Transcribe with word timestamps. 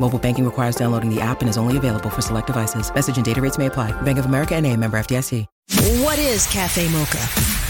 Mobile 0.00 0.18
banking 0.18 0.44
requires 0.44 0.76
downloading 0.76 1.08
the 1.08 1.20
app 1.20 1.40
and 1.40 1.48
is 1.48 1.56
only 1.56 1.76
available 1.76 2.10
for 2.10 2.20
select 2.20 2.48
devices. 2.48 2.92
Message 2.92 3.16
and 3.16 3.24
data 3.24 3.40
rates 3.40 3.58
may 3.58 3.66
apply. 3.66 3.92
Bank 4.02 4.18
of 4.18 4.26
America 4.26 4.54
and 4.54 4.66
a 4.66 4.76
member 4.76 4.98
FDIC. 4.98 5.46
What 6.02 6.18
is 6.18 6.46
Cafe 6.48 6.90
Mocha? 6.90 7.16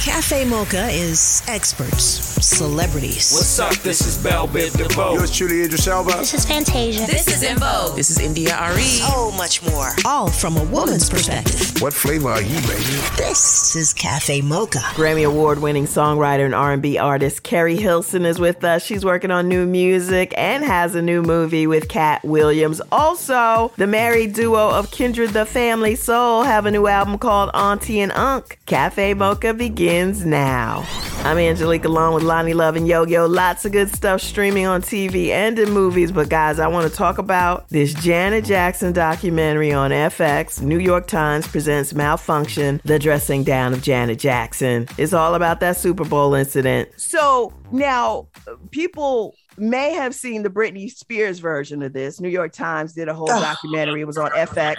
Cafe 0.03 0.45
Mocha 0.45 0.89
is 0.89 1.45
experts, 1.47 2.03
celebrities. 2.45 3.33
What's 3.33 3.59
up? 3.61 3.73
This 3.77 4.05
is 4.05 4.23
Bel 4.23 4.49
Biv 4.49 4.77
DeVoe. 4.77 5.15
Yours 5.15 5.35
truly, 5.35 5.63
Idris 5.63 5.87
Elba. 5.87 6.11
This 6.19 6.35
is 6.35 6.45
Fantasia. 6.45 7.07
This 7.07 7.29
is 7.29 7.49
Invo. 7.49 7.95
This 7.95 8.11
is 8.11 8.19
India 8.19 8.57
Arie. 8.59 8.83
So 8.83 9.31
much 9.33 9.63
more. 9.63 9.93
All 10.05 10.29
from 10.29 10.57
a 10.57 10.65
woman's 10.65 11.09
perspective. 11.09 11.81
What 11.81 11.93
flavor 11.93 12.31
are 12.31 12.43
you, 12.43 12.61
baby? 12.63 13.01
This 13.17 13.77
is 13.77 13.93
Cafe 13.93 14.41
Mocha. 14.41 14.81
Grammy 14.95 15.25
award-winning 15.25 15.87
songwriter 15.87 16.45
and 16.45 16.55
R&B 16.55 16.99
artist 16.99 17.45
Keri 17.45 17.77
Hilson 17.77 18.25
is 18.25 18.41
with 18.41 18.65
us. 18.65 18.85
She's 18.85 19.05
working 19.05 19.31
on 19.31 19.47
new 19.47 19.67
music 19.67 20.35
and 20.37 20.65
has 20.65 20.97
a 20.97 21.03
new 21.03 21.23
movie 21.23 21.69
with 21.69 21.89
Katt 22.15 22.25
Williams. 22.25 22.81
Also, 22.93 23.73
the 23.77 23.87
married 23.87 24.35
duo 24.35 24.71
of 24.71 24.91
Kindred 24.91 25.31
the 25.31 25.45
Family 25.45 25.97
Soul 25.97 26.43
have 26.43 26.65
a 26.65 26.71
new 26.71 26.87
album 26.87 27.19
called 27.19 27.51
Auntie 27.55 28.01
and 28.01 28.13
Unc. 28.13 28.59
Cafe 28.67 29.15
Mocha 29.15 29.53
begins 29.53 30.25
now. 30.25 30.87
I'm 31.25 31.39
Angelique 31.39 31.85
along 31.85 32.15
with 32.15 32.23
Lonnie 32.23 32.55
Love 32.55 32.77
and 32.77 32.87
Yo 32.87 33.05
Yo. 33.05 33.27
Lots 33.27 33.65
of 33.65 33.73
good 33.73 33.89
stuff 33.89 34.21
streaming 34.21 34.67
on 34.67 34.83
TV 34.83 35.31
and 35.31 35.59
in 35.59 35.71
movies. 35.71 36.13
But 36.13 36.29
guys, 36.29 36.59
I 36.59 36.69
want 36.69 36.89
to 36.89 36.95
talk 36.95 37.19
about 37.19 37.69
this 37.71 37.95
Janet 37.95 38.45
Jackson 38.45 38.93
documentary 38.93 39.73
on 39.73 39.91
FX. 39.91 40.61
New 40.61 40.79
York 40.79 41.07
Times 41.09 41.49
presents 41.49 41.95
Malfunction, 41.95 42.81
the 42.85 42.99
dressing 42.99 43.43
down 43.43 43.73
of 43.73 43.83
Janet 43.83 44.19
Jackson. 44.19 44.87
It's 44.99 45.15
all 45.15 45.35
about 45.35 45.61
that 45.61 45.77
Super 45.79 46.05
Bowl 46.05 46.35
incident. 46.35 46.91
So 46.97 47.53
now 47.73 48.29
people 48.71 49.35
may 49.57 49.93
have 49.93 50.15
seen 50.15 50.43
the 50.43 50.51
Britney 50.51 50.91
Spears 50.91 51.39
version 51.39 51.83
of 51.83 51.93
this. 51.93 52.21
New 52.21 52.29
York 52.29 52.53
Times 52.53 52.93
did 52.93 53.09
a 53.09 53.15
whole 53.15 53.27
documentary. 53.27 54.01
It 54.01 54.07
was 54.07 54.19
on 54.19 54.31
FX 54.31 54.77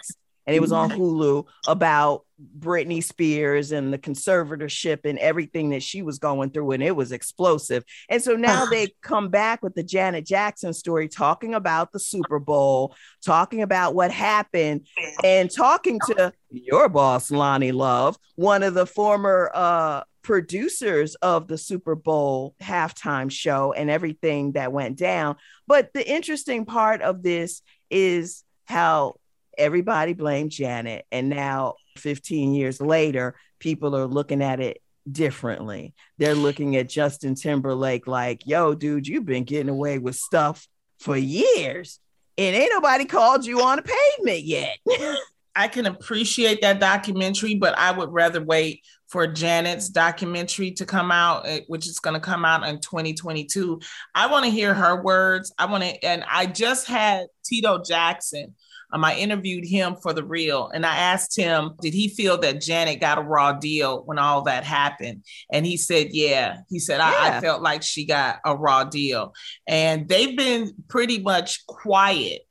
and 0.48 0.56
it 0.56 0.60
was 0.60 0.72
on 0.72 0.92
Hulu 0.92 1.48
about 1.68 2.24
Britney 2.60 3.04
Spears 3.04 3.72
and 3.72 3.92
the 3.92 3.98
conservatorship 3.98 5.00
and 5.06 5.18
everything 5.18 5.70
that 5.70 5.82
she 5.82 6.02
was 6.02 6.20
going 6.20 6.52
through, 6.52 6.72
and 6.72 6.84
it 6.84 6.96
was 6.96 7.12
explosive. 7.12 7.84
And 8.10 8.22
so 8.22 8.36
now 8.36 8.66
they 8.66 8.94
come 9.02 9.30
back 9.30 9.64
with 9.64 9.74
the 9.74 9.84
Janet 9.84 10.26
Jackson 10.26 10.74
story, 10.74 11.08
talking 11.08 11.54
about 11.56 11.92
the 11.92 12.00
Super 12.00 12.40
Bowl, 12.40 12.96
talking 13.24 13.62
about 13.62 13.96
what 13.96 14.12
happened, 14.12 14.88
and 15.24 15.50
talking 15.50 16.00
to 16.08 16.34
your 16.52 16.90
boss, 16.90 17.32
Lonnie 17.32 17.72
Love, 17.72 18.18
one 18.36 18.64
of 18.64 18.74
the 18.74 18.86
former 18.86 19.50
uh, 19.54 20.04
producers 20.26 21.14
of 21.22 21.48
the 21.48 21.58
Super 21.58 21.94
Bowl 21.94 22.56
halftime 22.60 23.32
show 23.32 23.74
and 23.74 23.92
everything 23.92 24.54
that 24.54 24.74
went 24.74 24.98
down. 24.98 25.36
But 25.68 25.94
the 25.94 26.06
interesting 26.06 26.66
part 26.66 27.04
of 27.04 27.22
this 27.22 27.62
is 27.92 28.44
how 28.66 29.20
everybody 29.56 30.14
blamed 30.14 30.50
Janet. 30.50 31.06
And 31.12 31.30
now, 31.30 31.76
15 31.98 32.56
years 32.56 32.82
later, 32.82 33.36
people 33.60 33.96
are 33.96 34.08
looking 34.08 34.42
at 34.42 34.60
it 34.60 34.82
differently. 35.10 35.94
They're 36.18 36.34
looking 36.34 36.76
at 36.76 36.90
Justin 36.90 37.36
Timberlake 37.36 38.08
like, 38.08 38.48
yo, 38.48 38.74
dude, 38.74 39.08
you've 39.08 39.28
been 39.28 39.44
getting 39.44 39.70
away 39.70 40.00
with 40.00 40.16
stuff 40.16 40.68
for 41.00 41.16
years. 41.16 42.00
And 42.36 42.56
ain't 42.56 42.72
nobody 42.74 43.06
called 43.06 43.46
you 43.46 43.62
on 43.62 43.78
a 43.78 43.84
pavement 43.84 44.44
yet. 44.44 44.80
I 45.56 45.68
can 45.68 45.86
appreciate 45.86 46.62
that 46.62 46.80
documentary, 46.80 47.56
but 47.56 47.78
I 47.78 47.92
would 47.92 48.12
rather 48.12 48.44
wait 48.44 48.82
for 49.08 49.28
Janet's 49.28 49.90
documentary 49.90 50.72
to 50.72 50.86
come 50.86 51.12
out, 51.12 51.48
eh, 51.48 51.62
which 51.68 51.88
is 51.88 52.00
going 52.00 52.16
to 52.16 52.20
come 52.20 52.44
out 52.44 52.68
in 52.68 52.80
2022. 52.80 53.80
I 54.14 54.28
want 54.28 54.46
to 54.46 54.52
hear 54.52 54.74
her 54.74 55.02
words. 55.02 55.54
I 55.58 55.66
want 55.66 55.84
to, 55.84 56.06
and 56.06 56.24
I 56.30 56.48
just 56.48 56.88
had 56.88 57.28
Tito 57.44 57.82
Jackson 57.82 58.56
um, 58.96 59.04
I 59.04 59.16
interviewed 59.16 59.66
him 59.66 59.98
for 60.02 60.14
the 60.14 60.24
real 60.24 60.70
and 60.70 60.86
I 60.86 60.96
asked 60.96 61.38
him, 61.38 61.72
did 61.82 61.94
he 61.94 62.08
feel 62.08 62.38
that 62.40 62.62
Janet 62.62 63.02
got 63.02 63.18
a 63.18 63.22
raw 63.22 63.52
deal 63.52 64.04
when 64.06 64.18
all 64.18 64.44
that 64.44 64.64
happened? 64.64 65.26
And 65.52 65.66
he 65.66 65.76
said, 65.76 66.10
yeah. 66.12 66.60
He 66.70 66.80
said, 66.80 67.02
I, 67.02 67.12
yeah. 67.12 67.38
I 67.38 67.42
felt 67.42 67.62
like 67.62 67.84
she 67.84 68.06
got 68.06 68.40
a 68.46 68.56
raw 68.56 68.86
deal. 68.86 69.34
And 69.68 70.08
they've 70.08 70.38
been 70.38 70.72
pretty 70.88 71.20
much 71.20 71.66
quiet 71.68 72.44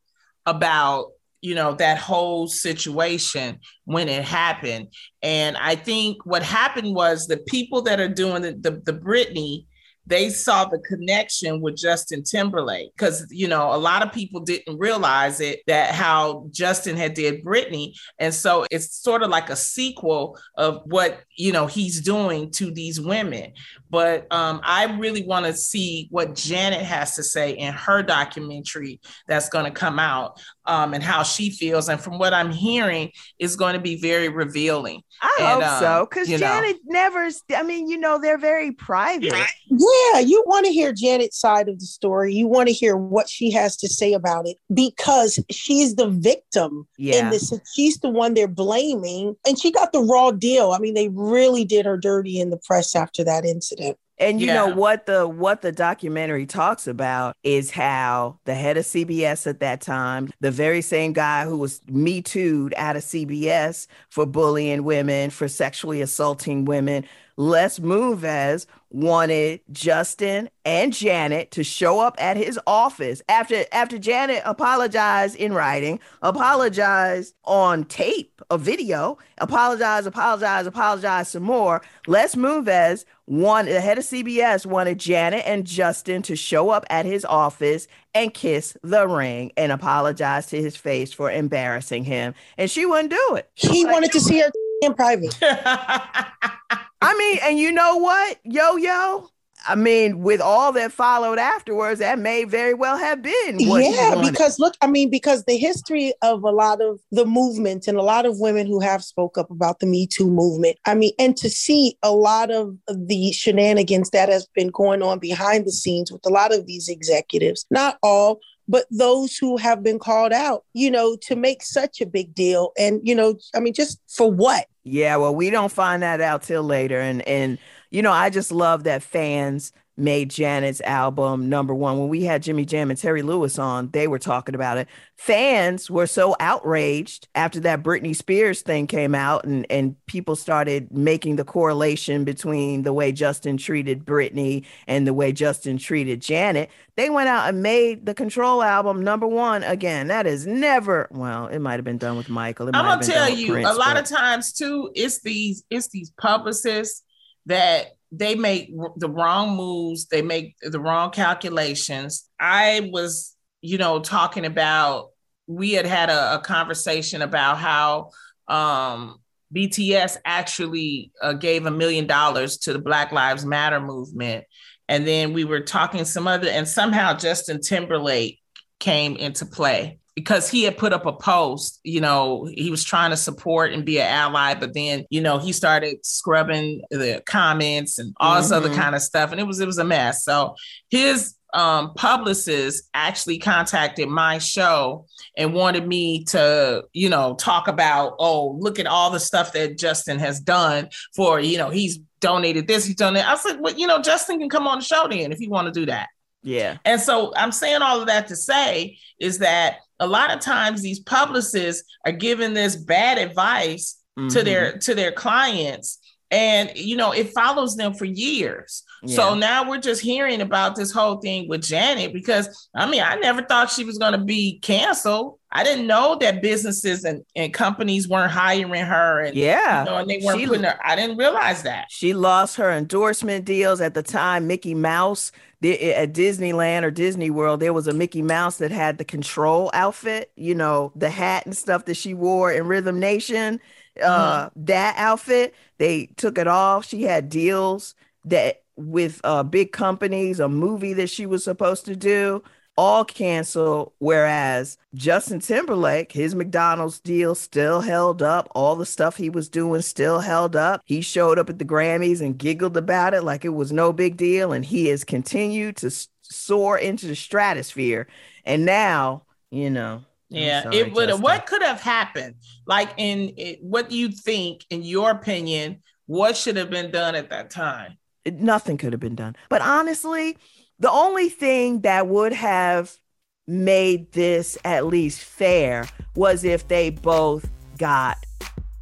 about 0.45 1.13
you 1.45 1.55
know 1.55 1.75
that 1.75 1.99
whole 1.99 2.49
situation 2.49 3.59
when 3.85 4.09
it 4.09 4.25
happened. 4.25 4.89
And 5.23 5.57
i 5.57 5.75
think 5.75 6.25
what 6.27 6.43
happened 6.43 6.95
was 6.95 7.27
the 7.27 7.39
people 7.49 7.83
that 7.83 8.01
are 8.01 8.09
doing 8.09 8.43
the 8.43 8.53
the, 8.53 8.71
the 8.85 8.99
britney 8.99 9.67
they 10.07 10.29
saw 10.29 10.65
the 10.65 10.79
connection 10.81 11.61
with 11.61 11.77
Justin 11.77 12.23
Timberlake 12.23 12.93
because 12.97 13.27
you 13.31 13.49
know 13.49 13.75
a 13.75 13.77
lot 13.77 14.03
of 14.03 14.13
people 14.13 14.41
didn't 14.41 14.79
realize 14.79 15.41
it 15.41 15.61
that 15.67 15.95
how 15.95 16.49
Justin 16.51 16.97
had 16.97 17.15
did 17.15 17.45
Britney. 17.45 17.95
And 18.19 18.33
so 18.33 18.67
it's 18.71 18.95
sort 18.95 19.23
of 19.23 19.31
like 19.31 19.51
a 19.51 19.57
sequel 19.57 20.39
of 20.57 20.83
what 20.85 21.21
you 21.37 21.53
know 21.53 21.67
he's 21.67 22.01
doing 22.01 22.51
to 22.53 22.71
these 22.71 23.01
women. 23.01 23.53
But 23.91 24.27
um, 24.33 24.61
I 24.65 24.97
really 24.97 25.25
want 25.25 25.47
to 25.47 25.55
see 25.55 26.09
what 26.11 26.35
Janet 26.35 26.83
has 26.83 27.17
to 27.17 27.23
say 27.23 27.53
in 27.53 27.73
her 27.73 28.03
documentary 28.03 29.01
that's 29.27 29.49
going 29.49 29.65
to 29.65 29.71
come 29.71 29.99
out 29.99 30.41
um, 30.67 30.95
and 30.95 31.03
how 31.03 31.23
she 31.23 31.51
feels. 31.51 31.89
And 31.89 32.01
from 32.01 32.19
what 32.19 32.33
I'm 32.33 32.53
hearing, 32.53 33.11
is 33.39 33.57
going 33.57 33.75
to 33.75 33.81
be 33.81 34.01
very 34.01 34.29
revealing. 34.29 35.03
I 35.21 35.37
and, 35.39 35.47
hope 35.47 35.65
um, 35.65 35.81
so, 35.81 36.07
because 36.09 36.29
Janet 36.29 36.77
know. 36.85 36.93
never. 37.01 37.31
I 37.55 37.63
mean, 37.63 37.89
you 37.89 37.99
know, 37.99 38.19
they're 38.19 38.39
very 38.39 38.73
private. 38.73 39.33
Yeah, 39.69 40.21
you 40.21 40.43
want 40.47 40.67
to 40.67 40.73
hear 40.73 40.93
Janet's 40.93 41.39
side 41.39 41.69
of 41.69 41.79
the 41.79 41.87
story. 41.87 42.35
You 42.35 42.47
want 42.47 42.69
to 42.69 42.75
hear 42.75 42.97
what 42.97 43.29
she 43.29 43.51
has 43.53 43.77
to 43.79 43.89
say 43.89 44.13
about 44.13 44.47
it 44.47 44.57
because 44.73 45.39
she's 45.51 45.97
the 45.97 46.09
victim 46.09 46.87
yeah. 46.99 47.25
in 47.25 47.31
this. 47.31 47.53
She's 47.75 47.99
the 47.99 48.11
one 48.11 48.35
they're 48.35 48.49
blaming, 48.49 49.37
and 49.47 49.59
she 49.59 49.71
got 49.71 49.93
the 49.93 50.03
raw 50.03 50.31
deal. 50.31 50.73
I 50.73 50.79
mean, 50.79 50.95
they 50.95 51.09
really 51.09 51.65
did 51.65 51.87
her 51.87 51.97
dirty 51.97 52.41
in 52.41 52.51
the 52.51 52.59
press 52.59 52.95
after 52.95 53.25
that 53.25 53.45
incident. 53.45 53.99
And 54.19 54.41
you 54.41 54.47
yeah. 54.47 54.55
know 54.55 54.75
what 54.75 55.07
the 55.07 55.27
what 55.27 55.63
the 55.63 55.73
documentary 55.73 56.47
talks 56.47 56.87
about 56.87 57.37
is 57.43 57.73
how 57.73 58.39
the 58.45 58.55
head 58.55 58.77
of 58.77 58.85
CBS 58.85 59.47
at 59.47 59.61
that 59.61 59.81
time, 59.81 60.31
the 60.41 60.53
very 60.53 60.83
same 60.83 61.13
guy 61.13 61.45
who 61.45 61.59
was 61.59 61.81
me 61.89 62.23
too'd 62.23 62.75
out 62.77 62.97
of 62.97 63.03
CBS 63.03 63.89
for 64.11 64.25
bullying 64.25 64.85
women, 64.85 65.31
for 65.31 65.49
sexually 65.49 66.01
assaulting 66.01 66.65
women, 66.65 67.05
Les 67.37 67.81
Moonves 67.81 68.67
wanted 68.95 69.61
Justin 69.73 70.49
and 70.65 70.93
Janet 70.93 71.51
to 71.51 71.65
show 71.65 71.99
up 71.99 72.15
at 72.19 72.37
his 72.37 72.59
office 72.65 73.23
after 73.29 73.65
after 73.73 73.99
Janet 73.99 74.41
apologized 74.45 75.35
in 75.35 75.53
writing, 75.53 75.99
apologized 76.23 77.35
on 77.45 77.85
tape, 77.85 78.41
a 78.51 78.57
video, 78.57 79.19
apologize, 79.39 80.07
apologize, 80.07 80.67
apologize 80.67 81.29
some 81.29 81.43
more. 81.43 81.83
Les 82.07 82.37
Moonves, 82.37 83.05
one 83.25 83.67
the 83.67 83.81
head 83.81 83.99
of 83.99 84.05
CBS, 84.05 84.65
wanted 84.65 84.99
Janet 84.99 85.43
and 85.45 85.67
Justin 85.67 86.23
to 86.23 86.37
show 86.37 86.71
up 86.71 86.87
at 86.89 87.05
his 87.05 87.25
office 87.25 87.89
and 88.15 88.33
kiss 88.33 88.77
the 88.85 89.09
ring 89.09 89.51
and 89.57 89.73
apologize 89.73 90.47
to 90.47 90.63
his 90.63 90.77
face 90.77 91.13
for 91.13 91.33
embarrassing 91.33 92.05
him, 92.05 92.33
and 92.57 92.71
she 92.71 92.87
wouldn't 92.87 93.11
do 93.11 93.35
it. 93.35 93.51
He 93.55 93.85
wanted 93.85 94.13
to 94.13 94.21
see 94.21 94.39
her 94.39 94.53
in 94.83 94.95
private. 94.95 95.37
I 97.01 97.17
mean, 97.17 97.39
and 97.43 97.59
you 97.59 97.73
know 97.73 97.97
what, 97.97 98.39
yo 98.45 98.77
yo. 98.77 99.29
I 99.67 99.77
mean, 99.77 100.21
with 100.21 100.41
all 100.41 100.73
that 100.73 100.93
followed 100.93 101.39
afterwards, 101.39 102.01
that 102.01 102.19
may 102.19 102.45
very 102.45 102.75
well 102.75 102.99
have 102.99 103.23
been. 103.23 103.59
yeah, 103.59 104.21
because 104.21 104.59
look, 104.59 104.75
I 104.83 104.87
mean, 104.87 105.11
because 105.11 105.45
the 105.45 105.57
history 105.57 106.13
of 106.23 106.43
a 106.43 106.51
lot 106.51 106.83
of 106.83 107.01
the 107.11 107.25
movement 107.25 107.89
and 107.89 107.97
a 107.97 108.03
lot 108.03 108.27
of 108.27 108.39
women 108.39 108.67
who 108.67 108.81
have 108.81 109.03
spoke 109.03 109.39
up 109.39 109.51
about 109.51 109.81
the 109.81 109.87
Me 109.87 110.07
Too 110.07 110.29
movement. 110.29 110.77
I 110.85 110.95
mean, 110.95 111.13
and 111.19 111.37
to 111.39 111.49
see 111.49 111.97
a 112.03 112.13
lot 112.13 112.51
of 112.51 112.77
the 112.89 113.33
shenanigans 113.33 114.11
that 114.11 114.29
has 114.29 114.47
been 114.55 114.69
going 114.69 115.03
on 115.03 115.19
behind 115.19 115.67
the 115.67 115.73
scenes 115.73 116.13
with 116.13 116.25
a 116.27 116.31
lot 116.31 116.53
of 116.53 116.67
these 116.67 116.89
executives, 116.89 117.65
not 117.71 117.99
all, 118.03 118.41
but 118.69 118.87
those 118.91 119.37
who 119.37 119.57
have 119.57 119.83
been 119.83 119.99
called 119.99 120.33
out, 120.33 120.65
you 120.73 120.91
know, 120.91 121.17
to 121.23 121.37
make 121.37 121.63
such 121.63 122.01
a 122.01 122.07
big 122.07 122.35
deal. 122.35 122.73
And, 122.79 123.01
you 123.03 123.15
know, 123.15 123.37
I 123.55 123.61
mean, 123.61 123.75
just 123.75 124.01
for 124.09 124.31
what? 124.31 124.67
Yeah, 124.85 125.17
well, 125.17 125.35
we 125.35 125.51
don't 125.51 125.73
find 125.73 126.03
that 126.03 126.21
out 126.21 126.43
till 126.43 126.63
later. 126.63 127.01
And 127.01 127.27
and 127.27 127.59
you 127.95 128.03
know, 128.03 128.11
I 128.11 128.29
just 128.29 128.51
love 128.51 128.83
that 128.85 129.05
fans 129.05 129.73
made 129.97 130.29
Janet's 130.29 130.81
album 130.81 131.49
number 131.49 131.73
one. 131.73 131.97
When 131.97 132.09
we 132.09 132.25
had 132.25 132.43
Jimmy 132.43 132.65
Jam 132.65 132.91
and 132.91 132.99
Terry 132.99 133.23
Lewis 133.23 133.57
on, 133.57 133.91
they 133.91 134.09
were 134.09 134.19
talking 134.19 134.57
about 134.57 134.79
it. 134.79 134.89
Fans 135.15 135.89
were 135.89 136.09
so 136.09 136.35
outraged 136.41 137.29
after 137.37 137.61
that 137.61 137.85
Britney 137.85 138.17
Spears 138.17 138.63
thing 138.63 138.89
came 138.89 139.15
out, 139.15 139.45
and, 139.45 139.65
and 139.71 139.95
people 140.07 140.35
started 140.35 140.91
making 140.91 141.37
the 141.37 141.45
correlation 141.45 142.25
between 142.25 142.83
the 142.83 142.93
way 142.93 143.13
Justin 143.13 143.57
treated 143.57 144.05
Britney 144.05 144.65
and 144.89 145.07
the 145.07 145.15
way 145.15 145.31
Justin 145.31 145.79
treated 145.79 146.21
Janet. 146.21 146.71
They 146.97 147.11
went 147.11 147.29
out 147.29 147.49
and 147.49 147.63
made 147.63 148.07
the 148.07 148.15
Control 148.15 148.61
album 148.61 149.05
number 149.05 149.29
one 149.29 149.63
again. 149.63 150.09
That 150.09 150.27
is 150.27 150.49
never 150.49 151.07
well, 151.13 151.47
it 151.47 151.61
might 151.61 151.75
have 151.75 151.85
been 151.85 151.99
done 151.99 152.17
with 152.17 152.29
Michael. 152.29 152.71
I'm 152.75 152.85
gonna 152.85 153.03
tell 153.05 153.29
you, 153.29 153.53
Prince, 153.53 153.69
a 153.69 153.75
lot 153.75 153.95
but... 153.95 154.03
of 154.03 154.09
times 154.09 154.53
too, 154.53 154.91
it's 154.97 155.21
these 155.21 155.63
it's 155.71 155.91
these 155.91 156.11
publicists 156.21 157.04
that 157.47 157.93
they 158.13 158.35
make 158.35 158.73
the 158.97 159.09
wrong 159.09 159.57
moves, 159.57 160.07
they 160.07 160.23
make 160.23 160.55
the 160.61 160.81
wrong 160.81 161.11
calculations. 161.11 162.29
I 162.39 162.91
was, 162.93 163.35
you 163.61 163.79
know, 163.79 164.01
talking 164.01 164.47
about 164.47 165.11
we 165.47 165.73
had 165.73 165.87
had 165.87 166.11
a, 166.11 166.37
a 166.37 166.39
conversation 166.39 167.23
about 167.23 167.59
how 167.59 168.11
um, 168.49 169.19
BTS 169.55 170.17
actually 170.25 171.13
uh, 171.21 171.33
gave 171.35 171.67
a 171.67 171.71
million 171.71 172.07
dollars 172.07 172.59
to 172.59 172.73
the 172.73 172.79
Black 172.79 173.13
Lives 173.13 173.45
Matter 173.45 173.81
movement. 173.81 174.45
And 174.89 175.07
then 175.07 175.33
we 175.33 175.45
were 175.45 175.61
talking 175.61 176.05
some 176.05 176.27
other, 176.27 176.49
and 176.49 176.69
somehow 176.69 177.15
Justin 177.17 177.61
Timberlake 177.61 178.39
came 178.79 179.17
into 179.17 179.47
play 179.47 179.99
because 180.15 180.49
he 180.49 180.63
had 180.63 180.79
put 180.79 180.93
up 180.93 181.07
a 181.07 181.13
post, 181.13 181.81
you 181.83 182.01
know, 182.01 182.49
he 182.53 182.71
was 182.71 182.85
trying 182.85 183.11
to 183.11 183.17
support 183.17 183.73
and 183.73 183.85
be 183.85 184.01
an 184.01 184.07
ally, 184.07 184.55
but 184.55 184.73
then, 184.73 185.05
you 185.11 185.21
know, 185.21 185.39
he 185.39 185.53
started 185.53 186.05
scrubbing 186.07 186.83
the 186.91 187.23
comments 187.27 187.99
and 187.99 188.15
all 188.19 188.37
this 188.37 188.53
mm-hmm. 188.53 188.65
other 188.65 188.75
kind 188.75 188.95
of 188.95 189.03
stuff. 189.03 189.33
And 189.33 189.41
it 189.41 189.45
was, 189.45 189.59
it 189.59 189.67
was 189.67 189.79
a 189.79 189.85
mess. 189.85 190.25
So 190.25 190.55
his 190.89 191.35
um, 191.53 191.95
publicist 191.95 192.89
actually 192.95 193.39
contacted 193.39 194.09
my 194.09 194.39
show 194.39 195.07
and 195.37 195.53
wanted 195.53 195.87
me 195.87 196.25
to, 196.27 196.85
you 196.93 197.09
know, 197.09 197.35
talk 197.35 197.67
about, 197.67 198.15
oh, 198.19 198.57
look 198.61 198.79
at 198.79 198.87
all 198.87 199.11
the 199.11 199.21
stuff 199.21 199.53
that 199.53 199.79
Justin 199.79 200.21
has 200.21 200.39
done 200.39 200.91
for, 201.15 201.41
you 201.41 201.59
know, 201.59 201.71
he's 201.71 201.99
donated 202.21 202.69
this, 202.69 202.85
he's 202.85 202.97
done 202.97 203.15
that. 203.15 203.27
I 203.27 203.33
was 203.33 203.45
like, 203.45 203.61
well, 203.61 203.75
you 203.75 203.87
know, 203.87 204.01
Justin 204.01 204.39
can 204.39 204.49
come 204.49 204.69
on 204.69 204.79
the 204.79 204.85
show 204.85 205.09
then 205.09 205.33
if 205.33 205.41
you 205.41 205.51
want 205.51 205.67
to 205.67 205.73
do 205.73 205.87
that. 205.87 206.09
Yeah. 206.45 206.77
And 206.85 207.01
so 207.01 207.33
I'm 207.35 207.53
saying 207.53 207.83
all 207.83 208.01
of 208.01 208.07
that 208.07 208.29
to 208.29 208.37
say 208.37 208.99
is 209.19 209.39
that 209.39 209.79
a 210.01 210.07
lot 210.07 210.33
of 210.33 210.41
times 210.41 210.83
these 210.83 211.01
publicists 211.01 211.85
are 212.05 212.13
giving 212.13 212.55
this 212.55 212.77
bad 212.77 213.19
advice 213.19 214.01
mm-hmm. 214.19 214.29
to 214.29 214.43
their 214.43 214.79
to 214.79 214.95
their 214.95 215.13
clients. 215.13 215.99
And 216.31 216.73
you 216.75 216.97
know 216.97 217.13
it 217.13 217.33
follows 217.33 217.77
them 217.77 217.95
for 217.95 218.07
years. 218.07 218.83
Yeah. 219.07 219.17
so 219.17 219.35
now 219.35 219.69
we're 219.69 219.81
just 219.81 220.01
hearing 220.01 220.41
about 220.41 220.77
this 220.77 220.91
whole 220.91 221.17
thing 221.19 221.47
with 221.47 221.63
janet 221.63 222.15
because 222.15 222.71
i 222.75 222.89
mean 222.89 223.03
i 223.03 223.17
never 223.17 223.43
thought 223.43 223.71
she 223.71 223.85
was 223.85 223.99
going 223.99 224.13
to 224.13 224.25
be 224.25 224.59
canceled. 224.61 225.39
I 225.53 225.63
didn't 225.63 225.87
know 225.87 226.17
that 226.21 226.43
businesses 226.43 227.05
and, 227.05 227.23
and 227.37 227.55
companies 227.55 228.09
weren't 228.09 228.33
hiring 228.33 228.85
her 228.85 229.21
and 229.21 229.37
yeah. 229.37 229.85
you 229.85 229.91
know, 229.91 229.97
and 229.99 230.11
they 230.11 230.21
weren't 230.25 230.41
she, 230.41 230.47
putting 230.47 230.65
her 230.65 230.79
i 230.83 230.97
didn't 230.97 231.19
realize 231.19 231.63
that. 231.65 231.87
She 231.91 232.15
lost 232.15 232.57
her 232.57 232.73
endorsement 232.73 233.45
deals 233.45 233.81
at 233.81 233.95
the 233.95 234.03
time. 234.03 234.47
Mickey 234.47 234.75
mouse 234.75 235.31
at 235.65 236.13
Disneyland 236.13 236.83
or 236.83 236.91
Disney 236.91 237.31
World, 237.31 237.61
there 237.61 237.73
was 237.73 237.87
a 237.87 237.93
Mickey 237.93 238.23
Mouse 238.23 238.59
that 238.59 238.71
had 238.71 238.99
the 238.99 239.05
control 239.05 239.71
outfit, 239.73 240.33
you 240.37 240.55
know, 240.55 240.93
the 240.95 241.11
hat 241.11 241.47
and 241.47 241.57
stuff 241.57 241.85
that 241.87 241.97
she 241.97 242.15
wore 242.15 242.53
in 242.53 242.67
Rhythm 242.67 242.99
Nation. 242.99 243.61
Uh, 244.03 244.49
mm-hmm. 244.49 244.65
that 244.65 244.95
outfit, 244.99 245.55
they 245.79 246.07
took 246.17 246.39
it 246.39 246.49
off. 246.49 246.85
She 246.87 247.03
had 247.03 247.29
deals 247.29 247.95
that 248.25 248.63
with 248.77 249.21
uh 249.23 249.45
big 249.45 249.73
companies, 249.73 250.41
a 250.41 250.49
movie 250.49 250.95
that 250.95 251.09
she 251.09 251.27
was 251.27 251.45
supposed 251.45 251.85
to 251.87 251.95
do 251.95 252.43
all 252.77 253.05
canceled. 253.05 253.93
Whereas 253.99 254.79
Justin 254.95 255.41
Timberlake, 255.41 256.13
his 256.13 256.35
McDonald's 256.35 257.01
deal 257.01 257.35
still 257.35 257.81
held 257.81 258.23
up. 258.23 258.49
All 258.55 258.77
the 258.77 258.87
stuff 258.87 259.17
he 259.17 259.31
was 259.31 259.49
doing 259.49 259.83
still 259.83 260.21
held 260.21 260.57
up. 260.57 260.83
He 260.85 261.01
showed 261.01 261.39
up 261.39 261.51
at 261.51 261.59
the 261.59 261.65
Grammys 261.65 262.21
and 262.21 262.39
giggled 262.39 262.77
about 262.77 263.15
it 263.15 263.23
like 263.23 263.45
it 263.45 263.51
was 263.51 263.73
no 263.73 263.93
big 263.93 264.17
deal. 264.17 264.53
And 264.53 264.65
he 264.65 264.87
has 264.89 265.05
continued 265.05 265.77
to 265.79 265.91
soar 266.23 266.79
into 266.79 267.07
the 267.07 267.17
stratosphere. 267.17 268.07
And 268.45 268.65
now, 268.65 269.25
you 269.51 269.71
know. 269.71 270.05
Yeah, 270.31 270.65
sorry, 270.65 270.79
it 270.79 270.93
would. 270.93 271.11
What 271.23 271.47
could 271.47 271.63
have 271.63 271.81
happened? 271.81 272.37
Like, 272.67 272.91
in 272.97 273.35
it, 273.37 273.63
what 273.63 273.89
do 273.89 273.97
you 273.97 274.09
think, 274.09 274.65
in 274.71 274.83
your 274.83 275.11
opinion, 275.11 275.83
what 276.07 276.37
should 276.37 276.57
have 276.57 276.71
been 276.71 276.91
done 276.91 277.15
at 277.15 277.31
that 277.31 277.51
time? 277.51 277.99
It, 278.25 278.41
nothing 278.41 278.77
could 278.77 278.93
have 278.93 279.01
been 279.01 279.15
done. 279.15 279.37
But 279.49 279.63
honestly, 279.63 280.37
the 280.85 280.91
only 280.91 281.31
thing 281.31 281.81
that 281.81 282.09
would 282.09 282.35
have 282.35 282.99
made 283.47 284.13
this 284.13 284.59
at 284.67 284.85
least 284.85 285.25
fair 285.25 285.87
was 286.15 286.45
if 286.45 286.69
they 286.69 286.91
both 286.91 287.49
got 287.79 288.19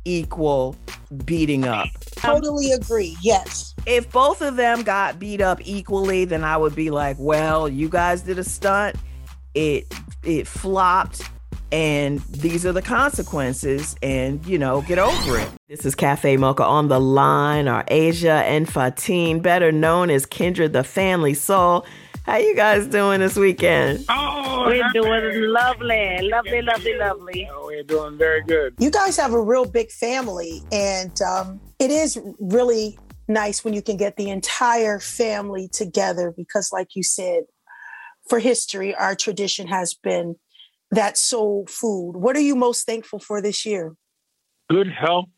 equal 0.04 0.74
beating 1.24 1.64
up. 1.64 1.86
Totally 2.16 2.72
agree. 2.72 3.16
Yes. 3.22 3.72
If 3.86 4.10
both 4.10 4.42
of 4.42 4.56
them 4.56 4.82
got 4.82 5.20
beat 5.20 5.40
up 5.40 5.60
equally, 5.62 6.24
then 6.24 6.42
I 6.42 6.56
would 6.56 6.74
be 6.74 6.90
like, 6.90 7.18
well, 7.20 7.68
you 7.68 7.88
guys 7.88 8.22
did 8.22 8.36
a 8.36 8.42
stunt. 8.42 8.96
It 9.54 9.86
it 10.24 10.48
flopped 10.48 11.22
and 11.72 12.20
these 12.28 12.66
are 12.66 12.72
the 12.72 12.82
consequences 12.82 13.96
and 14.02 14.44
you 14.46 14.58
know 14.58 14.82
get 14.82 14.98
over 14.98 15.38
it. 15.38 15.48
This 15.68 15.86
is 15.86 15.94
cafe 15.94 16.36
mocha 16.36 16.64
on 16.64 16.88
the 16.88 17.00
line. 17.00 17.66
Our 17.66 17.84
Aja 17.90 18.44
and 18.44 18.70
fatin 18.70 19.40
better 19.40 19.72
known 19.72 20.10
as 20.10 20.26
kindred 20.26 20.74
the 20.74 20.84
family 20.84 21.34
soul. 21.34 21.86
How 22.24 22.36
you 22.36 22.54
guys 22.54 22.86
doing 22.86 23.20
this 23.20 23.36
weekend? 23.36 24.04
Oh 24.08 24.66
we're 24.66 24.88
doing 24.92 25.50
lovely 25.50 26.28
lovely 26.28 26.62
lovely 26.62 26.94
lovely. 26.94 27.48
Oh, 27.50 27.66
we're 27.66 27.82
doing 27.82 28.18
very 28.18 28.42
good. 28.42 28.74
You 28.78 28.90
guys 28.90 29.16
have 29.16 29.32
a 29.32 29.42
real 29.42 29.64
big 29.64 29.90
family 29.90 30.62
and 30.70 31.20
um, 31.22 31.60
it 31.78 31.90
is 31.90 32.20
really 32.38 32.98
nice 33.28 33.64
when 33.64 33.72
you 33.72 33.82
can 33.82 33.96
get 33.96 34.16
the 34.16 34.28
entire 34.28 35.00
family 35.00 35.68
together 35.72 36.34
because 36.36 36.70
like 36.70 36.88
you 36.94 37.02
said 37.02 37.44
for 38.28 38.38
history 38.38 38.94
our 38.94 39.14
tradition 39.14 39.66
has 39.68 39.94
been 39.94 40.36
that 40.92 41.16
soul 41.16 41.66
food. 41.68 42.12
What 42.12 42.36
are 42.36 42.40
you 42.40 42.54
most 42.54 42.86
thankful 42.86 43.18
for 43.18 43.42
this 43.42 43.66
year? 43.66 43.96
Good 44.70 44.88
health, 44.88 45.28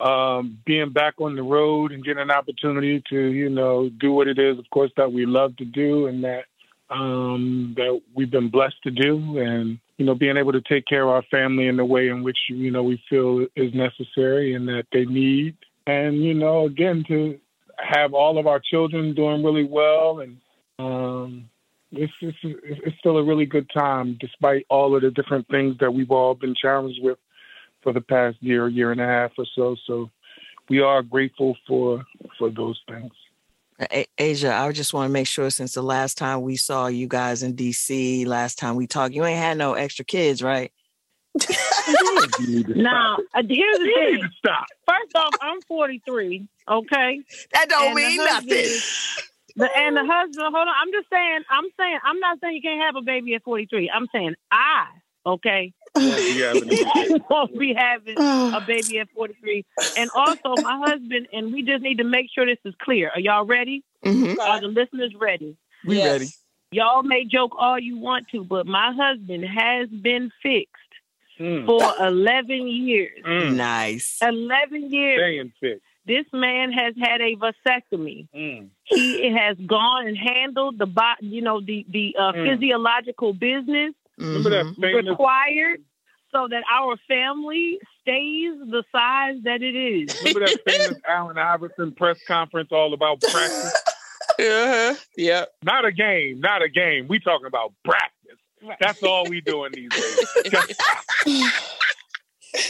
um, 0.00 0.58
being 0.66 0.92
back 0.92 1.14
on 1.20 1.36
the 1.36 1.42
road 1.42 1.92
and 1.92 2.04
getting 2.04 2.22
an 2.22 2.30
opportunity 2.30 3.02
to, 3.10 3.16
you 3.16 3.48
know, 3.48 3.90
do 4.00 4.12
what 4.12 4.28
it 4.28 4.38
is, 4.38 4.58
of 4.58 4.68
course, 4.70 4.90
that 4.96 5.12
we 5.12 5.26
love 5.26 5.56
to 5.58 5.64
do 5.64 6.06
and 6.06 6.24
that 6.24 6.44
um, 6.90 7.74
that 7.76 8.00
we've 8.14 8.30
been 8.30 8.50
blessed 8.50 8.76
to 8.84 8.90
do, 8.90 9.38
and 9.38 9.78
you 9.96 10.04
know, 10.04 10.14
being 10.14 10.36
able 10.36 10.52
to 10.52 10.60
take 10.60 10.86
care 10.86 11.02
of 11.02 11.08
our 11.08 11.22
family 11.30 11.66
in 11.66 11.78
the 11.78 11.84
way 11.84 12.08
in 12.08 12.22
which 12.22 12.36
you 12.48 12.70
know 12.70 12.82
we 12.82 13.02
feel 13.08 13.46
is 13.56 13.72
necessary 13.74 14.54
and 14.54 14.68
that 14.68 14.84
they 14.92 15.04
need, 15.06 15.56
and 15.86 16.22
you 16.22 16.34
know, 16.34 16.66
again 16.66 17.02
to 17.08 17.38
have 17.78 18.12
all 18.12 18.38
of 18.38 18.46
our 18.46 18.60
children 18.60 19.14
doing 19.14 19.42
really 19.42 19.64
well 19.64 20.20
and 20.20 20.36
um, 20.78 21.48
it's, 21.96 22.12
it's, 22.20 22.38
it's 22.42 22.98
still 22.98 23.18
a 23.18 23.24
really 23.24 23.46
good 23.46 23.68
time, 23.70 24.16
despite 24.20 24.66
all 24.68 24.94
of 24.94 25.02
the 25.02 25.10
different 25.10 25.46
things 25.48 25.76
that 25.80 25.92
we've 25.92 26.10
all 26.10 26.34
been 26.34 26.54
challenged 26.54 27.00
with 27.02 27.18
for 27.82 27.92
the 27.92 28.00
past 28.00 28.36
year, 28.40 28.68
year 28.68 28.92
and 28.92 29.00
a 29.00 29.06
half 29.06 29.32
or 29.38 29.46
so. 29.54 29.76
So 29.86 30.10
we 30.68 30.80
are 30.80 31.02
grateful 31.02 31.56
for 31.66 32.04
for 32.38 32.50
those 32.50 32.80
things. 32.88 33.12
A- 33.80 34.06
Aja, 34.18 34.52
I 34.52 34.72
just 34.72 34.94
want 34.94 35.08
to 35.08 35.12
make 35.12 35.26
sure 35.26 35.50
since 35.50 35.74
the 35.74 35.82
last 35.82 36.16
time 36.16 36.42
we 36.42 36.56
saw 36.56 36.86
you 36.86 37.08
guys 37.08 37.42
in 37.42 37.54
DC, 37.54 38.26
last 38.26 38.58
time 38.58 38.76
we 38.76 38.86
talked, 38.86 39.14
you 39.14 39.24
ain't 39.24 39.38
had 39.38 39.58
no 39.58 39.74
extra 39.74 40.04
kids, 40.04 40.42
right? 40.42 40.72
now, 42.76 43.18
uh, 43.34 43.42
here's 43.48 43.78
the 43.78 43.90
thing. 43.96 44.30
Stop. 44.38 44.66
First 44.86 45.16
off, 45.16 45.34
I'm 45.40 45.60
43. 45.62 46.46
Okay, 46.68 47.20
that 47.52 47.68
don't 47.68 47.86
and 47.88 47.96
mean 47.96 48.16
nothing. 48.16 48.80
The, 49.56 49.68
and 49.76 49.96
the 49.96 50.04
husband, 50.04 50.42
hold 50.42 50.68
on. 50.68 50.74
I'm 50.80 50.92
just 50.92 51.08
saying. 51.10 51.40
I'm 51.48 51.64
saying. 51.78 51.98
I'm 52.04 52.18
not 52.20 52.40
saying 52.40 52.56
you 52.56 52.62
can't 52.62 52.82
have 52.82 52.96
a 52.96 53.02
baby 53.02 53.34
at 53.34 53.44
43. 53.44 53.90
I'm 53.94 54.06
saying 54.12 54.34
I. 54.50 54.86
Okay. 55.26 55.72
won't 57.30 57.58
be 57.58 57.72
having 57.72 58.18
a 58.18 58.62
baby 58.66 58.98
at 58.98 59.08
43. 59.14 59.64
And 59.96 60.10
also, 60.14 60.60
my 60.62 60.82
husband 60.86 61.28
and 61.32 61.52
we 61.52 61.62
just 61.62 61.82
need 61.82 61.98
to 61.98 62.04
make 62.04 62.26
sure 62.34 62.44
this 62.46 62.58
is 62.64 62.74
clear. 62.82 63.10
Are 63.14 63.20
y'all 63.20 63.46
ready? 63.46 63.84
Mm-hmm. 64.04 64.40
Are 64.40 64.60
the 64.60 64.68
listeners 64.68 65.14
ready? 65.18 65.56
We 65.86 65.98
yes. 65.98 66.06
ready. 66.06 66.28
Y'all 66.72 67.04
may 67.04 67.24
joke 67.24 67.52
all 67.56 67.78
you 67.78 67.98
want 67.98 68.26
to, 68.32 68.42
but 68.42 68.66
my 68.66 68.92
husband 68.92 69.44
has 69.44 69.88
been 69.88 70.32
fixed 70.42 70.74
mm. 71.38 71.64
for 71.66 71.80
11 72.04 72.66
years. 72.66 73.22
Mm. 73.24 73.54
Nice. 73.54 74.18
11 74.20 74.90
years. 74.90 75.20
Staying 75.20 75.52
fixed. 75.60 75.84
This 76.06 76.26
man 76.32 76.70
has 76.72 76.94
had 77.00 77.20
a 77.20 77.34
vasectomy. 77.36 78.28
Mm. 78.34 78.68
He 78.84 79.32
has 79.32 79.56
gone 79.66 80.06
and 80.06 80.16
handled 80.16 80.78
the, 80.78 80.86
you 81.20 81.40
know, 81.40 81.60
the 81.60 81.86
the 81.88 82.14
uh, 82.18 82.32
mm. 82.32 82.52
physiological 82.52 83.32
business 83.32 83.94
mm-hmm. 84.20 85.08
required 85.08 85.80
so 86.34 86.48
that 86.48 86.64
our 86.70 86.96
family 87.08 87.78
stays 88.02 88.58
the 88.70 88.82
size 88.92 89.36
that 89.44 89.62
it 89.62 89.76
is. 89.76 90.14
Remember 90.24 90.40
that 90.40 90.58
famous 90.66 91.00
Allen 91.08 91.38
Iverson 91.38 91.92
press 91.92 92.18
conference 92.26 92.70
all 92.72 92.92
about 92.92 93.20
practice? 93.20 93.72
uh-huh. 94.38 94.94
Yeah. 95.16 95.44
Not 95.62 95.84
a 95.84 95.92
game. 95.92 96.40
Not 96.40 96.62
a 96.62 96.68
game. 96.68 97.06
We 97.08 97.20
talking 97.20 97.46
about 97.46 97.72
practice. 97.84 98.10
That's 98.80 99.02
all 99.02 99.28
we 99.28 99.40
doing 99.40 99.72
these 99.72 99.90
days. 99.90 101.50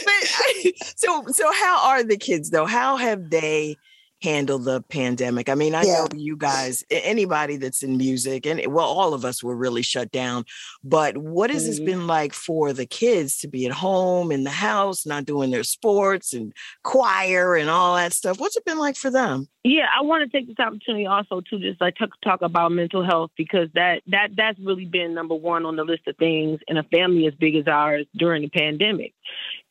but, 0.05 0.73
so 0.95 1.23
so 1.27 1.51
how 1.53 1.87
are 1.89 2.03
the 2.03 2.17
kids 2.17 2.51
though? 2.51 2.65
How 2.65 2.97
have 2.97 3.29
they 3.29 3.77
handle 4.25 4.57
the 4.57 4.81
pandemic. 4.89 5.49
I 5.49 5.55
mean, 5.55 5.75
I 5.75 5.83
yeah. 5.83 5.93
know 5.93 6.07
you 6.15 6.35
guys, 6.35 6.83
anybody 6.89 7.57
that's 7.57 7.83
in 7.83 7.95
music, 7.97 8.45
and 8.45 8.59
well, 8.67 8.87
all 8.87 9.13
of 9.13 9.23
us 9.23 9.43
were 9.43 9.55
really 9.55 9.83
shut 9.83 10.11
down. 10.11 10.45
But 10.83 11.17
what 11.17 11.51
has 11.51 11.63
mm-hmm. 11.63 11.69
this 11.69 11.79
been 11.79 12.07
like 12.07 12.33
for 12.33 12.73
the 12.73 12.87
kids 12.87 13.37
to 13.39 13.47
be 13.47 13.65
at 13.65 13.71
home 13.71 14.31
in 14.31 14.43
the 14.43 14.49
house, 14.49 15.05
not 15.05 15.25
doing 15.25 15.51
their 15.51 15.63
sports 15.63 16.33
and 16.33 16.53
choir 16.83 17.55
and 17.55 17.69
all 17.69 17.95
that 17.95 18.13
stuff? 18.13 18.39
What's 18.39 18.57
it 18.57 18.65
been 18.65 18.79
like 18.79 18.95
for 18.95 19.11
them? 19.11 19.47
Yeah, 19.63 19.85
I 19.97 20.01
want 20.01 20.29
to 20.29 20.37
take 20.37 20.47
this 20.47 20.59
opportunity 20.59 21.05
also 21.05 21.41
to 21.41 21.59
just 21.59 21.79
like 21.79 21.95
talk, 21.95 22.09
talk 22.23 22.41
about 22.41 22.71
mental 22.71 23.05
health 23.05 23.31
because 23.37 23.69
that 23.75 24.01
that 24.07 24.29
that's 24.35 24.59
really 24.59 24.85
been 24.85 25.13
number 25.13 25.35
one 25.35 25.65
on 25.65 25.75
the 25.75 25.83
list 25.83 26.07
of 26.07 26.17
things 26.17 26.59
in 26.67 26.77
a 26.77 26.83
family 26.83 27.27
as 27.27 27.33
big 27.35 27.55
as 27.55 27.67
ours 27.67 28.05
during 28.15 28.41
the 28.41 28.49
pandemic 28.49 29.13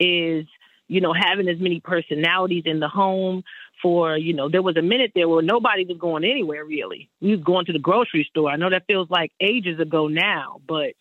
is 0.00 0.46
you 0.88 1.00
know 1.00 1.12
having 1.12 1.48
as 1.48 1.58
many 1.58 1.80
personalities 1.80 2.64
in 2.66 2.80
the 2.80 2.88
home 2.88 3.42
for, 3.84 4.16
you 4.16 4.32
know, 4.32 4.48
there 4.48 4.62
was 4.62 4.78
a 4.78 4.82
minute 4.82 5.12
there 5.14 5.28
where 5.28 5.42
nobody 5.42 5.84
was 5.84 5.98
going 5.98 6.24
anywhere 6.24 6.64
really. 6.64 7.10
We 7.20 7.32
was 7.32 7.44
going 7.44 7.66
to 7.66 7.72
the 7.74 7.78
grocery 7.78 8.26
store. 8.30 8.50
I 8.50 8.56
know 8.56 8.70
that 8.70 8.86
feels 8.86 9.10
like 9.10 9.30
ages 9.42 9.78
ago 9.78 10.08
now, 10.08 10.62
but 10.66 10.94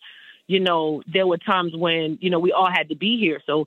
you 0.46 0.60
know, 0.60 1.02
there 1.10 1.26
were 1.26 1.38
times 1.38 1.72
when, 1.74 2.18
you 2.20 2.28
know, 2.28 2.38
we 2.38 2.52
all 2.52 2.68
had 2.70 2.90
to 2.90 2.94
be 2.94 3.18
here. 3.18 3.40
So 3.46 3.64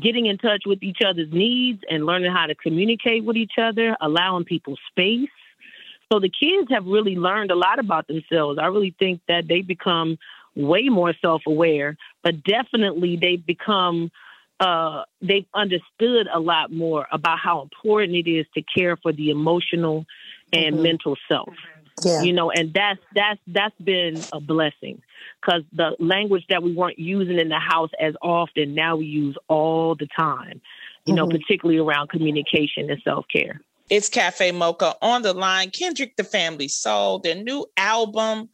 getting 0.00 0.26
in 0.26 0.38
touch 0.38 0.62
with 0.64 0.80
each 0.80 0.98
other's 1.04 1.32
needs 1.32 1.80
and 1.90 2.06
learning 2.06 2.30
how 2.30 2.46
to 2.46 2.54
communicate 2.54 3.24
with 3.24 3.36
each 3.36 3.54
other, 3.60 3.96
allowing 4.00 4.44
people 4.44 4.76
space. 4.88 5.28
So 6.12 6.20
the 6.20 6.30
kids 6.30 6.70
have 6.70 6.86
really 6.86 7.16
learned 7.16 7.50
a 7.50 7.56
lot 7.56 7.80
about 7.80 8.06
themselves. 8.06 8.60
I 8.62 8.66
really 8.66 8.94
think 9.00 9.20
that 9.26 9.48
they 9.48 9.62
become 9.62 10.18
way 10.54 10.88
more 10.88 11.14
self 11.20 11.42
aware, 11.48 11.96
but 12.22 12.44
definitely 12.44 13.18
they've 13.20 13.44
become 13.44 14.12
uh, 14.60 15.04
they've 15.22 15.46
understood 15.54 16.28
a 16.32 16.38
lot 16.38 16.70
more 16.70 17.06
about 17.10 17.38
how 17.38 17.62
important 17.62 18.14
it 18.14 18.30
is 18.30 18.46
to 18.54 18.62
care 18.62 18.96
for 18.96 19.12
the 19.12 19.30
emotional 19.30 20.04
and 20.52 20.74
mm-hmm. 20.74 20.82
mental 20.82 21.16
self. 21.28 21.54
Yeah. 22.04 22.22
You 22.22 22.32
know, 22.32 22.50
and 22.50 22.72
that's 22.72 23.00
that's 23.14 23.40
that's 23.46 23.74
been 23.82 24.20
a 24.32 24.40
blessing 24.40 25.02
because 25.40 25.62
the 25.72 25.96
language 25.98 26.44
that 26.48 26.62
we 26.62 26.74
weren't 26.74 26.98
using 26.98 27.38
in 27.38 27.48
the 27.48 27.58
house 27.58 27.90
as 28.00 28.14
often 28.22 28.74
now 28.74 28.96
we 28.96 29.06
use 29.06 29.36
all 29.48 29.94
the 29.96 30.08
time. 30.18 30.60
You 31.04 31.14
mm-hmm. 31.14 31.16
know, 31.16 31.28
particularly 31.28 31.78
around 31.78 32.08
communication 32.08 32.90
and 32.90 33.00
self 33.02 33.26
care. 33.32 33.60
It's 33.90 34.08
Cafe 34.08 34.52
Mocha 34.52 34.94
on 35.02 35.22
the 35.22 35.34
line. 35.34 35.70
Kindred 35.70 36.12
the 36.16 36.24
Family 36.24 36.68
Soul, 36.68 37.18
their 37.18 37.34
new 37.34 37.66
album, 37.76 38.48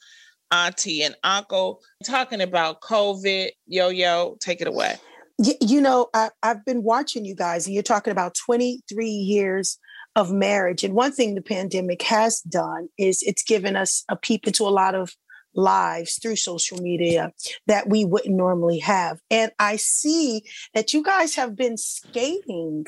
Auntie 0.50 1.02
and 1.02 1.14
Uncle, 1.22 1.82
talking 2.04 2.40
about 2.40 2.80
COVID. 2.80 3.50
Yo 3.66 3.90
yo, 3.90 4.36
take 4.40 4.60
it 4.60 4.66
away. 4.66 4.96
You, 5.38 5.54
you 5.60 5.80
know, 5.80 6.08
I, 6.14 6.30
I've 6.42 6.64
been 6.64 6.82
watching 6.82 7.24
you 7.24 7.34
guys, 7.34 7.66
and 7.66 7.74
you're 7.74 7.82
talking 7.82 8.10
about 8.10 8.34
23 8.34 9.08
years 9.08 9.78
of 10.14 10.32
marriage. 10.32 10.82
And 10.82 10.94
one 10.94 11.12
thing 11.12 11.34
the 11.34 11.42
pandemic 11.42 12.02
has 12.02 12.40
done 12.40 12.88
is 12.98 13.22
it's 13.22 13.42
given 13.42 13.76
us 13.76 14.02
a 14.08 14.16
peep 14.16 14.46
into 14.46 14.64
a 14.64 14.70
lot 14.70 14.94
of 14.94 15.14
lives 15.54 16.18
through 16.20 16.36
social 16.36 16.78
media 16.78 17.32
that 17.66 17.88
we 17.88 18.04
wouldn't 18.04 18.34
normally 18.34 18.78
have. 18.78 19.20
And 19.30 19.52
I 19.58 19.76
see 19.76 20.44
that 20.74 20.92
you 20.92 21.02
guys 21.02 21.34
have 21.34 21.56
been 21.56 21.76
skating 21.76 22.86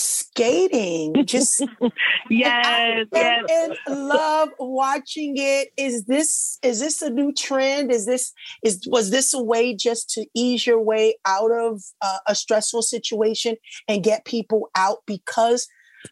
skating. 0.00 1.24
Just 1.24 1.60
yes, 2.30 2.66
and, 2.66 3.08
yes. 3.12 3.44
And, 3.48 3.76
and 3.86 4.08
love 4.08 4.50
watching 4.58 5.34
it. 5.36 5.72
Is 5.76 6.04
this 6.04 6.58
is 6.62 6.80
this 6.80 7.02
a 7.02 7.10
new 7.10 7.32
trend? 7.32 7.92
Is 7.92 8.06
this 8.06 8.32
is 8.62 8.86
was 8.86 9.10
this 9.10 9.34
a 9.34 9.42
way 9.42 9.74
just 9.74 10.10
to 10.10 10.26
ease 10.34 10.66
your 10.66 10.80
way 10.80 11.16
out 11.26 11.50
of 11.50 11.82
uh, 12.02 12.18
a 12.26 12.34
stressful 12.34 12.82
situation 12.82 13.56
and 13.88 14.02
get 14.02 14.24
people 14.24 14.70
out 14.76 14.98
because 15.06 15.68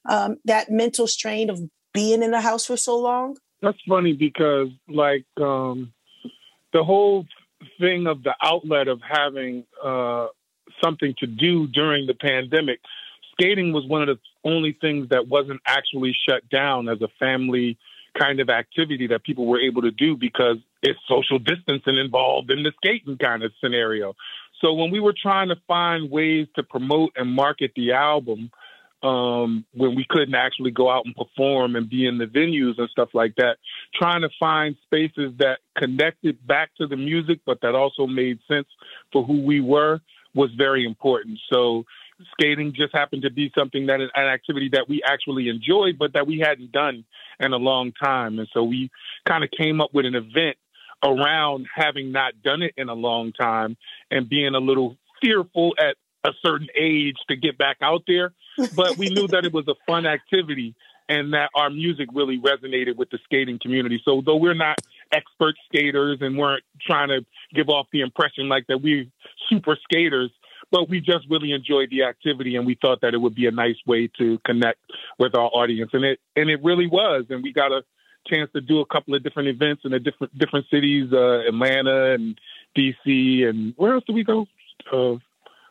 um, 0.08 0.36
that 0.44 0.70
mental 0.70 1.06
strain 1.06 1.50
of 1.50 1.60
being 1.94 2.22
in 2.22 2.30
the 2.30 2.40
house 2.40 2.66
for 2.66 2.76
so 2.76 2.98
long? 2.98 3.36
That's 3.62 3.78
funny 3.88 4.12
because 4.12 4.68
like 4.88 5.26
um, 5.40 5.92
the 6.72 6.84
whole 6.84 7.26
thing 7.80 8.06
of 8.06 8.22
the 8.22 8.34
outlet 8.42 8.88
of 8.88 9.00
having 9.02 9.64
uh, 9.82 10.28
something 10.82 11.14
to 11.18 11.26
do 11.26 11.66
during 11.68 12.06
the 12.06 12.14
pandemic 12.14 12.80
skating 13.38 13.72
was 13.72 13.86
one 13.86 14.02
of 14.02 14.08
the 14.08 14.18
only 14.48 14.76
things 14.80 15.08
that 15.10 15.28
wasn't 15.28 15.60
actually 15.66 16.16
shut 16.28 16.48
down 16.50 16.88
as 16.88 17.00
a 17.02 17.08
family 17.18 17.78
kind 18.18 18.40
of 18.40 18.48
activity 18.48 19.06
that 19.06 19.22
people 19.22 19.46
were 19.46 19.60
able 19.60 19.82
to 19.82 19.90
do 19.90 20.16
because 20.16 20.56
it's 20.82 20.98
social 21.08 21.38
distancing 21.38 21.96
involved 21.96 22.50
in 22.50 22.62
the 22.62 22.72
skating 22.76 23.16
kind 23.18 23.42
of 23.42 23.52
scenario. 23.62 24.14
So 24.60 24.72
when 24.74 24.90
we 24.90 25.00
were 25.00 25.14
trying 25.20 25.48
to 25.48 25.56
find 25.68 26.10
ways 26.10 26.48
to 26.56 26.62
promote 26.62 27.12
and 27.16 27.30
market 27.30 27.72
the 27.76 27.92
album, 27.92 28.50
um, 29.02 29.64
when 29.74 29.94
we 29.94 30.04
couldn't 30.08 30.34
actually 30.34 30.72
go 30.72 30.90
out 30.90 31.04
and 31.06 31.14
perform 31.14 31.76
and 31.76 31.88
be 31.88 32.06
in 32.06 32.18
the 32.18 32.24
venues 32.24 32.78
and 32.78 32.88
stuff 32.90 33.10
like 33.14 33.34
that, 33.36 33.58
trying 33.94 34.22
to 34.22 34.28
find 34.40 34.74
spaces 34.84 35.32
that 35.38 35.58
connected 35.76 36.44
back 36.46 36.70
to 36.78 36.88
the 36.88 36.96
music, 36.96 37.38
but 37.46 37.60
that 37.62 37.76
also 37.76 38.06
made 38.08 38.40
sense 38.48 38.66
for 39.12 39.22
who 39.24 39.42
we 39.44 39.60
were 39.60 40.00
was 40.34 40.50
very 40.56 40.84
important. 40.84 41.38
So 41.52 41.84
skating 42.32 42.72
just 42.74 42.94
happened 42.94 43.22
to 43.22 43.30
be 43.30 43.50
something 43.56 43.86
that 43.86 44.00
an 44.00 44.10
activity 44.16 44.70
that 44.72 44.88
we 44.88 45.02
actually 45.04 45.48
enjoyed, 45.48 45.98
but 45.98 46.12
that 46.14 46.26
we 46.26 46.38
hadn't 46.38 46.72
done 46.72 47.04
in 47.40 47.52
a 47.52 47.56
long 47.56 47.92
time. 47.92 48.38
And 48.38 48.48
so 48.52 48.64
we 48.64 48.90
kind 49.26 49.44
of 49.44 49.50
came 49.50 49.80
up 49.80 49.90
with 49.92 50.06
an 50.06 50.14
event 50.14 50.56
around 51.04 51.66
having 51.74 52.10
not 52.10 52.32
done 52.42 52.62
it 52.62 52.74
in 52.76 52.88
a 52.88 52.94
long 52.94 53.32
time 53.32 53.76
and 54.10 54.28
being 54.28 54.54
a 54.54 54.58
little 54.58 54.96
fearful 55.22 55.74
at 55.78 55.96
a 56.24 56.32
certain 56.44 56.68
age 56.76 57.16
to 57.28 57.36
get 57.36 57.56
back 57.56 57.76
out 57.80 58.02
there. 58.06 58.32
But 58.74 58.96
we 58.96 59.08
knew 59.08 59.28
that 59.28 59.44
it 59.44 59.52
was 59.52 59.68
a 59.68 59.74
fun 59.86 60.06
activity 60.06 60.74
and 61.08 61.32
that 61.32 61.50
our 61.54 61.70
music 61.70 62.08
really 62.12 62.38
resonated 62.38 62.96
with 62.96 63.10
the 63.10 63.18
skating 63.24 63.58
community. 63.62 64.02
So 64.04 64.22
though 64.24 64.36
we're 64.36 64.54
not 64.54 64.78
expert 65.12 65.54
skaters 65.66 66.18
and 66.20 66.36
weren't 66.36 66.64
trying 66.82 67.08
to 67.08 67.24
give 67.54 67.68
off 67.68 67.86
the 67.92 68.00
impression 68.00 68.48
like 68.48 68.66
that 68.66 68.82
we're 68.82 69.06
super 69.48 69.78
skaters, 69.84 70.30
but 70.70 70.88
we 70.88 71.00
just 71.00 71.26
really 71.30 71.52
enjoyed 71.52 71.90
the 71.90 72.02
activity 72.02 72.56
and 72.56 72.66
we 72.66 72.76
thought 72.80 73.00
that 73.00 73.14
it 73.14 73.18
would 73.18 73.34
be 73.34 73.46
a 73.46 73.50
nice 73.50 73.76
way 73.86 74.08
to 74.18 74.38
connect 74.44 74.78
with 75.18 75.34
our 75.34 75.50
audience. 75.52 75.90
And 75.92 76.04
it 76.04 76.20
and 76.36 76.50
it 76.50 76.62
really 76.62 76.86
was. 76.86 77.24
And 77.30 77.42
we 77.42 77.52
got 77.52 77.72
a 77.72 77.82
chance 78.26 78.50
to 78.54 78.60
do 78.60 78.80
a 78.80 78.86
couple 78.86 79.14
of 79.14 79.22
different 79.22 79.48
events 79.48 79.82
in 79.84 79.92
a 79.94 79.98
different 79.98 80.36
different 80.38 80.66
cities 80.70 81.10
uh, 81.12 81.40
atlanta 81.48 82.12
and 82.12 82.38
dc 82.76 82.94
and 83.48 83.72
where 83.76 83.94
else 83.94 84.04
did 84.06 84.14
we 84.14 84.24
go? 84.24 84.46
Uh, 84.92 85.14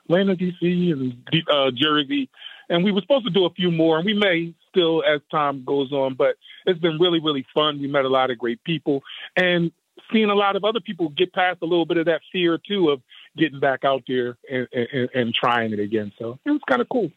atlanta 0.05 0.35
dc 0.35 0.61
and 0.61 1.13
uh, 1.51 1.71
jersey. 1.75 2.29
And 2.69 2.83
we 2.83 2.91
were 2.91 3.01
supposed 3.01 3.25
to 3.25 3.31
do 3.31 3.45
a 3.45 3.49
few 3.51 3.71
more 3.71 3.97
and 3.97 4.05
we 4.05 4.13
may 4.13 4.53
still 4.69 5.03
as 5.03 5.21
time 5.29 5.63
goes 5.65 5.91
on 5.91 6.15
but 6.15 6.35
it's 6.65 6.79
been 6.79 6.97
really 6.99 7.19
really 7.19 7.45
fun. 7.53 7.79
We 7.79 7.87
met 7.87 8.05
a 8.05 8.09
lot 8.09 8.31
of 8.31 8.37
great 8.37 8.63
people 8.63 9.03
and 9.35 9.71
seeing 10.11 10.29
a 10.29 10.35
lot 10.35 10.55
of 10.55 10.63
other 10.63 10.79
people 10.79 11.09
get 11.09 11.33
past 11.33 11.59
a 11.61 11.65
little 11.65 11.85
bit 11.85 11.97
of 11.97 12.05
that 12.05 12.21
fear 12.31 12.57
too 12.57 12.89
of 12.89 13.01
getting 13.37 13.59
back 13.59 13.85
out 13.85 14.03
there 14.07 14.37
and, 14.49 14.67
and, 14.73 15.09
and 15.13 15.33
trying 15.33 15.73
it 15.73 15.79
again. 15.79 16.11
So 16.17 16.39
it 16.45 16.51
was 16.51 16.61
kind 16.67 16.81
of 16.81 16.89
cool. 16.89 17.11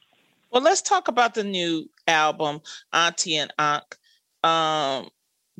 Well, 0.50 0.62
let's 0.62 0.82
talk 0.82 1.08
about 1.08 1.34
the 1.34 1.44
new 1.44 1.88
album, 2.08 2.60
Auntie 2.92 3.36
and 3.36 3.52
Unc. 3.58 3.96
Um, 4.42 5.08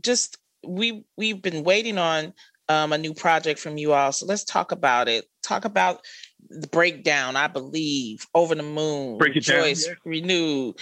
just 0.03 0.39
we 0.67 1.05
we've 1.17 1.41
been 1.41 1.63
waiting 1.63 1.97
on 1.97 2.35
um, 2.69 2.93
a 2.93 2.99
new 2.99 3.15
project 3.15 3.61
from 3.61 3.79
you 3.79 3.93
all, 3.93 4.13
so 4.13 4.27
let's 4.27 4.45
talk 4.45 4.73
about 4.73 5.09
it. 5.09 5.30
Talk 5.51 5.65
about 5.65 6.03
the 6.49 6.69
breakdown, 6.69 7.35
I 7.35 7.49
believe, 7.49 8.25
over 8.37 8.55
the 8.55 8.63
moon, 8.63 9.19
break 9.19 9.35
it 9.35 9.41
Joyce 9.41 9.85
down, 9.85 9.97
yeah. 10.05 10.11
renew, 10.11 10.75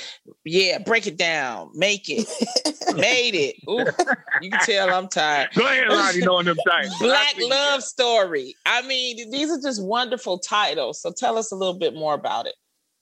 yeah, 0.45 0.77
break 0.81 1.07
it 1.07 1.17
down, 1.17 1.71
make 1.73 2.11
it, 2.11 2.29
made 2.95 3.35
it. 3.35 3.57
Ooh, 3.67 3.87
you 4.43 4.51
can 4.51 4.61
tell 4.67 4.93
I'm 4.93 5.09
tired. 5.09 5.49
Go 5.55 5.65
ahead, 5.65 5.89
Lonnie, 5.89 6.21
knowing 6.21 6.49
I'm 6.49 6.59
tired. 6.69 6.91
Black 7.01 7.35
love 7.39 7.83
story. 7.83 8.55
I 8.67 8.83
mean, 8.83 9.31
these 9.31 9.51
are 9.51 9.59
just 9.63 9.83
wonderful 9.83 10.39
titles. 10.39 11.01
So 11.01 11.15
tell 11.17 11.39
us 11.39 11.51
a 11.51 11.57
little 11.57 11.79
bit 11.79 11.95
more 11.95 12.13
about 12.13 12.45
it. 12.45 12.55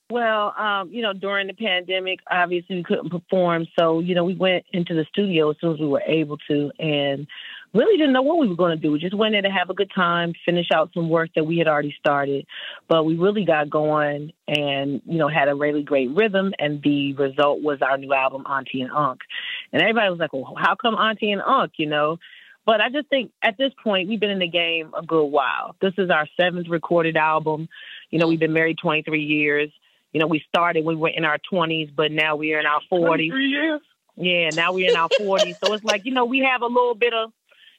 Well, 0.08 0.54
um, 0.56 0.92
you 0.92 1.02
know, 1.02 1.14
during 1.14 1.48
the 1.48 1.52
pandemic, 1.52 2.20
obviously 2.30 2.76
we 2.76 2.84
couldn't 2.84 3.10
perform, 3.10 3.66
so 3.76 3.98
you 3.98 4.14
know 4.14 4.24
we 4.24 4.36
went 4.36 4.64
into 4.72 4.94
the 4.94 5.04
studio 5.08 5.50
as 5.50 5.56
soon 5.60 5.74
as 5.74 5.80
we 5.80 5.88
were 5.88 6.04
able 6.06 6.38
to, 6.48 6.70
and 6.78 7.26
really 7.76 7.96
didn't 7.96 8.12
know 8.12 8.22
what 8.22 8.38
we 8.38 8.48
were 8.48 8.56
going 8.56 8.76
to 8.76 8.82
do. 8.82 8.92
We 8.92 8.98
just 8.98 9.16
went 9.16 9.34
in 9.34 9.44
to 9.44 9.50
have 9.50 9.70
a 9.70 9.74
good 9.74 9.90
time, 9.94 10.32
finish 10.44 10.66
out 10.74 10.90
some 10.94 11.08
work 11.08 11.30
that 11.36 11.44
we 11.44 11.58
had 11.58 11.68
already 11.68 11.94
started. 11.98 12.46
But 12.88 13.04
we 13.04 13.16
really 13.16 13.44
got 13.44 13.70
going 13.70 14.32
and, 14.48 15.02
you 15.06 15.18
know, 15.18 15.28
had 15.28 15.48
a 15.48 15.54
really 15.54 15.82
great 15.82 16.10
rhythm. 16.10 16.52
And 16.58 16.82
the 16.82 17.12
result 17.14 17.62
was 17.62 17.82
our 17.82 17.98
new 17.98 18.12
album, 18.12 18.44
Auntie 18.46 18.80
and 18.80 18.90
Unc. 18.90 19.20
And 19.72 19.82
everybody 19.82 20.10
was 20.10 20.18
like, 20.18 20.32
well, 20.32 20.54
how 20.56 20.74
come 20.74 20.94
Auntie 20.94 21.32
and 21.32 21.42
Unc, 21.42 21.72
you 21.76 21.86
know? 21.86 22.18
But 22.64 22.80
I 22.80 22.90
just 22.90 23.08
think 23.08 23.30
at 23.42 23.56
this 23.56 23.72
point, 23.84 24.08
we've 24.08 24.18
been 24.18 24.30
in 24.30 24.40
the 24.40 24.48
game 24.48 24.92
a 24.98 25.02
good 25.04 25.26
while. 25.26 25.76
This 25.80 25.92
is 25.98 26.10
our 26.10 26.26
seventh 26.38 26.68
recorded 26.68 27.16
album. 27.16 27.68
You 28.10 28.18
know, 28.18 28.26
we've 28.26 28.40
been 28.40 28.52
married 28.52 28.78
23 28.82 29.22
years. 29.22 29.70
You 30.12 30.20
know, 30.20 30.26
we 30.26 30.42
started 30.48 30.84
when 30.84 30.96
we 30.96 31.02
were 31.02 31.08
in 31.10 31.24
our 31.24 31.38
20s, 31.52 31.94
but 31.94 32.10
now 32.10 32.36
we're 32.36 32.58
in 32.58 32.66
our 32.66 32.80
40s. 32.90 33.06
23 33.06 33.46
years? 33.46 33.80
Yeah, 34.16 34.48
now 34.54 34.72
we're 34.72 34.90
in 34.90 34.96
our 34.96 35.10
40s. 35.10 35.56
So 35.62 35.74
it's 35.74 35.84
like, 35.84 36.06
you 36.06 36.12
know, 36.12 36.24
we 36.24 36.38
have 36.40 36.62
a 36.62 36.66
little 36.66 36.94
bit 36.94 37.12
of, 37.12 37.32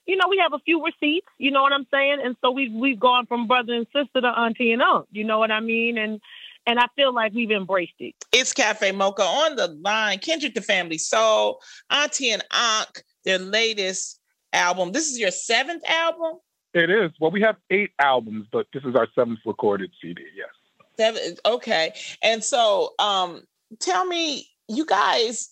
you 0.07 0.15
know, 0.15 0.27
we 0.29 0.37
have 0.37 0.53
a 0.53 0.59
few 0.59 0.83
receipts, 0.83 1.27
you 1.37 1.51
know 1.51 1.61
what 1.61 1.73
I'm 1.73 1.85
saying? 1.91 2.19
And 2.23 2.35
so 2.41 2.49
we've, 2.49 2.71
we've 2.71 2.99
gone 2.99 3.25
from 3.25 3.45
brother 3.45 3.73
and 3.73 3.85
sister 3.93 4.21
to 4.21 4.27
auntie 4.27 4.71
and 4.71 4.81
aunt, 4.81 5.07
you 5.11 5.23
know 5.23 5.37
what 5.37 5.51
I 5.51 5.59
mean? 5.59 5.97
And, 5.97 6.21
and 6.65 6.79
I 6.79 6.85
feel 6.95 7.13
like 7.13 7.33
we've 7.33 7.51
embraced 7.51 7.93
it. 7.99 8.15
It's 8.31 8.53
Cafe 8.53 8.91
Mocha 8.93 9.23
on 9.23 9.55
the 9.55 9.67
line. 9.67 10.19
Kindred 10.19 10.55
the 10.55 10.61
Family 10.61 10.97
Soul, 10.97 11.61
Auntie 11.89 12.31
and 12.31 12.43
Unc, 12.51 13.03
their 13.25 13.37
latest 13.37 14.19
album. 14.53 14.91
This 14.91 15.11
is 15.11 15.19
your 15.19 15.31
seventh 15.31 15.83
album? 15.87 16.39
It 16.73 16.89
is. 16.89 17.11
Well, 17.19 17.31
we 17.31 17.41
have 17.41 17.57
eight 17.69 17.91
albums, 17.99 18.47
but 18.51 18.67
this 18.73 18.83
is 18.83 18.95
our 18.95 19.07
seventh 19.15 19.39
recorded 19.45 19.91
CD. 20.01 20.23
Yes. 20.35 20.49
Seven. 20.97 21.37
Okay. 21.45 21.93
And 22.21 22.43
so, 22.43 22.93
um, 22.99 23.43
tell 23.79 24.05
me, 24.05 24.47
you 24.67 24.85
guys, 24.85 25.49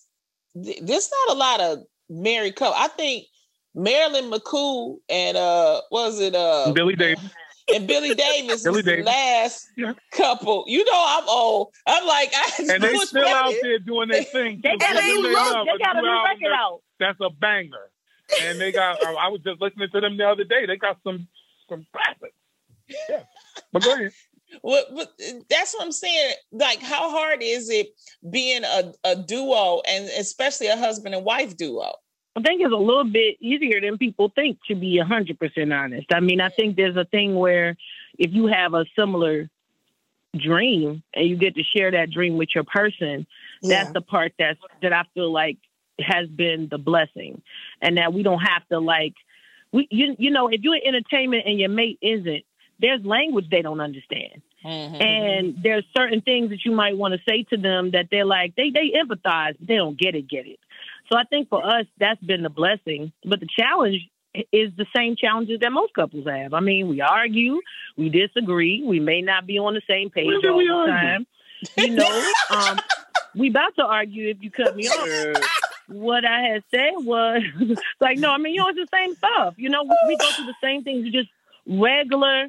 th- 0.62 0.80
there's 0.82 1.10
not 1.26 1.36
a 1.36 1.38
lot 1.38 1.60
of 1.60 1.78
married 2.08 2.56
couple. 2.56 2.74
I 2.76 2.88
think 2.88 3.26
Marilyn 3.76 4.30
McCoo 4.30 4.96
and 5.08 5.36
uh, 5.36 5.80
was 5.90 6.18
it 6.20 6.34
uh 6.34 6.72
Billy 6.72 6.96
Davis 6.96 7.22
and 7.72 7.86
Billy 7.86 8.14
Davis 8.14 8.62
Billy 8.62 8.76
was 8.76 8.84
Davis. 8.84 9.04
the 9.04 9.10
last 9.10 9.68
Yeah. 9.76 9.92
couple. 10.12 10.64
You 10.66 10.84
know, 10.84 11.04
I'm 11.06 11.28
old. 11.28 11.72
I'm 11.86 12.06
like, 12.06 12.30
I 12.34 12.50
and 12.72 12.82
they 12.82 12.92
was 12.92 13.08
still 13.10 13.26
out 13.26 13.48
ready. 13.48 13.60
there 13.62 13.78
doing 13.80 14.08
their 14.08 14.24
thing. 14.24 14.60
They 14.62 14.76
got, 14.76 14.92
So 14.96 14.98
a 14.98 15.02
new 15.02 15.22
they 15.22 15.28
look. 15.32 15.66
They 15.66 15.84
got 15.84 15.96
a 15.96 16.00
new 16.00 16.08
album 16.08 16.24
record 16.40 16.52
out. 16.56 16.80
That's 16.98 17.18
a 17.20 17.30
banger. 17.30 17.90
And 18.42 18.60
they 18.60 18.72
got. 18.72 19.04
I 19.04 19.12
I 19.12 19.28
was 19.28 19.40
just 19.44 19.60
listening 19.60 19.88
to 19.92 20.00
them 20.00 20.16
the 20.16 20.26
other 20.28 20.44
day. 20.44 20.64
They 20.66 20.76
got 20.76 20.98
some 21.04 21.28
some 21.68 21.86
classics. 21.92 22.34
Yeah. 23.10 23.22
But 23.72 23.82
go 23.82 23.94
ahead. 23.94 24.12
What, 24.62 24.92
what, 24.92 25.08
that's 25.50 25.74
what 25.74 25.82
I'm 25.84 25.90
saying. 25.92 26.34
Like, 26.52 26.80
how 26.80 27.10
hard 27.10 27.42
is 27.42 27.68
it 27.68 27.88
being 28.30 28.62
a, 28.62 28.92
a 29.04 29.16
duo 29.16 29.82
and 29.88 30.04
especially 30.18 30.68
a 30.68 30.76
husband 30.76 31.16
and 31.16 31.24
wife 31.24 31.56
duo? 31.56 31.92
I 32.36 32.42
think 32.42 32.60
it's 32.60 32.72
a 32.72 32.76
little 32.76 33.04
bit 33.04 33.38
easier 33.40 33.80
than 33.80 33.96
people 33.96 34.30
think, 34.34 34.58
to 34.68 34.74
be 34.74 35.00
100% 35.02 35.74
honest. 35.74 36.06
I 36.12 36.20
mean, 36.20 36.40
I 36.40 36.50
think 36.50 36.76
there's 36.76 36.96
a 36.96 37.06
thing 37.06 37.34
where 37.34 37.76
if 38.18 38.32
you 38.32 38.46
have 38.46 38.74
a 38.74 38.84
similar 38.94 39.48
dream 40.36 41.02
and 41.14 41.26
you 41.26 41.36
get 41.36 41.54
to 41.54 41.62
share 41.62 41.90
that 41.92 42.10
dream 42.10 42.36
with 42.36 42.50
your 42.54 42.64
person, 42.64 43.26
that's 43.62 43.90
the 43.92 44.02
part 44.02 44.32
that's 44.38 44.60
that 44.82 44.92
I 44.92 45.04
feel 45.14 45.32
like 45.32 45.56
has 45.98 46.28
been 46.28 46.68
the 46.70 46.76
blessing. 46.76 47.40
And 47.80 47.96
that 47.96 48.12
we 48.12 48.22
don't 48.22 48.40
have 48.40 48.68
to 48.68 48.80
like 48.80 49.14
we 49.72 49.88
you 49.90 50.14
you 50.18 50.30
know, 50.30 50.48
if 50.48 50.60
you're 50.62 50.76
in 50.76 50.94
entertainment 50.94 51.44
and 51.46 51.58
your 51.58 51.70
mate 51.70 51.98
isn't, 52.02 52.44
there's 52.78 53.04
language 53.04 53.46
they 53.50 53.62
don't 53.62 53.80
understand. 53.80 54.42
Mm-hmm. 54.62 55.02
And 55.02 55.62
there's 55.62 55.84
certain 55.96 56.20
things 56.20 56.50
that 56.50 56.64
you 56.64 56.72
might 56.72 56.96
want 56.96 57.14
to 57.14 57.20
say 57.26 57.44
to 57.50 57.56
them 57.56 57.92
that 57.92 58.08
they're 58.10 58.26
like 58.26 58.54
they 58.56 58.70
they 58.70 58.90
empathize, 58.90 59.56
but 59.58 59.66
they 59.66 59.76
don't 59.76 59.98
get 59.98 60.14
it, 60.14 60.28
get 60.28 60.46
it. 60.46 60.58
So 61.10 61.16
I 61.16 61.24
think 61.24 61.48
for 61.48 61.64
us 61.64 61.86
that's 61.98 62.22
been 62.22 62.42
the 62.42 62.50
blessing. 62.50 63.12
But 63.24 63.40
the 63.40 63.48
challenge 63.58 64.08
is 64.52 64.70
the 64.76 64.86
same 64.94 65.16
challenges 65.16 65.60
that 65.60 65.70
most 65.70 65.94
couples 65.94 66.26
have. 66.26 66.54
I 66.54 66.60
mean, 66.60 66.88
we 66.88 67.00
argue, 67.00 67.60
we 67.96 68.08
disagree, 68.08 68.82
we 68.86 69.00
may 69.00 69.22
not 69.22 69.46
be 69.46 69.58
on 69.58 69.74
the 69.74 69.82
same 69.88 70.10
page 70.10 70.26
all 70.26 70.40
the 70.40 70.48
argue? 70.48 70.92
time. 70.92 71.26
You 71.76 71.90
know, 71.90 72.32
um, 72.50 72.78
we 73.34 73.50
about 73.50 73.74
to 73.76 73.84
argue 73.84 74.28
if 74.28 74.38
you 74.40 74.50
cut 74.50 74.76
me 74.76 74.88
off. 74.88 75.42
What 75.88 76.24
I 76.24 76.40
had 76.40 76.64
said 76.70 76.92
was 76.96 77.42
like, 78.00 78.18
no, 78.18 78.32
I 78.32 78.38
mean, 78.38 78.54
you 78.54 78.60
know, 78.60 78.68
it's 78.68 78.90
the 78.90 78.96
same 78.96 79.14
stuff. 79.14 79.54
You 79.56 79.68
know, 79.68 79.84
we, 79.84 79.96
we 80.08 80.16
go 80.16 80.30
through 80.32 80.46
the 80.46 80.54
same 80.62 80.82
things. 80.82 81.06
It's 81.06 81.14
just 81.14 81.28
regular. 81.66 82.48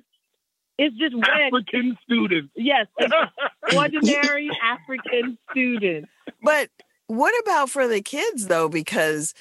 It's 0.80 0.96
just 0.98 1.14
regular. 1.14 1.60
African 1.60 1.98
students. 2.04 2.52
Yes, 2.56 2.88
ordinary 3.76 4.50
African 4.64 5.38
students. 5.52 6.10
But 6.42 6.70
what 7.08 7.34
about 7.44 7.70
for 7.70 7.88
the 7.88 8.02
kids 8.02 8.48
though? 8.48 8.70
Because, 8.70 9.34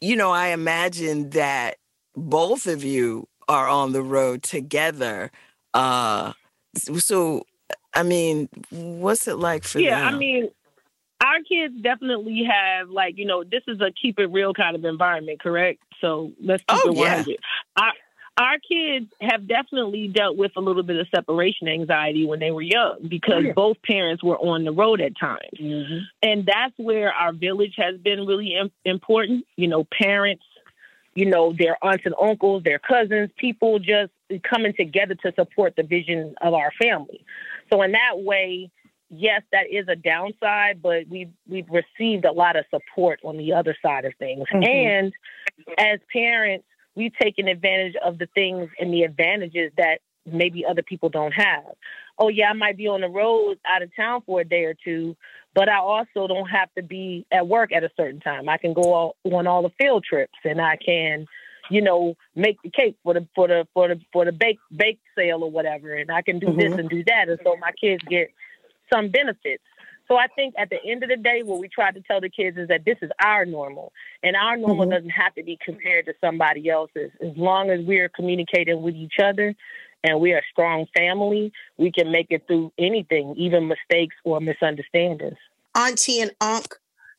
you 0.00 0.16
know, 0.16 0.30
I 0.30 0.48
imagine 0.48 1.30
that 1.30 1.76
both 2.14 2.66
of 2.66 2.84
you 2.84 3.28
are 3.48 3.68
on 3.68 3.92
the 3.92 4.02
road 4.02 4.42
together. 4.42 5.30
Uh 5.74 6.32
so 6.98 7.44
I 7.94 8.02
mean, 8.02 8.48
what's 8.70 9.26
it 9.28 9.36
like 9.36 9.64
for 9.64 9.80
yeah, 9.80 9.96
them? 9.96 10.14
I 10.14 10.18
mean, 10.18 10.48
our 11.22 11.38
kids 11.48 11.74
definitely 11.82 12.44
have 12.50 12.90
like 12.90 13.16
you 13.16 13.26
know 13.26 13.44
this 13.44 13.62
is 13.68 13.80
a 13.80 13.90
keep 14.00 14.18
it 14.18 14.26
real 14.26 14.52
kind 14.54 14.76
of 14.76 14.84
environment, 14.84 15.40
correct? 15.40 15.82
So 16.00 16.32
let's 16.42 16.62
keep 16.68 16.84
Oh, 16.84 16.90
it 16.90 16.94
yeah. 16.94 17.24
100. 17.24 17.38
Our, 17.78 17.92
our 18.38 18.58
kids 18.58 19.06
have 19.20 19.48
definitely 19.48 20.08
dealt 20.08 20.36
with 20.36 20.52
a 20.56 20.60
little 20.60 20.82
bit 20.82 20.96
of 20.98 21.06
separation 21.14 21.68
anxiety 21.68 22.26
when 22.26 22.38
they 22.38 22.50
were 22.50 22.62
young 22.62 22.98
because 23.08 23.44
Yeah. 23.44 23.52
both 23.54 23.80
parents 23.82 24.22
were 24.22 24.36
on 24.38 24.64
the 24.64 24.72
road 24.72 25.00
at 25.00 25.16
times. 25.18 25.40
Mm-hmm. 25.58 25.98
and 26.22 26.44
that's 26.46 26.74
where 26.76 27.12
our 27.12 27.32
village 27.32 27.74
has 27.76 27.96
been 27.98 28.26
really 28.26 28.54
im- 28.54 28.70
important. 28.84 29.46
You 29.56 29.68
know, 29.68 29.84
parents, 29.84 30.44
you 31.14 31.24
know, 31.26 31.54
their 31.58 31.76
aunts 31.82 32.04
and 32.04 32.14
uncles, 32.20 32.62
their 32.62 32.78
cousins, 32.78 33.30
people 33.38 33.78
just 33.78 34.12
coming 34.42 34.74
together 34.74 35.14
to 35.14 35.32
support 35.34 35.74
the 35.76 35.82
vision 35.82 36.34
of 36.42 36.52
our 36.52 36.72
family. 36.82 37.24
So 37.72 37.80
in 37.82 37.92
that 37.92 38.18
way, 38.18 38.70
yes, 39.08 39.42
that 39.52 39.70
is 39.70 39.86
a 39.88 39.96
downside, 39.96 40.82
but 40.82 41.08
we've 41.08 41.30
we've 41.48 41.68
received 41.70 42.26
a 42.26 42.32
lot 42.32 42.56
of 42.56 42.66
support 42.70 43.20
on 43.24 43.38
the 43.38 43.52
other 43.54 43.74
side 43.80 44.04
of 44.04 44.12
things. 44.18 44.44
Mhm. 44.52 44.68
And 44.68 45.12
as 45.78 46.00
parents, 46.12 46.66
we've 46.96 47.14
taken 47.20 47.46
advantage 47.46 47.94
of 48.04 48.18
the 48.18 48.26
things 48.34 48.68
and 48.80 48.92
the 48.92 49.02
advantages 49.02 49.70
that 49.76 50.00
maybe 50.24 50.64
other 50.64 50.82
people 50.82 51.08
don't 51.08 51.32
have. 51.32 51.64
Oh 52.18 52.28
yeah, 52.28 52.50
I 52.50 52.54
might 52.54 52.76
be 52.76 52.88
on 52.88 53.02
the 53.02 53.08
road 53.08 53.58
out 53.66 53.82
of 53.82 53.94
town 53.94 54.22
for 54.26 54.40
a 54.40 54.44
day 54.44 54.64
or 54.64 54.74
two, 54.74 55.14
but 55.54 55.68
I 55.68 55.76
also 55.76 56.26
don't 56.26 56.48
have 56.48 56.68
to 56.76 56.82
be 56.82 57.26
at 57.30 57.46
work 57.46 57.72
at 57.72 57.84
a 57.84 57.90
certain 57.96 58.20
time. 58.20 58.48
I 58.48 58.56
can 58.56 58.72
go 58.72 58.92
all, 58.92 59.16
on 59.24 59.46
all 59.46 59.62
the 59.62 59.70
field 59.78 60.04
trips, 60.04 60.38
and 60.44 60.60
I 60.60 60.76
can, 60.76 61.26
you 61.70 61.82
know, 61.82 62.16
make 62.34 62.60
the 62.62 62.70
cake 62.70 62.96
for 63.04 63.14
the 63.14 63.28
for 63.34 63.46
the 63.46 63.68
for 63.74 63.88
the 63.88 64.00
for 64.12 64.24
the 64.24 64.32
bake 64.32 64.58
bake 64.74 64.98
sale 65.14 65.44
or 65.44 65.50
whatever, 65.50 65.94
and 65.94 66.10
I 66.10 66.22
can 66.22 66.38
do 66.38 66.54
this 66.54 66.72
Mhm. 66.72 66.78
and 66.78 66.88
do 66.88 67.04
that, 67.04 67.28
and 67.28 67.38
so 67.44 67.56
my 67.56 67.72
kids 67.72 68.02
get 68.08 68.30
some 68.92 69.10
benefits. 69.10 69.62
So 70.08 70.16
I 70.16 70.26
think 70.28 70.54
at 70.56 70.70
the 70.70 70.78
end 70.88 71.02
of 71.02 71.08
the 71.08 71.16
day, 71.16 71.42
what 71.42 71.58
we 71.60 71.68
try 71.68 71.90
to 71.90 72.00
tell 72.02 72.20
the 72.20 72.28
kids 72.30 72.56
is 72.56 72.68
that 72.68 72.84
this 72.84 72.96
is 73.02 73.10
our 73.24 73.44
normal, 73.44 73.92
and 74.22 74.36
our 74.36 74.56
normal 74.56 74.86
Mhm. 74.86 74.90
doesn't 74.90 75.10
have 75.10 75.34
to 75.34 75.42
be 75.42 75.56
compared 75.64 76.06
to 76.06 76.14
somebody 76.20 76.68
else's. 76.68 77.10
As 77.20 77.36
long 77.36 77.70
as 77.70 77.80
we're 77.84 78.08
communicating 78.08 78.82
with 78.82 78.94
each 78.94 79.18
other, 79.18 79.54
and 80.04 80.20
we're 80.20 80.38
a 80.38 80.42
strong 80.52 80.86
family, 80.96 81.52
we 81.78 81.90
can 81.90 82.12
make 82.12 82.28
it 82.30 82.46
through 82.46 82.72
anything, 82.78 83.34
even 83.36 83.66
mistakes 83.66 84.14
or 84.24 84.40
misunderstandings. 84.40 85.38
auntie 85.74 86.20
and 86.20 86.30
Unc, 86.40 86.74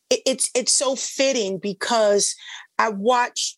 it, 0.08 0.20
it's 0.24 0.50
it's 0.54 0.72
so 0.72 0.96
fitting 0.96 1.58
because 1.58 2.34
i 2.78 2.88
watch 2.88 3.57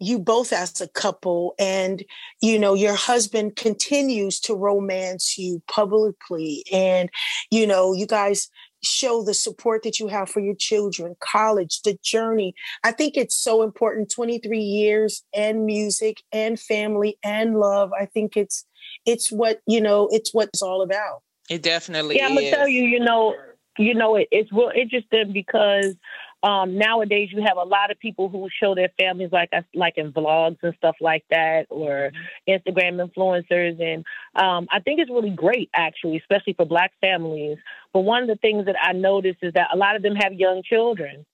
you 0.00 0.18
both 0.18 0.52
as 0.52 0.80
a 0.80 0.88
couple 0.88 1.54
and 1.58 2.02
you 2.40 2.58
know 2.58 2.74
your 2.74 2.94
husband 2.94 3.56
continues 3.56 4.40
to 4.40 4.54
romance 4.54 5.36
you 5.38 5.62
publicly 5.68 6.64
and 6.72 7.10
you 7.50 7.66
know 7.66 7.92
you 7.92 8.06
guys 8.06 8.48
show 8.82 9.22
the 9.22 9.34
support 9.34 9.82
that 9.82 10.00
you 10.00 10.08
have 10.08 10.28
for 10.28 10.40
your 10.40 10.54
children 10.54 11.14
college 11.20 11.82
the 11.82 11.98
journey. 12.02 12.54
I 12.82 12.92
think 12.92 13.16
it's 13.16 13.36
so 13.36 13.62
important 13.62 14.10
23 14.10 14.58
years 14.58 15.22
and 15.34 15.66
music 15.66 16.22
and 16.32 16.58
family 16.58 17.18
and 17.22 17.58
love. 17.58 17.90
I 17.98 18.06
think 18.06 18.36
it's 18.36 18.64
it's 19.06 19.30
what 19.30 19.60
you 19.66 19.80
know 19.80 20.08
it's 20.10 20.32
what 20.32 20.48
it's 20.48 20.62
all 20.62 20.82
about. 20.82 21.22
It 21.48 21.62
definitely 21.62 22.16
Yeah, 22.16 22.26
I'm 22.26 22.34
gonna 22.34 22.46
is. 22.46 22.54
tell 22.54 22.68
you, 22.68 22.82
you 22.84 23.00
know, 23.00 23.34
you 23.78 23.94
know, 23.94 24.16
it, 24.16 24.28
it's 24.30 24.52
real 24.52 24.72
interesting 24.74 25.32
because 25.32 25.94
um, 26.42 26.78
nowadays 26.78 27.28
you 27.32 27.42
have 27.46 27.58
a 27.58 27.64
lot 27.64 27.90
of 27.90 27.98
people 27.98 28.28
who 28.28 28.48
show 28.62 28.74
their 28.74 28.90
families 28.98 29.30
like 29.32 29.50
like 29.74 29.94
in 29.96 30.12
vlogs 30.12 30.58
and 30.62 30.74
stuff 30.76 30.96
like 31.00 31.24
that, 31.30 31.66
or 31.68 32.12
Instagram 32.48 33.06
influencers, 33.06 33.80
and 33.80 34.04
um, 34.36 34.66
I 34.70 34.80
think 34.80 35.00
it's 35.00 35.10
really 35.10 35.30
great 35.30 35.68
actually, 35.74 36.16
especially 36.18 36.54
for 36.54 36.64
Black 36.64 36.92
families. 37.00 37.58
But 37.92 38.00
one 38.00 38.22
of 38.22 38.28
the 38.28 38.36
things 38.36 38.66
that 38.66 38.76
I 38.80 38.92
noticed 38.92 39.38
is 39.42 39.52
that 39.54 39.68
a 39.72 39.76
lot 39.76 39.96
of 39.96 40.02
them 40.02 40.14
have 40.14 40.32
young 40.32 40.62
children. 40.62 41.26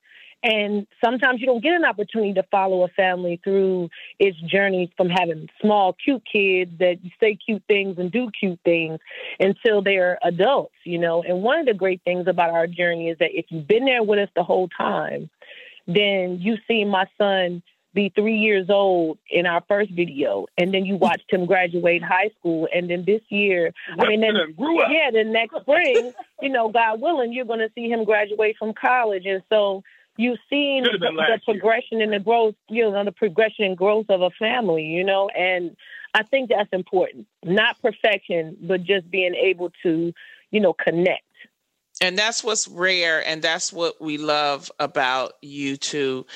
And 0.42 0.86
sometimes 1.04 1.40
you 1.40 1.46
don't 1.46 1.62
get 1.62 1.74
an 1.74 1.84
opportunity 1.84 2.34
to 2.34 2.42
follow 2.50 2.84
a 2.84 2.88
family 2.88 3.40
through 3.42 3.88
its 4.18 4.38
journey 4.42 4.92
from 4.96 5.08
having 5.08 5.48
small, 5.60 5.94
cute 5.94 6.22
kids 6.30 6.70
that 6.78 6.98
say 7.18 7.36
cute 7.36 7.62
things 7.66 7.96
and 7.98 8.12
do 8.12 8.30
cute 8.38 8.60
things 8.64 9.00
until 9.40 9.82
they're 9.82 10.18
adults, 10.22 10.74
you 10.84 10.98
know. 10.98 11.22
And 11.22 11.42
one 11.42 11.58
of 11.60 11.66
the 11.66 11.74
great 11.74 12.00
things 12.04 12.26
about 12.28 12.50
our 12.50 12.66
journey 12.66 13.08
is 13.08 13.18
that 13.18 13.30
if 13.32 13.46
you've 13.48 13.66
been 13.66 13.86
there 13.86 14.02
with 14.02 14.20
us 14.20 14.28
the 14.36 14.44
whole 14.44 14.68
time, 14.68 15.30
then 15.86 16.38
you 16.40 16.56
see 16.68 16.84
my 16.84 17.06
son 17.18 17.62
be 17.96 18.12
three 18.14 18.36
years 18.36 18.68
old 18.68 19.18
in 19.30 19.46
our 19.46 19.64
first 19.66 19.90
video, 19.90 20.46
and 20.58 20.72
then 20.72 20.84
you 20.84 20.96
watched 20.96 21.32
him 21.32 21.46
graduate 21.46 22.02
high 22.02 22.30
school, 22.38 22.68
and 22.72 22.90
then 22.90 23.04
this 23.06 23.22
year, 23.30 23.72
I 23.98 24.06
mean, 24.06 24.20
then 24.20 24.34
yeah, 24.58 25.10
then 25.12 25.32
next 25.32 25.56
spring, 25.62 26.12
you 26.42 26.50
know, 26.50 26.68
God 26.68 27.00
willing, 27.00 27.32
you're 27.32 27.46
going 27.46 27.60
to 27.60 27.70
see 27.74 27.88
him 27.88 28.04
graduate 28.04 28.56
from 28.58 28.74
college, 28.74 29.24
and 29.24 29.42
so 29.48 29.82
you've 30.16 30.38
seen 30.48 30.84
Should've 30.84 31.00
the, 31.00 31.06
been 31.06 31.16
last 31.16 31.42
the 31.46 31.52
year. 31.52 31.60
progression 31.60 32.00
and 32.00 32.12
the 32.12 32.20
growth, 32.20 32.54
you 32.68 32.90
know, 32.90 33.04
the 33.04 33.12
progression 33.12 33.64
and 33.64 33.76
growth 33.76 34.06
of 34.08 34.22
a 34.22 34.30
family, 34.30 34.84
you 34.84 35.04
know, 35.04 35.28
and 35.30 35.76
I 36.14 36.22
think 36.22 36.50
that's 36.50 36.68
important. 36.72 37.26
Not 37.44 37.80
perfection, 37.82 38.56
but 38.62 38.84
just 38.84 39.10
being 39.10 39.34
able 39.34 39.70
to, 39.82 40.12
you 40.50 40.60
know, 40.60 40.72
connect. 40.72 41.22
And 42.00 42.18
that's 42.18 42.44
what's 42.44 42.68
rare, 42.68 43.26
and 43.26 43.40
that's 43.40 43.72
what 43.72 44.00
we 44.00 44.18
love 44.18 44.70
about 44.78 45.32
you 45.40 45.76
two. 45.76 46.26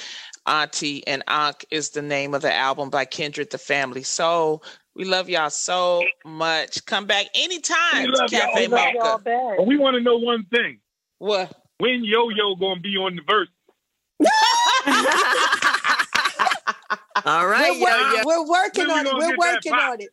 Auntie 0.46 1.06
and 1.06 1.22
Unc 1.28 1.64
is 1.70 1.90
the 1.90 2.00
name 2.02 2.34
of 2.34 2.42
the 2.42 2.54
album 2.54 2.88
by 2.88 3.04
Kindred 3.04 3.50
the 3.50 3.58
Family. 3.58 4.02
So 4.02 4.62
we 4.94 5.04
love 5.04 5.28
y'all 5.28 5.50
so 5.50 6.02
much. 6.24 6.84
Come 6.86 7.06
back 7.06 7.26
anytime 7.34 8.06
to 8.06 8.26
Cafe 8.30 8.68
Mocha. 8.68 9.20
But 9.22 9.66
we 9.66 9.76
want 9.76 9.96
to 9.96 10.02
know 10.02 10.16
one 10.16 10.46
thing. 10.50 10.80
What? 11.18 11.54
When 11.78 12.04
Yo 12.04 12.30
Yo 12.30 12.54
gonna 12.56 12.80
be 12.80 12.96
on 12.96 13.16
the 13.16 13.22
verse? 13.26 13.48
All 17.26 17.46
right, 17.46 17.72
we're, 17.80 17.88
yo, 17.88 18.12
yo. 18.14 18.22
we're 18.24 18.48
working 18.48 18.88
When 18.88 19.04
we 19.04 19.10
on 19.10 19.16
it. 19.16 19.28
We're 19.28 19.36
working 19.36 19.72
on 19.72 20.00
it. 20.00 20.08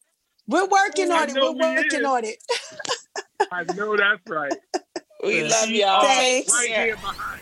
We're 0.47 0.67
working 0.67 1.11
I 1.11 1.21
on 1.21 1.29
it. 1.29 1.35
We're 1.35 1.51
working 1.53 1.99
is. 1.99 2.05
on 2.05 2.23
it. 2.25 2.37
I 3.51 3.63
know 3.75 3.95
that's 3.97 4.21
right. 4.27 4.53
We 5.23 5.43
love 5.43 5.69
y'all. 5.69 6.03
Thanks. 6.03 6.53
Right 6.53 6.69
here 6.69 6.95
behind. 6.95 7.41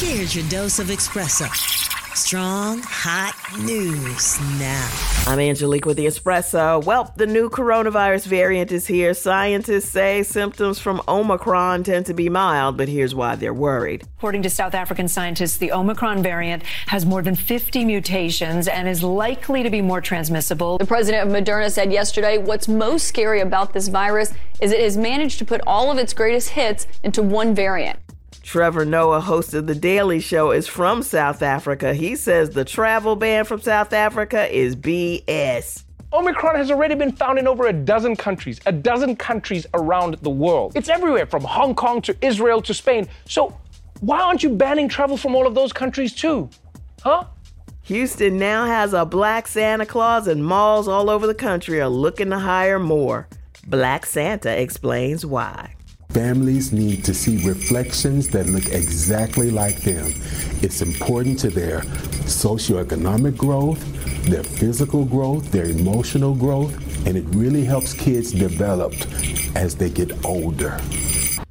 Here's 0.00 0.32
your 0.32 0.48
dose 0.48 0.78
of 0.78 0.86
espresso. 0.86 1.48
Strong, 2.14 2.82
hot 2.84 3.34
news 3.58 4.40
now. 4.56 4.88
I'm 5.26 5.40
Angelique 5.40 5.86
with 5.86 5.96
the 5.96 6.06
Espresso. 6.06 6.84
Well, 6.84 7.12
the 7.16 7.26
new 7.26 7.50
coronavirus 7.50 8.26
variant 8.26 8.70
is 8.70 8.86
here. 8.86 9.12
Scientists 9.12 9.88
say 9.88 10.22
symptoms 10.22 10.78
from 10.78 11.02
Omicron 11.08 11.82
tend 11.82 12.06
to 12.06 12.14
be 12.14 12.28
mild, 12.28 12.76
but 12.76 12.88
here's 12.88 13.12
why 13.12 13.34
they're 13.34 13.52
worried. 13.52 14.04
According 14.18 14.42
to 14.42 14.50
South 14.50 14.74
African 14.74 15.08
scientists, 15.08 15.56
the 15.56 15.72
Omicron 15.72 16.22
variant 16.22 16.62
has 16.86 17.04
more 17.04 17.20
than 17.20 17.34
50 17.34 17.84
mutations 17.84 18.68
and 18.68 18.88
is 18.88 19.02
likely 19.02 19.64
to 19.64 19.70
be 19.70 19.82
more 19.82 20.00
transmissible. 20.00 20.78
The 20.78 20.86
president 20.86 21.28
of 21.28 21.34
Moderna 21.34 21.72
said 21.72 21.92
yesterday 21.92 22.38
what's 22.38 22.68
most 22.68 23.08
scary 23.08 23.40
about 23.40 23.72
this 23.72 23.88
virus 23.88 24.32
is 24.60 24.70
it 24.70 24.80
has 24.80 24.96
managed 24.96 25.40
to 25.40 25.44
put 25.44 25.60
all 25.66 25.90
of 25.90 25.98
its 25.98 26.12
greatest 26.12 26.50
hits 26.50 26.86
into 27.02 27.20
one 27.20 27.52
variant. 27.52 27.98
Trevor 28.48 28.86
Noah, 28.86 29.20
host 29.20 29.52
of 29.52 29.66
The 29.66 29.74
Daily 29.74 30.20
Show, 30.20 30.52
is 30.52 30.66
from 30.66 31.02
South 31.02 31.42
Africa. 31.42 31.92
He 31.92 32.16
says 32.16 32.48
the 32.48 32.64
travel 32.64 33.14
ban 33.14 33.44
from 33.44 33.60
South 33.60 33.92
Africa 33.92 34.50
is 34.50 34.74
BS. 34.74 35.84
Omicron 36.14 36.56
has 36.56 36.70
already 36.70 36.94
been 36.94 37.12
found 37.12 37.38
in 37.38 37.46
over 37.46 37.66
a 37.66 37.74
dozen 37.74 38.16
countries, 38.16 38.58
a 38.64 38.72
dozen 38.72 39.16
countries 39.16 39.66
around 39.74 40.14
the 40.22 40.30
world. 40.30 40.72
It's 40.74 40.88
everywhere 40.88 41.26
from 41.26 41.44
Hong 41.44 41.74
Kong 41.74 42.00
to 42.00 42.16
Israel 42.22 42.62
to 42.62 42.72
Spain. 42.72 43.06
So 43.26 43.54
why 44.00 44.18
aren't 44.22 44.42
you 44.42 44.48
banning 44.48 44.88
travel 44.88 45.18
from 45.18 45.34
all 45.34 45.46
of 45.46 45.54
those 45.54 45.74
countries 45.74 46.14
too? 46.14 46.48
Huh? 47.02 47.24
Houston 47.82 48.38
now 48.38 48.64
has 48.64 48.94
a 48.94 49.04
black 49.04 49.46
Santa 49.46 49.84
Claus, 49.84 50.26
and 50.26 50.42
malls 50.42 50.88
all 50.88 51.10
over 51.10 51.26
the 51.26 51.34
country 51.34 51.82
are 51.82 51.88
looking 51.90 52.30
to 52.30 52.38
hire 52.38 52.78
more. 52.78 53.28
Black 53.66 54.06
Santa 54.06 54.58
explains 54.58 55.26
why. 55.26 55.74
Families 56.10 56.72
need 56.72 57.04
to 57.04 57.12
see 57.12 57.36
reflections 57.46 58.28
that 58.28 58.46
look 58.46 58.66
exactly 58.70 59.50
like 59.50 59.82
them. 59.82 60.06
It's 60.62 60.80
important 60.80 61.38
to 61.40 61.50
their 61.50 61.80
socioeconomic 62.24 63.36
growth, 63.36 63.78
their 64.24 64.42
physical 64.42 65.04
growth, 65.04 65.52
their 65.52 65.66
emotional 65.66 66.34
growth, 66.34 66.74
and 67.06 67.14
it 67.14 67.26
really 67.34 67.62
helps 67.62 67.92
kids 67.92 68.32
develop 68.32 68.94
as 69.54 69.76
they 69.76 69.90
get 69.90 70.24
older. 70.24 70.80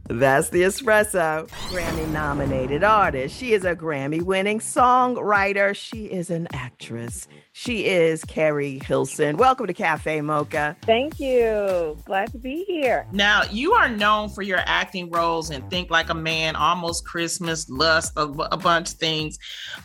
That's 0.09 0.49
the 0.49 0.61
Espresso. 0.61 1.49
Grammy 1.69 2.07
nominated 2.11 2.81
artist. 2.81 3.35
She 3.35 3.51
is 3.51 3.65
a 3.65 3.75
Grammy 3.75 4.21
winning 4.21 4.59
songwriter. 4.59 5.75
She 5.75 6.05
is 6.05 6.29
an 6.29 6.47
actress. 6.53 7.27
She 7.51 7.85
is 7.85 8.23
Keri 8.23 8.79
Hilson. 8.79 9.35
Welcome 9.35 9.67
to 9.67 9.73
Cafe 9.73 10.21
Mocha. 10.21 10.77
Thank 10.83 11.19
you. 11.19 11.97
Glad 12.05 12.31
to 12.31 12.37
be 12.37 12.63
here. 12.65 13.05
Now, 13.11 13.43
you 13.51 13.73
are 13.73 13.89
known 13.89 14.29
for 14.29 14.43
your 14.43 14.59
acting 14.59 15.09
roles 15.09 15.51
in 15.51 15.67
Think 15.69 15.89
Like 15.89 16.09
a 16.09 16.15
Man, 16.15 16.55
Almost 16.55 17.05
Christmas, 17.05 17.69
Lust, 17.69 18.13
a, 18.15 18.23
a 18.23 18.57
bunch 18.57 18.91
of 18.91 18.97
things. 18.97 19.37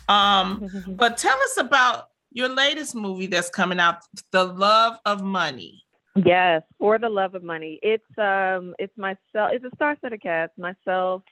Um, 0.07 0.69
but 0.87 1.17
tell 1.17 1.37
us 1.37 1.57
about 1.57 2.05
your 2.31 2.47
latest 2.47 2.95
movie 2.95 3.27
that's 3.27 3.49
coming 3.49 3.79
out, 3.79 3.97
The 4.31 4.45
Love 4.45 4.97
of 5.05 5.21
Money. 5.21 5.82
Yes, 6.15 6.61
for 6.77 6.99
the 6.99 7.09
love 7.09 7.33
of 7.33 7.43
money. 7.43 7.79
It's 7.81 8.03
um, 8.17 8.75
it's 8.77 8.95
myself. 8.97 9.51
It's 9.51 9.65
a 9.65 9.75
star-studded 9.75 10.21
cast. 10.21 10.51
Myself, 10.57 11.23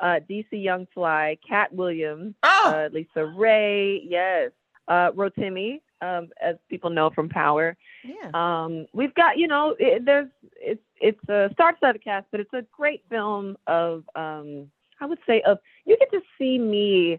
uh, 0.00 0.20
DC 0.28 0.46
Young 0.52 0.86
Fly, 0.92 1.38
Katt 1.48 1.72
Williams, 1.74 2.34
uh, 2.42 2.88
Lisa 2.92 3.24
Raye. 3.24 4.02
Yes, 4.06 4.50
uh, 4.86 5.12
Rotimi, 5.12 5.80
um, 6.02 6.28
as 6.42 6.56
people 6.68 6.90
know 6.90 7.10
from 7.10 7.28
Power. 7.30 7.76
Yeah. 8.04 8.30
Um, 8.34 8.86
we've 8.92 9.14
got, 9.14 9.38
you 9.38 9.48
know, 9.48 9.74
it, 9.78 10.04
there's 10.04 10.28
it's 10.56 10.82
it's 11.00 11.28
a 11.28 11.48
star-studded 11.54 12.04
cast, 12.04 12.26
but 12.30 12.40
it's 12.40 12.52
a 12.52 12.64
great 12.70 13.02
film 13.08 13.56
of 13.66 14.04
um, 14.14 14.70
I 15.00 15.06
would 15.06 15.18
say 15.26 15.40
of 15.46 15.58
you 15.86 15.96
get 15.96 16.10
to 16.10 16.20
see 16.36 16.58
me 16.58 17.18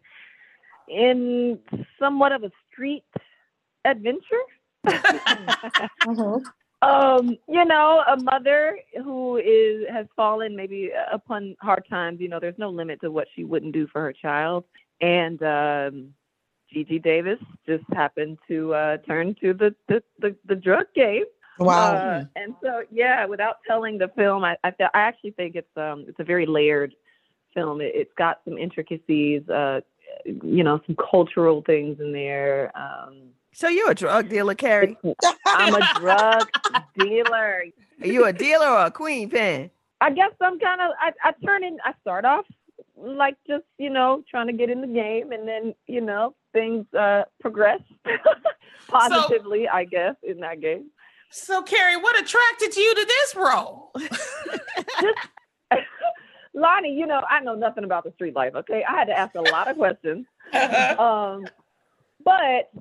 in 0.87 1.57
somewhat 1.99 2.33
of 2.33 2.43
a 2.43 2.51
street 2.71 3.03
adventure. 3.83 4.21
um 6.81 7.37
you 7.47 7.65
know 7.65 8.03
a 8.07 8.15
mother 8.23 8.79
who 9.03 9.37
is 9.37 9.83
has 9.91 10.05
fallen 10.15 10.55
maybe 10.55 10.91
upon 11.11 11.55
hard 11.59 11.83
times 11.89 12.21
you 12.21 12.29
know 12.29 12.39
there's 12.39 12.57
no 12.57 12.69
limit 12.69 13.01
to 13.01 13.11
what 13.11 13.27
she 13.35 13.43
wouldn't 13.43 13.73
do 13.73 13.87
for 13.87 14.01
her 14.01 14.13
child. 14.13 14.63
And 15.01 15.41
um 15.43 16.13
Gigi 16.71 16.99
Davis 16.99 17.39
just 17.67 17.83
happened 17.93 18.37
to 18.47 18.73
uh 18.73 18.97
turn 18.97 19.35
to 19.41 19.53
the 19.53 19.75
the 19.89 20.01
the, 20.19 20.35
the 20.45 20.55
drug 20.55 20.85
game. 20.95 21.25
Wow. 21.59 21.95
uh, 21.95 22.23
and 22.37 22.55
so 22.63 22.83
yeah 22.89 23.25
without 23.25 23.57
telling 23.67 23.97
the 23.97 24.07
film 24.15 24.45
i 24.45 24.55
I, 24.63 24.71
I 24.79 24.89
actually 24.93 25.31
think 25.31 25.55
it's 25.55 25.75
um 25.75 26.05
it's 26.07 26.19
a 26.19 26.23
very 26.23 26.45
layered 26.45 26.95
film. 27.53 27.81
It, 27.81 27.91
it's 27.93 28.13
got 28.17 28.39
some 28.45 28.57
intricacies 28.57 29.47
uh 29.49 29.81
you 30.25 30.63
know 30.63 30.79
some 30.87 30.95
cultural 31.11 31.61
things 31.65 31.99
in 31.99 32.13
there. 32.13 32.71
Um 32.75 33.31
So 33.53 33.67
you're 33.67 33.91
a 33.91 33.95
drug 33.95 34.29
dealer, 34.29 34.55
Keri? 34.55 34.97
I'm 35.45 35.75
a 35.75 35.93
drug 35.99 36.49
dealer. 36.97 37.63
Are 38.01 38.07
you 38.07 38.25
a 38.25 38.33
dealer 38.33 38.67
or 38.67 38.85
a 38.85 38.91
queen 38.91 39.29
pin? 39.29 39.69
I 40.01 40.11
guess 40.11 40.31
I'm 40.41 40.59
kind 40.59 40.81
of. 40.81 40.91
I, 40.99 41.11
I 41.23 41.33
turn 41.45 41.63
in. 41.63 41.77
I 41.83 41.93
start 42.01 42.25
off 42.25 42.45
like 42.95 43.35
just 43.47 43.65
you 43.77 43.89
know 43.89 44.23
trying 44.29 44.47
to 44.47 44.53
get 44.53 44.69
in 44.69 44.81
the 44.81 44.87
game, 44.87 45.31
and 45.31 45.47
then 45.47 45.73
you 45.87 46.01
know 46.01 46.35
things 46.53 46.85
uh, 46.93 47.23
progress 47.41 47.81
positively. 48.87 49.67
I 49.67 49.85
guess 49.85 50.15
in 50.23 50.39
that 50.39 50.61
game. 50.61 50.91
So, 51.31 51.61
Keri, 51.61 51.97
what 51.97 52.19
attracted 52.19 52.75
you 52.75 52.95
to 52.95 53.05
this 53.05 53.35
role? 53.35 53.91
Lonnie, 56.53 56.93
you 56.93 57.05
know 57.05 57.21
I 57.29 57.39
know 57.41 57.55
nothing 57.55 57.83
about 57.83 58.03
the 58.03 58.11
street 58.13 58.35
life. 58.35 58.55
Okay, 58.55 58.83
I 58.87 58.91
had 58.91 59.05
to 59.05 59.17
ask 59.17 59.35
a 59.35 59.41
lot 59.41 59.67
of 59.67 59.77
questions. 59.77 60.25
um, 60.97 61.45
but 62.23 62.71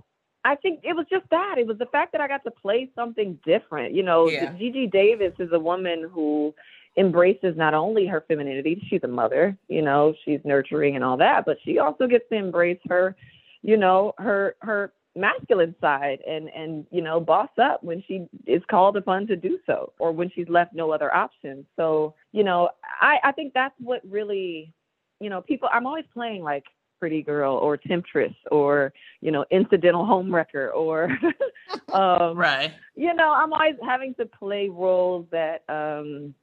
I 0.45 0.55
think 0.55 0.81
it 0.83 0.95
was 0.95 1.07
just 1.11 1.29
that. 1.31 1.57
It 1.59 1.67
was 1.67 1.79
the 1.79 1.87
fact 1.87 2.13
that 2.13 2.21
I 2.21 2.29
got 2.29 2.45
to 2.45 2.51
play 2.51 2.91
something 2.95 3.39
different. 3.45 3.95
You 3.95 4.03
know, 4.03 4.29
Yeah. 4.29 4.53
Gigi 4.57 4.87
Davis 4.87 5.35
is 5.39 5.51
a 5.53 5.59
woman 5.59 6.09
who 6.13 6.55
embraces 6.97 7.57
not 7.57 7.75
only 7.75 8.07
her 8.07 8.25
femininity, 8.27 8.85
she's 8.89 9.03
a 9.05 9.09
mother, 9.09 9.57
you 9.69 9.83
know, 9.83 10.15
she's 10.25 10.41
nurturing 10.45 10.97
and 10.97 11.05
all 11.05 11.17
that, 11.17 11.45
but 11.45 11.57
she 11.65 11.79
also 11.79 12.07
gets 12.07 12.29
to 12.31 12.37
embrace 12.37 12.81
her, 12.89 13.15
you 13.63 13.77
know, 13.77 14.15
her 14.19 14.57
her 14.61 14.93
masculine 15.15 15.75
side 15.81 16.21
and 16.27 16.49
and 16.49 16.87
you 16.91 17.03
know, 17.03 17.21
boss 17.21 17.51
up 17.61 17.83
when 17.83 18.03
she 18.07 18.27
is 18.47 18.63
called 18.71 18.97
upon 18.97 19.27
to 19.27 19.37
do 19.37 19.59
so 19.67 19.93
or 19.99 20.13
when 20.13 20.31
she's 20.31 20.49
left 20.49 20.75
no 20.75 20.91
other 20.91 21.15
option. 21.15 21.67
So, 21.77 22.15
you 22.33 22.45
know, 22.45 22.71
I 23.01 23.19
I 23.23 23.33
think 23.33 23.55
that's 23.55 23.75
what 23.79 24.01
really, 24.09 24.73
you 25.21 25.31
know, 25.31 25.41
people 25.41 25.69
I'm 25.73 25.87
always 25.87 26.07
playing 26.13 26.43
like 26.43 26.65
pretty 26.99 27.23
girl 27.23 27.55
or 27.55 27.77
temptress 27.77 28.33
or 28.51 28.93
you 29.21 29.31
know 29.31 29.45
incidental 29.51 30.05
homewrecker 30.05 30.73
or 30.75 31.09
um 31.93 32.37
right 32.37 32.73
you 32.97 33.13
know 33.15 33.33
i'm 33.33 33.53
always 33.53 33.77
having 33.85 34.15
to 34.15 34.27
play 34.27 34.69
roles 34.69 35.27
that 35.31 35.63
um 35.69 36.35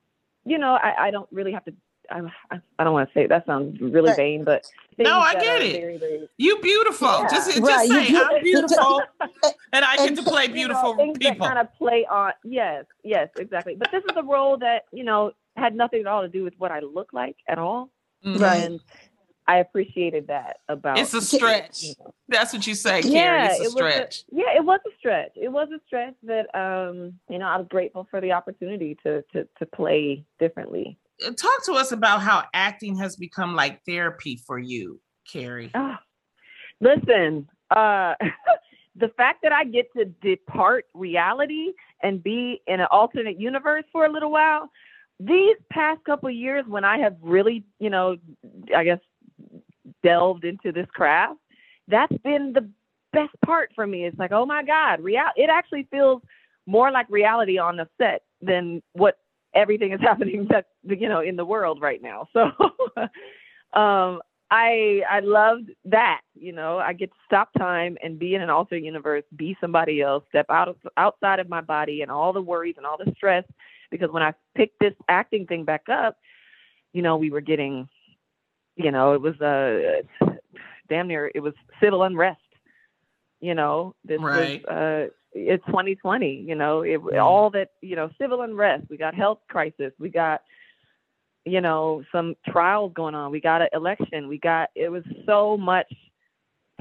you 0.45 0.57
know 0.57 0.75
i, 0.81 1.07
I 1.07 1.11
don't 1.11 1.27
really 1.31 1.51
have 1.51 1.65
to 1.65 1.73
I, 2.11 2.21
I 2.77 2.83
don't 2.83 2.93
want 2.93 3.09
to 3.09 3.13
say 3.15 3.25
that 3.25 3.47
sounds 3.47 3.81
really 3.81 4.13
vain, 4.13 4.43
but 4.43 4.63
No, 4.99 5.17
I 5.17 5.33
get 5.33 5.63
it. 5.63 5.81
very, 5.81 5.97
very- 5.97 6.29
You 6.37 6.59
beautiful. 6.59 7.07
Yeah. 7.07 7.27
Just 7.31 7.47
just 7.49 7.61
Right, 7.63 7.89
say 7.89 8.09
you- 8.09 8.23
I'm 8.23 8.43
beautiful, 8.43 9.01
and 9.73 9.83
I 9.83 9.95
get 9.97 10.15
to 10.17 10.21
play 10.21 10.43
you 10.43 10.49
know, 10.49 10.53
beautiful 10.53 10.95
things 10.97 11.17
people. 11.17 11.47
That 11.47 11.55
kind 11.55 11.57
of 11.67 11.73
play 11.73 12.05
on. 12.05 12.33
Yes, 12.43 12.85
yes, 13.03 13.29
exactly. 13.39 13.73
But 13.73 13.89
this 13.91 14.03
is 14.03 14.11
a 14.15 14.21
role 14.21 14.55
that 14.59 14.83
you 14.93 15.03
know 15.03 15.31
had 15.57 15.73
nothing 15.75 16.01
at 16.01 16.05
all 16.05 16.21
to 16.21 16.27
do 16.27 16.43
with 16.43 16.53
what 16.59 16.71
I 16.71 16.79
look 16.81 17.09
like 17.11 17.37
at 17.47 17.57
all. 17.57 17.89
Mhm. 18.23 18.39
Right. 18.39 18.63
And 18.65 18.79
I 19.47 19.57
appreciated 19.57 20.27
that 20.27 20.57
about. 20.69 20.97
It's 20.97 21.13
a 21.13 21.21
stretch. 21.35 21.85
That's 22.27 22.53
what 22.53 22.65
you 22.65 22.75
say, 22.75 23.01
Keri. 23.01 23.13
Yeah, 23.13 23.51
it's 23.51 23.59
a 23.59 23.63
it 23.63 23.71
stretch. 23.71 24.23
A, 24.31 24.35
yeah, 24.35 24.55
it 24.55 24.63
was 24.63 24.79
a 24.87 24.97
stretch. 24.97 25.31
It 25.35 25.49
was 25.49 25.67
a 25.75 25.79
stretch 25.85 26.15
that 26.23 26.53
um, 26.55 27.13
you 27.29 27.37
know, 27.37 27.45
I 27.45 27.57
was 27.57 27.67
grateful 27.69 28.07
for 28.09 28.21
the 28.21 28.31
opportunity 28.31 28.97
to 29.03 29.21
to 29.33 29.47
to 29.57 29.65
play 29.65 30.25
differently. 30.39 30.97
Uh, 31.25 31.31
Talk 31.31 31.63
to 31.65 31.73
us 31.73 31.91
about 31.91 32.21
how 32.21 32.43
acting 32.53 32.97
has 32.97 33.15
become 33.15 33.55
like 33.55 33.81
therapy 33.85 34.41
for 34.45 34.57
you, 34.57 34.99
Keri. 35.31 35.71
Ah, 35.75 35.99
listen, 36.81 37.47
uh, 37.69 38.15
the 38.95 39.09
fact 39.17 39.39
that 39.43 39.51
I 39.51 39.63
get 39.65 39.91
to 39.93 40.05
depart 40.05 40.85
reality 40.93 41.73
and 42.01 42.23
be 42.23 42.61
in 42.67 42.79
an 42.79 42.87
alternate 42.91 43.39
universe 43.39 43.83
for 43.91 44.05
a 44.05 44.11
little 44.11 44.31
while, 44.31 44.69
these 45.19 45.55
past 45.71 46.03
couple 46.03 46.29
of 46.29 46.35
years 46.35 46.65
when 46.67 46.83
I 46.83 46.97
have 46.99 47.15
really, 47.21 47.63
you 47.79 47.89
know, 47.89 48.17
I 48.75 48.83
guess 48.83 48.99
delved 50.05 50.45
into 50.45 50.71
this 50.71 50.87
craft, 50.93 51.39
that's 51.87 52.15
been 52.23 52.53
the 52.53 52.69
best 53.13 53.33
part 53.45 53.71
for 53.75 53.87
me. 53.87 54.05
It's 54.05 54.19
like, 54.19 54.31
oh 54.31 54.45
my 54.45 54.63
God, 54.63 55.01
real 55.01 55.21
it 55.35 55.49
actually 55.49 55.87
feels 55.91 56.21
more 56.67 56.91
like 56.91 57.09
reality 57.09 57.57
on 57.57 57.77
the 57.77 57.87
set 57.97 58.23
than 58.41 58.81
what 58.93 59.17
everything 59.53 59.93
is 59.93 60.01
happening 60.09 60.47
that 60.49 60.65
you 60.83 61.09
know 61.09 61.21
in 61.21 61.35
the 61.35 61.45
world 61.45 61.81
right 61.81 62.01
now. 62.01 62.27
So 62.33 62.41
um 63.79 64.21
I 64.51 65.01
I 65.09 65.21
loved 65.21 65.71
that, 65.85 66.21
you 66.35 66.53
know. 66.53 66.77
I 66.77 66.93
get 66.93 67.09
to 67.09 67.17
stop 67.25 67.49
time 67.57 67.97
and 68.03 68.19
be 68.19 68.35
in 68.35 68.41
an 68.41 68.49
alternate 68.49 68.83
universe, 68.83 69.23
be 69.35 69.57
somebody 69.59 70.01
else, 70.01 70.23
step 70.29 70.45
out 70.49 70.67
of 70.67 70.75
outside 70.97 71.39
of 71.39 71.49
my 71.49 71.61
body 71.61 72.01
and 72.03 72.11
all 72.11 72.31
the 72.31 72.41
worries 72.41 72.75
and 72.77 72.85
all 72.85 72.97
the 72.97 73.11
stress 73.15 73.43
because 73.91 74.11
when 74.11 74.23
I 74.23 74.33
picked 74.55 74.79
this 74.79 74.93
acting 75.09 75.45
thing 75.47 75.63
back 75.63 75.83
up, 75.89 76.17
you 76.93 77.01
know, 77.01 77.17
we 77.17 77.31
were 77.31 77.41
getting 77.41 77.87
you 78.75 78.91
know, 78.91 79.13
it 79.13 79.21
was 79.21 79.39
uh 79.41 80.31
damn 80.89 81.07
near 81.07 81.31
it 81.33 81.39
was 81.39 81.53
civil 81.81 82.03
unrest. 82.03 82.39
You 83.41 83.53
know, 83.55 83.95
this 84.03 84.19
Right. 84.21 84.61
was 84.65 85.09
uh 85.09 85.13
it's 85.33 85.65
2020, 85.67 86.33
you 86.47 86.55
know, 86.55 86.81
it 86.83 86.97
all 87.17 87.49
that, 87.51 87.69
you 87.81 87.95
know, 87.95 88.09
civil 88.19 88.41
unrest, 88.41 88.85
we 88.89 88.97
got 88.97 89.13
health 89.15 89.39
crisis, 89.49 89.91
we 89.99 90.09
got 90.09 90.41
you 91.45 91.61
know, 91.61 92.03
some 92.11 92.35
trials 92.47 92.91
going 92.95 93.15
on. 93.15 93.31
We 93.31 93.39
got 93.39 93.61
an 93.61 93.67
election. 93.73 94.27
We 94.27 94.39
got 94.39 94.69
it 94.75 94.89
was 94.89 95.03
so 95.25 95.57
much 95.57 95.91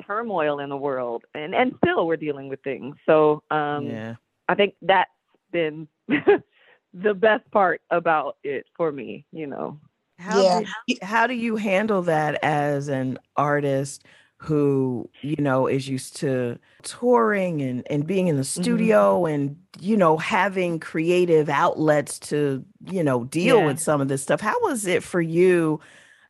turmoil 0.06 0.58
in 0.60 0.68
the 0.68 0.76
world 0.76 1.24
and 1.34 1.54
and 1.54 1.72
still 1.84 2.06
we're 2.06 2.16
dealing 2.16 2.48
with 2.48 2.62
things. 2.62 2.96
So 3.06 3.42
um 3.50 3.86
Yeah. 3.88 4.14
I 4.48 4.54
think 4.54 4.74
that's 4.82 5.10
been 5.52 5.86
the 6.08 7.14
best 7.14 7.48
part 7.50 7.80
about 7.90 8.36
it 8.44 8.66
for 8.76 8.90
me, 8.92 9.24
you 9.32 9.46
know. 9.46 9.78
How 10.24 10.42
Yeah. 10.42 10.44
do, 10.44 10.66
how 11.02 11.26
do 11.26 11.34
you 11.34 11.56
handle 11.56 12.02
that 12.02 12.38
as 12.42 12.88
an 12.88 13.18
artist 13.36 14.04
who, 14.38 15.10
you 15.22 15.36
know, 15.38 15.66
is 15.66 15.88
used 15.88 16.16
to 16.18 16.58
touring 16.82 17.62
and, 17.62 17.86
and 17.90 18.06
being 18.06 18.28
in 18.28 18.36
the 18.36 18.44
Mm-hmm. 18.56 18.88
studio 18.88 19.26
and, 19.26 19.56
you 19.80 19.96
know, 19.96 20.16
having 20.18 20.80
creative 20.80 21.48
outlets 21.48 22.18
to, 22.20 22.64
you 22.90 23.02
know, 23.04 23.24
deal 23.24 23.62
Yeah. 23.62 23.64
with 23.64 23.80
some 23.80 24.00
of 24.00 24.08
this 24.08 24.22
stuff? 24.22 24.40
How 24.40 24.60
was 24.62 24.86
it 24.86 25.02
for 25.02 25.20
you 25.20 25.80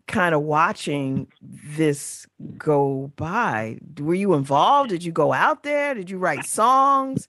kind 0.08 0.34
of 0.34 0.42
watching 0.42 1.28
this 1.42 2.26
go 2.58 3.12
by? 3.16 3.78
Were 4.00 4.14
you 4.14 4.34
involved? 4.34 4.90
Did 4.90 5.04
you 5.04 5.12
go 5.12 5.32
out 5.32 5.62
there? 5.64 5.94
Did 5.94 6.10
you 6.10 6.18
write 6.18 6.44
songs? 6.44 7.28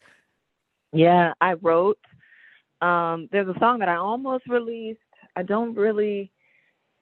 Yeah, 0.94 1.34
I 1.42 1.54
wrote. 1.54 2.00
Um, 2.82 3.30
there's 3.32 3.48
a 3.50 3.60
song 3.60 3.80
that 3.80 3.90
I 3.90 3.98
almost 3.98 4.48
released. 4.48 5.00
I 5.36 5.44
don't 5.44 5.76
really, 5.76 6.32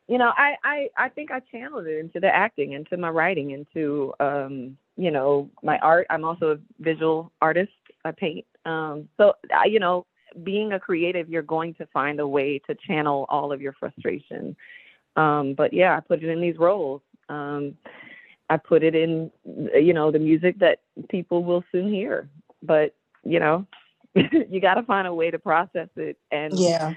you 0.07 0.17
know, 0.17 0.31
I, 0.37 0.55
I, 0.63 0.89
I 0.97 1.09
think 1.09 1.31
I 1.31 1.39
channeled 1.51 1.87
it 1.87 1.99
into 1.99 2.19
the 2.19 2.27
acting, 2.27 2.73
into 2.73 2.97
my 2.97 3.09
writing, 3.09 3.51
into, 3.51 4.13
um, 4.19 4.77
you 4.97 5.11
know, 5.11 5.49
my 5.63 5.77
art. 5.79 6.07
I'm 6.09 6.25
also 6.25 6.51
a 6.51 6.57
visual 6.83 7.31
artist. 7.41 7.71
I 8.05 8.11
paint. 8.11 8.45
Um, 8.65 9.07
so, 9.17 9.33
I, 9.53 9.65
you 9.65 9.79
know, 9.79 10.05
being 10.43 10.73
a 10.73 10.79
creative, 10.79 11.29
you're 11.29 11.41
going 11.41 11.73
to 11.75 11.85
find 11.87 12.19
a 12.19 12.27
way 12.27 12.59
to 12.67 12.75
channel 12.87 13.25
all 13.29 13.51
of 13.51 13.61
your 13.61 13.73
frustration. 13.73 14.55
Um, 15.15 15.53
but 15.55 15.73
yeah, 15.73 15.95
I 15.95 15.99
put 16.01 16.23
it 16.23 16.29
in 16.29 16.41
these 16.41 16.57
roles. 16.57 17.01
Um, 17.29 17.75
I 18.49 18.57
put 18.57 18.83
it 18.83 18.95
in, 18.95 19.31
you 19.45 19.93
know, 19.93 20.11
the 20.11 20.19
music 20.19 20.59
that 20.59 20.79
people 21.09 21.43
will 21.43 21.63
soon 21.71 21.91
hear. 21.91 22.29
But 22.61 22.95
you 23.23 23.39
know, 23.39 23.65
you 24.15 24.59
got 24.59 24.75
to 24.75 24.83
find 24.83 25.07
a 25.07 25.13
way 25.13 25.31
to 25.31 25.39
process 25.39 25.89
it 25.95 26.17
and 26.31 26.59
Yeah. 26.59 26.93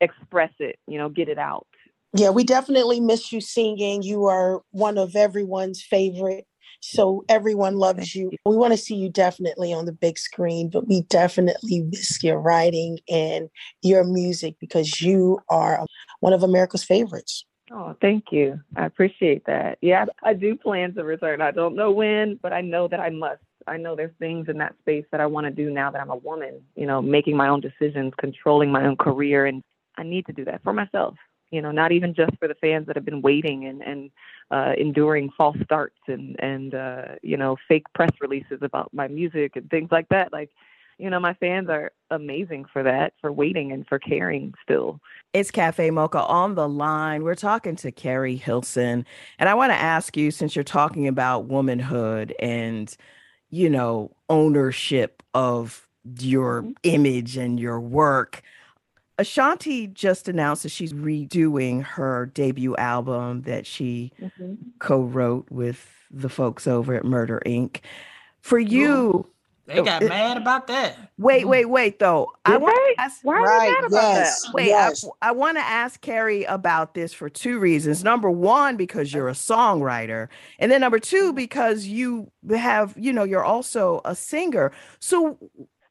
express 0.00 0.52
it. 0.58 0.78
You 0.86 0.98
know, 0.98 1.08
get 1.08 1.28
it 1.28 1.38
out. 1.38 1.66
Yeah, 2.12 2.30
we 2.30 2.44
definitely 2.44 3.00
miss 3.00 3.32
you 3.32 3.40
singing. 3.40 4.02
You 4.02 4.24
are 4.24 4.62
one 4.70 4.98
of 4.98 5.16
everyone's 5.16 5.82
favorite. 5.82 6.46
So 6.80 7.24
everyone 7.28 7.76
loves 7.76 8.14
you. 8.14 8.30
We 8.44 8.56
want 8.56 8.72
to 8.72 8.76
see 8.76 8.94
you 8.94 9.10
definitely 9.10 9.72
on 9.72 9.86
the 9.86 9.92
big 9.92 10.18
screen, 10.18 10.70
but 10.70 10.86
we 10.86 11.02
definitely 11.02 11.82
miss 11.90 12.22
your 12.22 12.38
writing 12.40 12.98
and 13.08 13.48
your 13.82 14.04
music 14.04 14.56
because 14.60 15.00
you 15.00 15.40
are 15.48 15.84
one 16.20 16.32
of 16.32 16.42
America's 16.42 16.84
favorites. 16.84 17.44
Oh, 17.72 17.96
thank 18.00 18.26
you. 18.30 18.60
I 18.76 18.86
appreciate 18.86 19.44
that. 19.46 19.78
Yeah, 19.80 20.04
I 20.22 20.34
do 20.34 20.54
plan 20.54 20.94
to 20.94 21.02
return. 21.02 21.40
I 21.40 21.50
don't 21.50 21.74
know 21.74 21.90
when, 21.90 22.38
but 22.40 22.52
I 22.52 22.60
know 22.60 22.86
that 22.88 23.00
I 23.00 23.10
must. 23.10 23.40
I 23.66 23.76
know 23.76 23.96
there's 23.96 24.14
things 24.20 24.48
in 24.48 24.58
that 24.58 24.76
space 24.78 25.04
that 25.10 25.20
I 25.20 25.26
want 25.26 25.46
to 25.46 25.50
do 25.50 25.70
now 25.70 25.90
that 25.90 26.00
I'm 26.00 26.10
a 26.10 26.16
woman, 26.16 26.60
you 26.76 26.86
know, 26.86 27.02
making 27.02 27.36
my 27.36 27.48
own 27.48 27.60
decisions, 27.60 28.12
controlling 28.16 28.70
my 28.70 28.86
own 28.86 28.96
career. 28.96 29.46
And 29.46 29.62
I 29.98 30.04
need 30.04 30.26
to 30.26 30.32
do 30.32 30.44
that 30.44 30.62
for 30.62 30.72
myself, 30.72 31.16
you 31.50 31.62
know, 31.62 31.70
not 31.70 31.92
even 31.92 32.14
just 32.14 32.36
for 32.38 32.48
the 32.48 32.54
fans 32.54 32.86
that 32.86 32.96
have 32.96 33.04
been 33.04 33.22
waiting 33.22 33.66
and, 33.66 33.82
and 33.82 34.10
uh, 34.50 34.72
enduring 34.76 35.30
false 35.36 35.56
starts 35.64 35.98
and, 36.06 36.36
and 36.40 36.74
uh, 36.74 37.02
you 37.22 37.36
know, 37.36 37.56
fake 37.68 37.86
press 37.94 38.10
releases 38.20 38.58
about 38.62 38.92
my 38.92 39.08
music 39.08 39.56
and 39.56 39.70
things 39.70 39.88
like 39.90 40.08
that. 40.08 40.32
Like, 40.32 40.50
you 40.98 41.10
know, 41.10 41.20
my 41.20 41.34
fans 41.34 41.68
are 41.68 41.92
amazing 42.10 42.64
for 42.72 42.82
that, 42.82 43.12
for 43.20 43.30
waiting 43.30 43.70
and 43.70 43.86
for 43.86 43.98
caring 43.98 44.54
still. 44.62 45.00
It's 45.32 45.50
Cafe 45.50 45.90
Mocha 45.90 46.22
on 46.22 46.54
the 46.54 46.68
line. 46.68 47.22
We're 47.22 47.34
talking 47.34 47.76
to 47.76 47.92
Keri 47.92 48.36
Hilson. 48.36 49.04
And 49.38 49.48
I 49.48 49.54
want 49.54 49.72
to 49.72 49.76
ask 49.76 50.16
you, 50.16 50.30
since 50.30 50.56
you're 50.56 50.64
talking 50.64 51.06
about 51.06 51.44
womanhood 51.44 52.34
and, 52.40 52.94
you 53.50 53.68
know, 53.68 54.16
ownership 54.30 55.22
of 55.34 55.86
your 56.18 56.64
image 56.82 57.36
and 57.36 57.60
your 57.60 57.78
work, 57.80 58.42
Ashanti 59.18 59.86
just 59.86 60.28
announced 60.28 60.62
that 60.64 60.70
she's 60.70 60.92
redoing 60.92 61.82
her 61.82 62.26
debut 62.26 62.76
album 62.76 63.42
that 63.42 63.66
she 63.66 64.12
co 64.78 65.02
wrote 65.02 65.46
with 65.50 65.88
the 66.10 66.28
folks 66.28 66.66
over 66.66 66.94
at 66.94 67.04
Murder 67.04 67.40
Inc. 67.46 67.80
For 68.40 68.58
you, 68.58 69.26
They 69.66 69.82
got 69.82 70.02
uh, 70.02 70.08
mad 70.08 70.36
about 70.36 70.66
that. 70.68 70.96
Wait, 71.18 71.46
wait, 71.46 71.64
wait, 71.64 71.98
though. 71.98 72.30
I 72.44 72.56
want 72.58 72.76
to 72.76 73.02
ask. 73.02 73.20
Why 73.22 73.36
are 73.36 73.40
they 73.40 73.52
Right, 73.52 73.72
mad 73.72 73.84
about 73.86 74.02
yes, 74.02 74.42
that? 74.42 74.54
Wait, 74.54 74.66
yes. 74.66 75.04
I, 75.22 75.28
I 75.28 75.32
want 75.32 75.56
to 75.56 75.62
ask 75.62 76.00
Keri 76.00 76.44
about 76.44 76.94
this 76.94 77.12
for 77.12 77.28
two 77.28 77.58
reasons. 77.58 78.04
Number 78.04 78.30
one, 78.30 78.76
because 78.76 79.12
you're 79.12 79.28
a 79.28 79.32
songwriter, 79.32 80.28
and 80.58 80.70
then 80.70 80.80
number 80.82 81.00
two, 81.00 81.32
because 81.32 81.86
you 81.86 82.30
have, 82.50 82.94
you 82.96 83.12
know, 83.12 83.24
you're 83.24 83.44
also 83.44 84.00
a 84.04 84.14
singer. 84.14 84.72
So, 85.00 85.38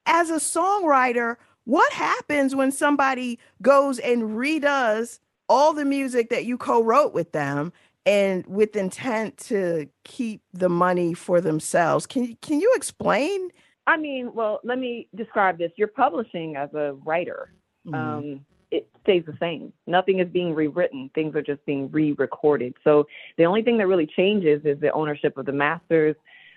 as 0.05 0.29
a 0.29 0.35
songwriter, 0.35 1.35
what 1.65 1.91
happens 1.93 2.55
when 2.55 2.71
somebody 2.71 3.39
goes 3.61 3.99
and 3.99 4.23
redoes 4.37 5.19
all 5.49 5.73
the 5.73 5.85
music 5.85 6.29
that 6.29 6.45
you 6.45 6.57
co-wrote 6.57 7.13
with 7.13 7.31
them? 7.31 7.73
And 8.07 8.45
with 8.45 8.75
intent 8.75 9.37
to 9.49 9.89
keep 10.03 10.41
the 10.53 10.69
money 10.69 11.15
for 11.15 11.41
themselves, 11.41 12.05
can 12.05 12.37
can 12.41 12.59
you 12.59 12.71
explain? 12.75 13.49
I 13.87 13.97
mean, 13.97 14.31
well, 14.33 14.59
let 14.63 14.77
me 14.77 15.07
describe 15.15 15.57
this. 15.57 15.71
You're 15.75 15.87
publishing 15.87 16.55
as 16.55 16.71
a 16.75 16.93
writer. 17.03 17.51
Mhm. 17.87 17.95
Um, 17.95 18.45
it 18.69 18.87
stays 19.01 19.23
the 19.25 19.35
same. 19.39 19.73
Nothing 19.87 20.19
is 20.19 20.27
being 20.29 20.53
rewritten. 20.53 21.09
Things 21.15 21.35
are 21.35 21.41
just 21.41 21.65
being 21.65 21.89
re-recorded. 21.91 22.75
So 22.83 23.07
the 23.37 23.45
only 23.45 23.63
thing 23.63 23.77
that 23.77 23.87
really 23.87 24.07
changes 24.07 24.63
is 24.65 24.79
the 24.79 24.91
ownership 24.91 25.37
of 25.37 25.45
the 25.45 25.51
masters, 25.51 26.15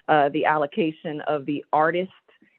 uh, 0.09 0.29
the 0.31 0.45
allocation 0.45 1.21
of 1.23 1.47
the 1.47 1.65
artist 1.73 2.13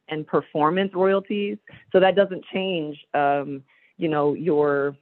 and 0.09 0.25
performance 0.25 0.93
royalties. 0.93 1.57
So 1.91 1.99
that 1.99 2.15
doesn't 2.15 2.43
change, 2.53 2.97
um, 3.13 3.63
you 3.97 4.07
know, 4.07 4.33
your 4.33 4.95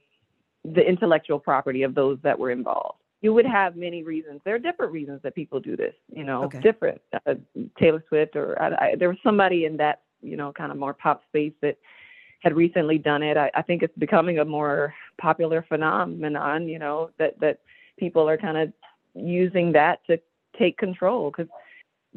the 0.64 0.86
intellectual 0.86 1.38
property 1.38 1.82
of 1.82 1.94
those 1.94 2.18
that 2.22 2.38
were 2.38 2.50
involved. 2.50 2.98
You 3.20 3.32
would 3.34 3.46
have 3.46 3.76
many 3.76 4.02
reasons. 4.02 4.40
There 4.44 4.54
are 4.54 4.58
different 4.58 4.92
reasons 4.92 5.20
that 5.22 5.34
people 5.34 5.60
do 5.60 5.76
this. 5.76 5.94
You 6.08 6.24
know, 6.24 6.44
Okay. 6.44 6.60
different. 6.60 7.00
Uh, 7.26 7.34
Taylor 7.78 8.04
Swift, 8.08 8.36
or 8.36 8.60
I, 8.60 8.90
I, 8.90 8.94
there 8.96 9.08
was 9.08 9.18
somebody 9.22 9.64
in 9.64 9.76
that, 9.78 10.02
you 10.22 10.36
know, 10.36 10.52
kind 10.52 10.70
of 10.70 10.78
more 10.78 10.94
pop 10.94 11.22
space 11.28 11.52
that 11.62 11.76
had 12.40 12.54
recently 12.54 12.98
done 12.98 13.22
it. 13.22 13.36
I, 13.36 13.50
I 13.54 13.62
think 13.62 13.82
it's 13.82 13.96
becoming 13.98 14.38
a 14.38 14.44
more 14.44 14.94
popular 15.20 15.64
phenomenon. 15.68 16.68
You 16.68 16.78
know 16.78 17.10
that 17.18 17.38
that 17.40 17.60
people 17.98 18.28
are 18.28 18.38
kind 18.38 18.56
of 18.56 18.72
using 19.14 19.72
that 19.72 20.00
to 20.06 20.20
take 20.58 20.78
control 20.78 21.30
because 21.30 21.50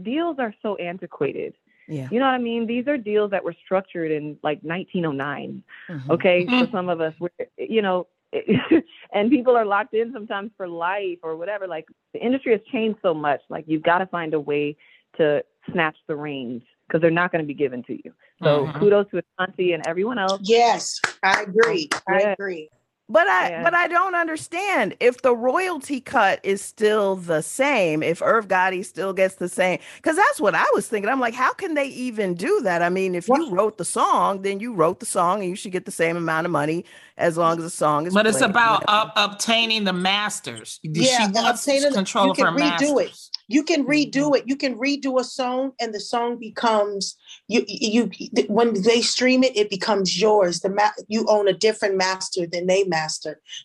deals 0.03 0.37
are 0.39 0.53
so 0.61 0.75
antiquated. 0.75 1.55
Yeah. 1.91 2.07
You 2.09 2.19
know 2.19 2.25
what 2.25 2.35
I 2.35 2.37
mean? 2.37 2.65
These 2.65 2.87
are 2.87 2.97
deals 2.97 3.31
that 3.31 3.43
were 3.43 3.53
structured 3.65 4.11
in 4.11 4.37
like 4.43 4.59
1909. 4.63 5.61
Mhm. 5.89 6.09
Okay, 6.09 6.47
for 6.57 6.69
some 6.71 6.87
of 6.87 7.01
us, 7.01 7.13
we're, 7.19 7.29
you 7.57 7.81
know, 7.81 8.07
and 9.13 9.29
people 9.29 9.57
are 9.57 9.65
locked 9.65 9.93
in 9.93 10.13
sometimes 10.13 10.51
for 10.55 10.67
life 10.67 11.19
or 11.21 11.35
whatever. 11.35 11.67
Like 11.67 11.85
the 12.13 12.23
industry 12.25 12.53
has 12.53 12.61
changed 12.71 12.99
so 13.01 13.13
much. 13.13 13.41
Like 13.49 13.65
you've 13.67 13.83
got 13.83 13.97
to 13.97 14.05
find 14.05 14.33
a 14.33 14.39
way 14.39 14.77
to 15.17 15.43
snatch 15.73 15.97
the 16.07 16.15
reins 16.15 16.61
because 16.87 17.01
they're 17.01 17.11
not 17.11 17.29
going 17.33 17.43
to 17.43 17.47
be 17.47 17.53
given 17.53 17.83
to 17.83 17.93
you. 17.93 18.13
So 18.41 18.67
Mhm. 18.67 18.79
kudos 18.79 19.09
to 19.11 19.21
Ashanti 19.37 19.73
and 19.73 19.85
everyone 19.85 20.17
else. 20.17 20.39
Yes, 20.45 21.01
I 21.23 21.41
agree. 21.41 21.89
I 22.07 22.19
Yeah. 22.21 22.31
agree. 22.31 22.69
But 23.11 23.27
I 23.27 23.49
Yeah. 23.49 23.63
but 23.63 23.73
I 23.73 23.87
don't 23.89 24.15
understand 24.15 24.95
if 25.01 25.21
the 25.21 25.35
royalty 25.35 25.99
cut 25.99 26.39
is 26.43 26.61
still 26.61 27.17
the 27.17 27.41
same, 27.41 28.01
if 28.01 28.21
Irv 28.21 28.47
Gotti 28.47 28.85
still 28.85 29.11
gets 29.11 29.35
the 29.35 29.49
same. 29.49 29.79
Because 29.97 30.15
that's 30.15 30.39
what 30.39 30.55
I 30.55 30.65
was 30.73 30.87
thinking. 30.87 31.09
I'm 31.09 31.19
like, 31.19 31.33
how 31.33 31.51
can 31.53 31.73
they 31.73 31.87
even 31.87 32.35
do 32.35 32.61
that? 32.61 32.81
I 32.81 32.89
mean, 32.89 33.13
if 33.15 33.27
you 33.27 33.49
wrote 33.51 33.77
the 33.77 33.85
song, 33.85 34.43
then 34.43 34.59
you 34.61 34.73
wrote 34.73 34.99
the 35.01 35.05
song 35.05 35.41
and 35.41 35.49
you 35.49 35.55
should 35.55 35.73
get 35.73 35.83
the 35.85 35.91
same 35.91 36.15
amount 36.15 36.45
of 36.45 36.51
money 36.51 36.85
as 37.17 37.37
long 37.37 37.57
as 37.57 37.63
the 37.65 37.69
song 37.69 38.07
is 38.07 38.13
But 38.13 38.25
it's 38.27 38.37
played, 38.37 38.49
about 38.51 38.81
whatever. 38.87 39.11
up, 39.19 39.31
obtaining 39.33 39.83
the 39.83 39.93
masters. 39.93 40.79
Yeah, 40.83 41.27
she 41.27 41.31
wants 41.33 41.67
obtaining- 41.67 41.93
control 41.93 42.25
you 42.27 42.31
of 42.31 42.37
can 42.37 42.45
her 42.47 42.53
redo 42.53 42.59
masters. 42.95 43.29
it. 43.33 43.37
You 43.47 43.63
can 43.63 43.85
redo 43.85 44.11
mm-hmm. 44.13 44.35
it. 44.35 44.43
You 44.47 44.55
can 44.55 44.75
redo 44.77 45.19
a 45.19 45.25
song, 45.25 45.73
and 45.81 45.93
the 45.93 45.99
song 45.99 46.37
becomes 46.39 47.17
you. 47.49 47.65
You 47.67 48.09
you- 48.17 48.45
when 48.47 48.81
they 48.81 49.01
stream 49.01 49.43
it, 49.43 49.55
it 49.57 49.69
becomes 49.69 50.19
yours. 50.21 50.61
The 50.61 50.69
ma- 50.69 50.91
you 51.09 51.25
own 51.27 51.49
a 51.49 51.53
different 51.53 51.95
master 51.97 52.47
than 52.49 52.65
they 52.67 52.85
master. 52.85 53.00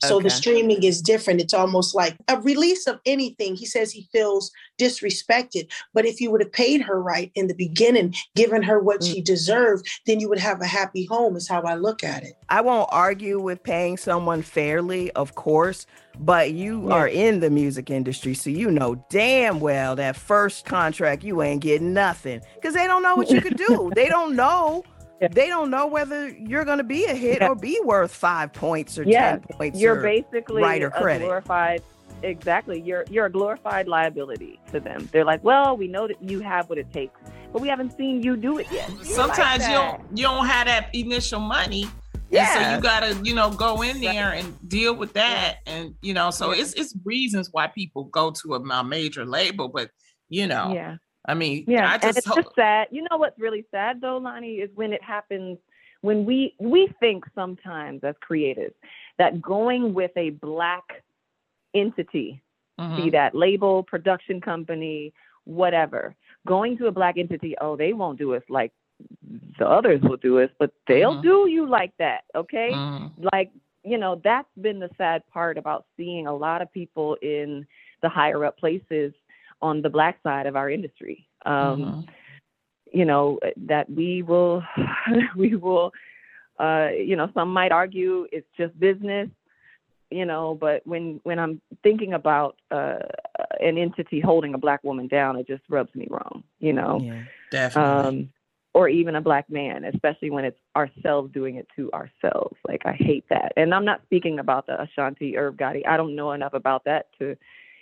So 0.02 0.20
the 0.20 0.30
streaming 0.30 0.82
is 0.84 1.00
different. 1.02 1.40
It's 1.40 1.54
almost 1.54 1.94
like 1.94 2.16
a 2.28 2.40
release 2.40 2.86
of 2.86 3.00
anything. 3.06 3.56
He 3.56 3.66
says 3.66 3.92
he 3.92 4.08
feels 4.12 4.50
disrespected, 4.78 5.70
but 5.94 6.06
if 6.06 6.20
you 6.20 6.30
would 6.30 6.40
have 6.42 6.52
paid 6.52 6.80
her 6.82 7.00
right 7.02 7.30
in 7.34 7.46
the 7.46 7.54
beginning, 7.54 8.14
given 8.34 8.62
her 8.62 8.78
what 8.80 9.00
Mm. 9.00 9.12
she 9.12 9.20
deserved, 9.20 9.86
then 10.06 10.20
you 10.20 10.28
would 10.28 10.38
have 10.38 10.60
a 10.60 10.66
happy 10.66 11.04
home. 11.06 11.36
Is 11.36 11.48
how 11.48 11.62
I 11.62 11.74
look 11.74 12.02
at 12.04 12.22
it. 12.22 12.34
I 12.48 12.60
won't 12.60 12.88
argue 12.92 13.40
with 13.40 13.62
paying 13.62 13.96
someone 13.96 14.42
fairly, 14.42 15.10
of 15.12 15.34
course, 15.34 15.86
but 16.18 16.52
you 16.52 16.88
Yeah. 16.88 16.94
are 16.94 17.08
in 17.08 17.40
the 17.40 17.50
music 17.50 17.90
industry, 17.90 18.34
so 18.34 18.50
you 18.50 18.70
know 18.70 18.94
damn 19.10 19.60
well 19.60 19.96
that 19.96 20.16
first 20.16 20.64
contract 20.64 21.24
you 21.24 21.42
ain't 21.42 21.60
getting 21.60 21.92
nothing 21.92 22.40
because 22.54 22.74
they 22.74 22.86
don't 22.86 23.02
know 23.02 23.16
what 23.16 23.28
you 23.30 23.40
could 23.40 23.56
do. 23.56 23.90
they 23.94 24.08
don't 24.16 24.36
know. 24.36 24.84
They 25.20 25.46
don't 25.48 25.70
know 25.70 25.86
whether 25.86 26.28
you're 26.28 26.64
going 26.64 26.78
to 26.78 26.84
be 26.84 27.04
a 27.06 27.14
hit 27.14 27.40
Yeah. 27.40 27.48
or 27.48 27.54
be 27.54 27.78
worth 27.84 28.12
five 28.14 28.52
points 28.52 28.98
or 28.98 29.02
Yes, 29.04 29.40
ten 29.48 29.56
points. 29.56 29.80
you're 29.80 29.98
or 29.98 30.02
basically 30.02 30.62
writer 30.62 30.88
a 30.88 30.90
credit. 31.02 31.24
glorified. 31.24 31.82
Exactly, 32.22 32.80
you're 32.80 33.04
you're 33.10 33.26
a 33.26 33.30
glorified 33.30 33.88
liability 33.88 34.58
to 34.72 34.80
them. 34.80 35.08
They're 35.12 35.24
like, 35.24 35.44
well, 35.44 35.76
we 35.76 35.86
know 35.86 36.06
that 36.08 36.22
you 36.22 36.40
have 36.40 36.68
what 36.70 36.78
it 36.78 36.90
takes, 36.92 37.20
but 37.52 37.60
we 37.60 37.68
haven't 37.68 37.96
seen 37.96 38.22
you 38.22 38.36
do 38.36 38.58
it 38.58 38.66
yet. 38.72 38.88
You 38.90 38.96
like 38.96 39.06
Sometimes 39.06 39.66
you 39.68 39.74
don't 39.74 40.00
you 40.14 40.22
don't 40.24 40.46
have 40.46 40.66
that 40.66 40.94
initial 40.94 41.40
money. 41.40 41.86
Yeah. 42.30 42.56
And 42.58 42.64
so 42.64 42.74
you 42.76 42.80
gotta, 42.82 43.20
you 43.22 43.34
know, 43.34 43.50
go 43.50 43.82
in 43.82 44.00
there 44.00 44.32
and 44.32 44.68
deal 44.68 44.94
with 44.96 45.12
that. 45.12 45.58
And 45.66 45.94
you 46.00 46.14
know, 46.14 46.30
so 46.30 46.50
it's 46.52 46.72
it's 46.72 46.94
reasons 47.04 47.50
why 47.52 47.66
people 47.68 48.04
go 48.04 48.30
to 48.30 48.54
a, 48.54 48.60
a 48.60 48.82
major 48.84 49.24
label, 49.26 49.68
but 49.68 49.90
you 50.30 50.46
know, 50.46 50.72
Yeah. 50.72 50.96
I 51.26 51.34
mean, 51.34 51.64
Yeah, 51.66 51.90
I 51.90 51.98
and 52.06 52.16
it's 52.16 52.26
hope 52.26 52.36
just 52.36 52.54
sad. 52.54 52.88
You 52.90 53.02
know 53.10 53.16
what's 53.16 53.38
really 53.38 53.64
sad 53.70 54.00
though, 54.00 54.20
Loni, 54.20 54.62
is 54.62 54.70
when 54.74 54.92
it 54.92 55.02
happens 55.02 55.58
when 56.02 56.24
we 56.24 56.54
we 56.60 56.88
think 57.00 57.24
sometimes 57.34 58.04
as 58.04 58.14
creatives 58.28 58.74
that 59.18 59.40
going 59.42 59.92
with 59.94 60.12
a 60.16 60.30
black 60.30 60.84
entity, 61.74 62.42
Mm-hmm. 62.78 62.96
be 62.96 63.10
that 63.10 63.34
label, 63.34 63.82
production 63.82 64.38
company, 64.38 65.10
whatever, 65.44 66.14
going 66.46 66.76
to 66.76 66.88
a 66.88 66.92
black 66.92 67.16
entity, 67.16 67.54
oh, 67.62 67.74
they 67.74 67.94
won't 67.94 68.18
do 68.18 68.34
us 68.34 68.42
like 68.50 68.70
the 69.58 69.66
others 69.66 69.98
will 70.02 70.18
do 70.18 70.40
us, 70.40 70.50
but 70.58 70.70
they'll 70.86 71.14
Mhm. 71.14 71.22
do 71.22 71.46
you 71.48 71.66
like 71.66 71.96
that, 71.98 72.24
okay? 72.34 72.72
Mhm. 72.72 73.10
Like, 73.32 73.50
you 73.82 73.96
know, 73.96 74.16
that's 74.16 74.54
been 74.60 74.78
the 74.78 74.90
sad 74.98 75.26
part 75.28 75.56
about 75.56 75.86
seeing 75.96 76.26
a 76.26 76.36
lot 76.36 76.60
of 76.60 76.70
people 76.70 77.14
in 77.22 77.66
the 78.02 78.08
higher 78.10 78.44
up 78.44 78.58
places 78.58 79.14
on 79.62 79.82
the 79.82 79.90
black 79.90 80.18
side 80.22 80.46
of 80.46 80.56
our 80.56 80.70
industry. 80.70 81.26
Um, 81.44 81.54
Mhm. 81.80 82.08
you 82.92 83.04
know 83.04 83.38
that 83.56 83.88
we 83.90 84.22
will 84.22 84.62
we 85.36 85.56
will 85.56 85.92
uh 86.58 86.88
you 86.96 87.16
know 87.16 87.28
some 87.34 87.52
might 87.52 87.72
argue 87.72 88.26
it's 88.32 88.46
just 88.56 88.78
business 88.78 89.28
you 90.10 90.24
know 90.24 90.56
but 90.60 90.86
when 90.86 91.20
when 91.24 91.38
i'm 91.38 91.60
thinking 91.82 92.14
about 92.14 92.56
uh 92.70 92.98
an 93.60 93.76
entity 93.76 94.20
holding 94.20 94.54
a 94.54 94.58
black 94.58 94.82
woman 94.84 95.08
down 95.08 95.36
it 95.36 95.46
just 95.46 95.62
rubs 95.68 95.94
me 95.94 96.06
wrong 96.10 96.42
you 96.60 96.72
know 96.72 97.00
Yeah, 97.02 97.22
definitely. 97.50 98.08
um 98.08 98.28
or 98.72 98.88
even 98.88 99.16
a 99.16 99.20
black 99.20 99.50
man 99.50 99.84
especially 99.84 100.30
when 100.30 100.44
it's 100.44 100.60
ourselves 100.76 101.32
doing 101.32 101.56
it 101.56 101.66
to 101.74 101.90
ourselves 101.92 102.56
like 102.68 102.82
i 102.86 102.92
hate 102.92 103.24
that 103.30 103.52
and 103.56 103.74
i'm 103.74 103.84
not 103.84 104.02
speaking 104.04 104.38
about 104.38 104.66
the 104.66 104.80
ashanti 104.80 105.36
Irv 105.36 105.56
Gotti. 105.56 105.82
i 105.86 105.96
don't 105.96 106.14
know 106.14 106.32
enough 106.32 106.54
about 106.54 106.84
that 106.84 107.06
to 107.18 107.36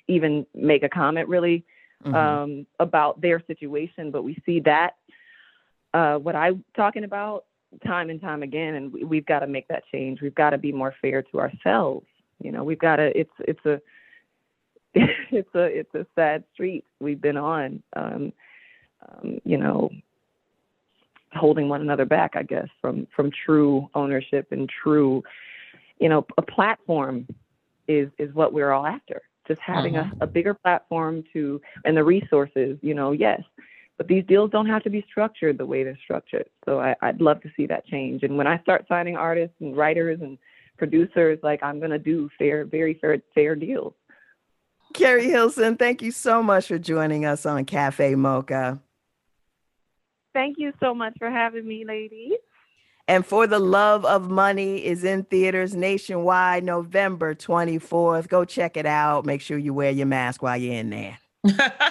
even 0.08 0.46
make 0.54 0.82
a 0.82 0.88
comment 0.88 1.28
really 1.28 1.64
Mhm. 2.04 2.14
um, 2.14 2.66
about 2.80 3.20
their 3.20 3.40
situation, 3.46 4.10
but 4.10 4.22
we 4.22 4.36
see 4.44 4.60
that 4.60 4.96
uh, 5.94 6.18
what 6.18 6.34
I'm 6.34 6.64
talking 6.76 7.04
about 7.04 7.44
time 7.86 8.10
and 8.10 8.20
time 8.20 8.42
again, 8.42 8.74
and 8.74 8.92
we, 8.92 9.04
we've 9.04 9.26
got 9.26 9.40
to 9.40 9.46
make 9.46 9.68
that 9.68 9.84
change. 9.92 10.20
We've 10.20 10.34
got 10.34 10.50
to 10.50 10.58
be 10.58 10.72
more 10.72 10.94
fair 11.00 11.22
to 11.22 11.40
ourselves. 11.40 12.06
You 12.40 12.52
know, 12.52 12.64
we've 12.64 12.78
got 12.78 12.96
to. 12.96 13.18
It's 13.18 13.32
it's 13.40 13.64
a 13.64 13.80
it's 14.94 15.54
a 15.54 15.64
it's 15.64 15.94
a 15.94 16.06
sad 16.14 16.44
street 16.52 16.84
we've 17.00 17.20
been 17.20 17.36
on. 17.36 17.82
Um, 17.94 18.32
um, 19.08 19.38
you 19.44 19.56
know, 19.56 19.90
holding 21.32 21.68
one 21.68 21.80
another 21.80 22.04
back, 22.04 22.32
I 22.34 22.42
guess, 22.42 22.68
from 22.80 23.06
from 23.14 23.30
true 23.44 23.88
ownership 23.94 24.48
and 24.50 24.68
true, 24.68 25.22
you 26.00 26.08
know, 26.08 26.26
a 26.38 26.42
platform 26.42 27.26
is 27.86 28.08
is 28.18 28.34
what 28.34 28.52
we're 28.52 28.72
all 28.72 28.86
after. 28.86 29.22
Just 29.46 29.60
having 29.60 29.96
a, 29.96 30.02
mm-hmm. 30.02 30.22
a 30.22 30.26
bigger 30.26 30.54
platform 30.54 31.24
to 31.32 31.60
and 31.84 31.96
the 31.96 32.04
resources, 32.04 32.78
you 32.82 32.94
know, 32.94 33.12
yes. 33.12 33.42
But 33.96 34.08
these 34.08 34.24
deals 34.26 34.50
don't 34.50 34.66
have 34.66 34.82
to 34.84 34.90
be 34.90 35.04
structured 35.08 35.58
the 35.58 35.66
way 35.66 35.84
they're 35.84 35.98
structured. 36.02 36.46
So 36.64 36.80
I, 36.80 36.96
I'd 37.02 37.20
love 37.20 37.40
to 37.42 37.50
see 37.56 37.66
that 37.66 37.86
change. 37.86 38.22
And 38.24 38.36
when 38.36 38.46
I 38.46 38.58
start 38.60 38.86
signing 38.88 39.16
artists 39.16 39.54
and 39.60 39.76
writers 39.76 40.20
and 40.20 40.36
producers, 40.78 41.38
like 41.42 41.62
I'm 41.62 41.80
gonna 41.80 41.98
do 41.98 42.28
fair, 42.38 42.64
very 42.64 42.94
fair 42.94 43.18
fair 43.34 43.54
deals. 43.54 43.94
Keri 44.94 45.28
Hilson, 45.28 45.76
thank 45.76 46.02
you 46.02 46.12
so 46.12 46.42
much 46.42 46.68
for 46.68 46.78
joining 46.78 47.24
us 47.24 47.46
on 47.46 47.64
Cafe 47.64 48.14
Mocha. 48.14 48.80
Thank 50.32 50.56
you 50.58 50.72
so 50.80 50.94
much 50.94 51.14
for 51.18 51.30
having 51.30 51.66
me, 51.66 51.84
ladies. 51.84 52.32
And 53.06 53.24
For 53.26 53.46
the 53.46 53.58
Love 53.58 54.04
of 54.06 54.30
Money 54.30 54.84
is 54.84 55.04
in 55.04 55.24
theaters 55.24 55.74
nationwide 55.74 56.64
November 56.64 57.34
24th. 57.34 58.28
Go 58.28 58.44
check 58.46 58.76
it 58.78 58.86
out. 58.86 59.26
Make 59.26 59.42
sure 59.42 59.58
you 59.58 59.74
wear 59.74 59.90
your 59.90 60.06
mask 60.06 60.42
while 60.42 60.56
you're 60.56 60.72
in 60.74 60.88
there. 60.90 61.18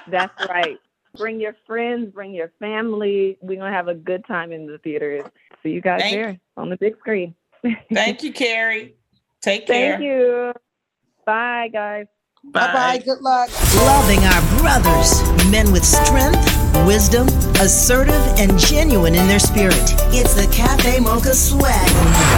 That's 0.08 0.49
right. 0.49 0.80
Bring 1.15 1.39
your 1.39 1.56
friends, 1.67 2.12
bring 2.12 2.34
your 2.34 2.52
family. 2.60 3.38
We're 3.41 3.60
gonna 3.60 3.71
have 3.71 3.88
a 3.88 3.93
good 3.93 4.26
time 4.26 4.52
in 4.52 4.65
the 4.65 4.80
theaters. 4.80 5.23
See 5.62 5.69
you 5.69 5.82
guys 5.82 6.02
Thank- 6.02 6.15
there 6.15 6.39
on 6.58 6.69
the 6.69 6.78
big 6.78 6.97
screen. 6.97 7.36
Thank 7.93 8.23
you, 8.23 8.34
Keri. 8.34 8.95
Take 9.39 9.67
care. 9.67 9.97
Thank 9.97 10.04
you. 10.04 10.54
Bye, 11.26 11.69
guys. 11.71 12.08
Bye 12.45 12.73
bye. 12.73 12.97
Good 13.06 13.21
luck. 13.21 13.49
Loving 13.76 14.19
our 14.26 14.60
brothers, 14.60 15.21
men 15.52 15.71
with 15.71 15.86
strength, 15.86 16.53
wisdom, 16.86 17.28
assertive, 17.60 18.22
and 18.38 18.58
genuine 18.58 19.15
in 19.15 19.28
their 19.28 19.39
spirit. 19.39 19.96
It's 20.12 20.34
the 20.34 20.48
Cafe 20.52 21.00
Mocha 21.00 21.34
Swag 21.34 22.33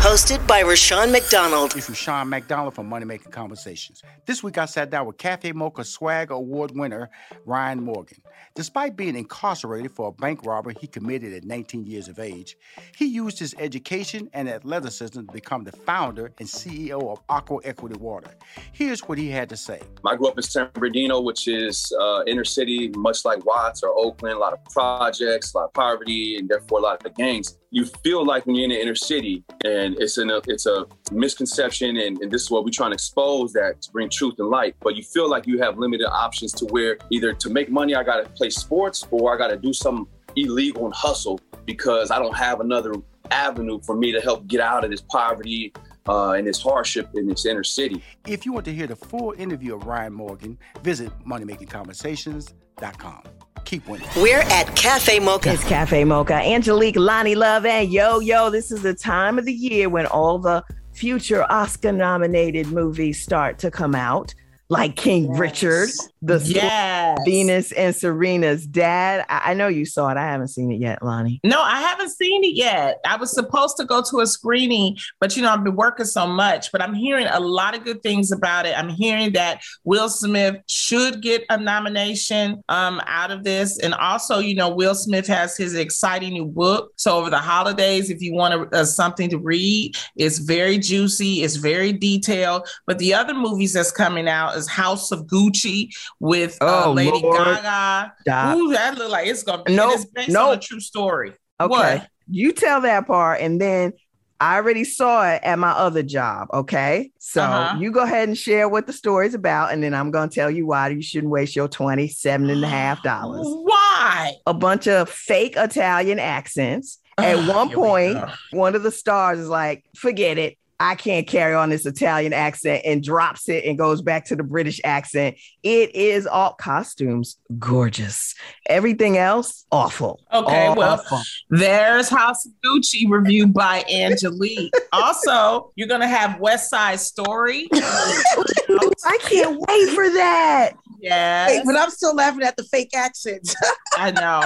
hosted 0.00 0.46
by 0.46 0.62
Rushion 0.62 1.10
McDonald. 1.10 1.72
This 1.72 1.90
is 1.90 1.96
Sean 1.96 2.28
McDonald 2.28 2.74
from 2.74 2.88
Money 2.88 3.04
Making 3.04 3.32
Conversations. 3.32 4.02
This 4.24 4.42
week 4.42 4.58
I 4.58 4.66
sat 4.66 4.90
down 4.90 5.06
with 5.06 5.18
Cafe 5.18 5.52
Mocha 5.52 5.84
Swag 5.84 6.30
Award 6.30 6.72
winner 6.76 7.10
Ryan 7.44 7.82
Morgan. 7.82 8.18
Despite 8.54 8.96
being 8.96 9.16
incarcerated 9.16 9.90
for 9.90 10.08
a 10.08 10.12
bank 10.12 10.44
robbery 10.46 10.74
he 10.80 10.86
committed 10.86 11.32
at 11.32 11.44
19 11.44 11.84
years 11.84 12.08
of 12.08 12.18
age, 12.18 12.56
he 12.96 13.06
used 13.06 13.38
his 13.38 13.54
education 13.58 14.30
and 14.32 14.48
athleticism 14.48 15.20
to 15.20 15.32
become 15.32 15.64
the 15.64 15.72
founder 15.72 16.32
and 16.38 16.48
CEO 16.48 17.12
of 17.12 17.20
Aqua 17.28 17.58
Equity 17.64 17.98
Water. 17.98 18.30
Here's 18.72 19.00
what 19.00 19.18
he 19.18 19.28
had 19.28 19.48
to 19.50 19.56
say. 19.56 19.80
I 20.04 20.16
grew 20.16 20.28
up 20.28 20.36
in 20.36 20.42
San 20.42 20.70
Bernardino, 20.72 21.20
which 21.20 21.48
is 21.48 21.92
uh, 22.00 22.22
inner 22.26 22.44
city, 22.44 22.90
much 22.96 23.24
like 23.24 23.44
Watts 23.44 23.82
or 23.82 23.90
Oakland, 23.90 24.36
a 24.36 24.38
lot 24.38 24.52
of 24.52 24.64
projects, 24.66 25.52
a 25.52 25.58
lot 25.58 25.64
of 25.64 25.72
poverty, 25.74 26.36
and 26.36 26.48
therefore 26.48 26.78
a 26.78 26.82
lot 26.82 26.96
of 26.96 27.02
the 27.02 27.10
gangs. 27.10 27.58
You 27.76 27.84
feel 27.84 28.24
like 28.24 28.46
when 28.46 28.56
you're 28.56 28.64
in 28.64 28.70
the 28.70 28.80
inner 28.80 28.94
city, 28.94 29.44
and 29.62 30.00
it's 30.00 30.16
in 30.16 30.30
a, 30.30 30.40
it's 30.46 30.64
a 30.64 30.86
misconception, 31.12 31.98
and, 31.98 32.16
and 32.22 32.32
this 32.32 32.44
is 32.44 32.50
what 32.50 32.64
we're 32.64 32.70
trying 32.70 32.92
to 32.92 32.94
expose 32.94 33.52
that 33.52 33.82
to 33.82 33.90
bring 33.92 34.08
truth 34.08 34.36
and 34.38 34.48
light. 34.48 34.76
But 34.80 34.96
you 34.96 35.02
feel 35.02 35.28
like 35.28 35.46
you 35.46 35.58
have 35.58 35.76
limited 35.76 36.08
options 36.08 36.52
to 36.54 36.64
where 36.70 36.96
either 37.10 37.34
to 37.34 37.50
make 37.50 37.68
money, 37.70 37.94
I 37.94 38.02
got 38.02 38.24
to 38.24 38.30
play 38.30 38.48
sports, 38.48 39.06
or 39.10 39.34
I 39.34 39.36
got 39.36 39.48
to 39.48 39.58
do 39.58 39.74
some 39.74 40.08
illegal 40.36 40.86
and 40.86 40.94
hustle 40.94 41.38
because 41.66 42.10
I 42.10 42.18
don't 42.18 42.34
have 42.34 42.60
another 42.60 42.94
avenue 43.30 43.78
for 43.82 43.94
me 43.94 44.10
to 44.10 44.22
help 44.22 44.46
get 44.46 44.62
out 44.62 44.82
of 44.82 44.90
this 44.90 45.02
poverty 45.02 45.74
uh, 46.08 46.30
and 46.30 46.46
this 46.46 46.62
hardship 46.62 47.10
in 47.12 47.26
this 47.28 47.44
inner 47.44 47.62
city. 47.62 48.02
If 48.26 48.46
you 48.46 48.54
want 48.54 48.64
to 48.64 48.72
hear 48.72 48.86
the 48.86 48.96
full 48.96 49.32
interview 49.36 49.74
of 49.74 49.84
Ryan 49.84 50.14
Morgan, 50.14 50.56
visit 50.82 51.12
moneymakingconversations.com. 51.26 53.22
Keep 53.66 53.88
winning. 53.88 54.08
We're 54.16 54.40
at 54.40 54.74
Cafe 54.76 55.18
Mocha. 55.18 55.52
It's 55.52 55.64
Cafe 55.64 56.04
Mocha. 56.04 56.34
Angelique, 56.34 56.94
Loni 56.94 57.36
Love, 57.36 57.66
and 57.66 57.92
Yo 57.92 58.20
Yo. 58.20 58.48
This 58.48 58.70
is 58.70 58.82
the 58.82 58.94
time 58.94 59.38
of 59.38 59.44
the 59.44 59.52
year 59.52 59.88
when 59.88 60.06
all 60.06 60.38
the 60.38 60.64
future 60.92 61.44
Oscar 61.50 61.92
nominated 61.92 62.68
movies 62.68 63.20
start 63.20 63.58
to 63.58 63.70
come 63.70 63.94
out 63.94 64.32
like 64.68 64.96
King 64.96 65.28
yes. 65.30 65.38
Richard, 65.38 65.88
the 66.26 66.42
yes. 66.44 67.18
Venus 67.24 67.72
and 67.72 67.94
Serena's 67.94 68.66
dad. 68.66 69.24
I-, 69.28 69.52
I 69.52 69.54
know 69.54 69.68
you 69.68 69.84
saw 69.84 70.08
it. 70.08 70.16
I 70.16 70.24
haven't 70.24 70.48
seen 70.48 70.72
it 70.72 70.80
yet, 70.80 71.00
Loni. 71.00 71.38
No, 71.44 71.60
I 71.62 71.80
haven't 71.80 72.10
seen 72.10 72.42
it 72.42 72.54
yet. 72.54 73.00
I 73.06 73.16
was 73.16 73.32
supposed 73.32 73.76
to 73.78 73.84
go 73.84 74.02
to 74.10 74.20
a 74.20 74.26
screening, 74.26 74.96
but 75.20 75.36
you 75.36 75.42
know, 75.42 75.50
I've 75.50 75.62
been 75.62 75.76
working 75.76 76.06
so 76.06 76.26
much, 76.26 76.72
but 76.72 76.82
I'm 76.82 76.94
hearing 76.94 77.26
a 77.28 77.38
lot 77.38 77.76
of 77.76 77.84
good 77.84 78.02
things 78.02 78.32
about 78.32 78.66
it. 78.66 78.76
I'm 78.76 78.88
hearing 78.88 79.32
that 79.34 79.62
Will 79.84 80.08
Smith 80.08 80.56
should 80.66 81.22
get 81.22 81.44
a 81.48 81.58
nomination 81.58 82.62
um, 82.68 83.00
out 83.06 83.30
of 83.30 83.44
this. 83.44 83.78
And 83.78 83.94
also, 83.94 84.38
you 84.38 84.54
know, 84.54 84.68
Will 84.68 84.94
Smith 84.94 85.26
has 85.28 85.56
his 85.56 85.74
exciting 85.74 86.32
new 86.32 86.46
book. 86.46 86.92
So 86.96 87.18
over 87.18 87.30
the 87.30 87.38
holidays, 87.38 88.10
if 88.10 88.20
you 88.20 88.34
want 88.34 88.74
uh, 88.74 88.84
something 88.84 89.30
to 89.30 89.38
read, 89.38 89.94
it's 90.16 90.38
very 90.38 90.78
juicy, 90.78 91.42
it's 91.42 91.56
very 91.56 91.92
detailed. 91.92 92.68
But 92.86 92.98
the 92.98 93.14
other 93.14 93.34
movies 93.34 93.72
that's 93.72 93.92
coming 93.92 94.28
out 94.28 94.56
is 94.56 94.68
House 94.68 95.12
of 95.12 95.26
Gucci 95.26 95.90
with 96.20 96.58
uh, 96.60 96.84
oh, 96.86 96.92
Lady 96.92 97.20
Lord. 97.20 97.38
Gaga. 97.38 98.14
Stop. 98.20 98.56
Ooh, 98.56 98.72
that 98.72 98.96
look 98.98 99.10
like 99.10 99.26
it's 99.26 99.42
gonna 99.42 99.62
be 99.62 99.74
nope. 99.74 99.94
it's 99.94 100.04
based 100.04 100.30
nope. 100.30 100.48
on 100.48 100.58
a 100.58 100.60
true 100.60 100.80
story. 100.80 101.34
Okay. 101.60 101.68
What? 101.68 102.08
You 102.28 102.52
tell 102.52 102.80
that 102.82 103.06
part 103.06 103.40
and 103.40 103.60
then 103.60 103.92
I 104.40 104.56
already 104.56 104.84
saw 104.84 105.26
it 105.30 105.42
at 105.42 105.58
my 105.58 105.70
other 105.70 106.02
job. 106.02 106.48
Okay. 106.52 107.10
So 107.18 107.42
uh-huh. 107.42 107.78
you 107.78 107.90
go 107.90 108.02
ahead 108.02 108.28
and 108.28 108.36
share 108.36 108.68
what 108.68 108.86
the 108.86 108.92
story's 108.92 109.34
about, 109.34 109.72
and 109.72 109.82
then 109.82 109.94
I'm 109.94 110.10
going 110.10 110.28
to 110.28 110.34
tell 110.34 110.50
you 110.50 110.66
why 110.66 110.88
you 110.88 111.02
shouldn't 111.02 111.32
waste 111.32 111.56
your 111.56 111.68
$27 111.68 112.52
and 112.52 112.64
a 112.64 112.68
half 112.68 113.02
dollars. 113.02 113.46
Why? 113.48 114.34
A 114.46 114.52
bunch 114.54 114.88
of 114.88 115.08
fake 115.08 115.54
Italian 115.56 116.18
accents. 116.18 116.98
At 117.16 117.48
one 117.54 117.70
point, 117.70 118.18
one 118.50 118.74
of 118.74 118.82
the 118.82 118.90
stars 118.90 119.38
is 119.38 119.48
like, 119.48 119.84
forget 119.96 120.36
it. 120.36 120.58
I 120.78 120.94
can't 120.94 121.26
carry 121.26 121.54
on 121.54 121.70
this 121.70 121.86
Italian 121.86 122.32
accent 122.32 122.82
and 122.84 123.02
drops 123.02 123.48
it 123.48 123.64
and 123.64 123.78
goes 123.78 124.02
back 124.02 124.26
to 124.26 124.36
the 124.36 124.42
British 124.42 124.80
accent. 124.84 125.36
It 125.62 125.94
is 125.94 126.26
all 126.26 126.52
costumes, 126.52 127.38
gorgeous. 127.58 128.34
Everything 128.68 129.16
else, 129.16 129.64
awful. 129.72 130.20
Okay, 130.32 130.74
well, 130.76 131.02
there's 131.48 132.08
House 132.10 132.44
of 132.44 132.52
Gucci 132.64 133.08
reviewed 133.08 133.54
by 133.54 133.84
Angelique. 133.90 134.72
also, 134.92 135.72
you're 135.76 135.88
gonna 135.88 136.08
have 136.08 136.38
West 136.40 136.68
Side 136.68 137.00
Story. 137.00 137.68
I 137.72 139.18
can't 139.22 139.58
wait 139.58 139.94
for 139.94 140.10
that. 140.10 140.72
Yeah, 141.00 141.46
hey, 141.46 141.62
but 141.64 141.76
I'm 141.76 141.90
still 141.90 142.14
laughing 142.14 142.42
at 142.42 142.56
the 142.56 142.64
fake 142.64 142.90
accents. 142.94 143.54
I 143.96 144.10
know. 144.10 144.42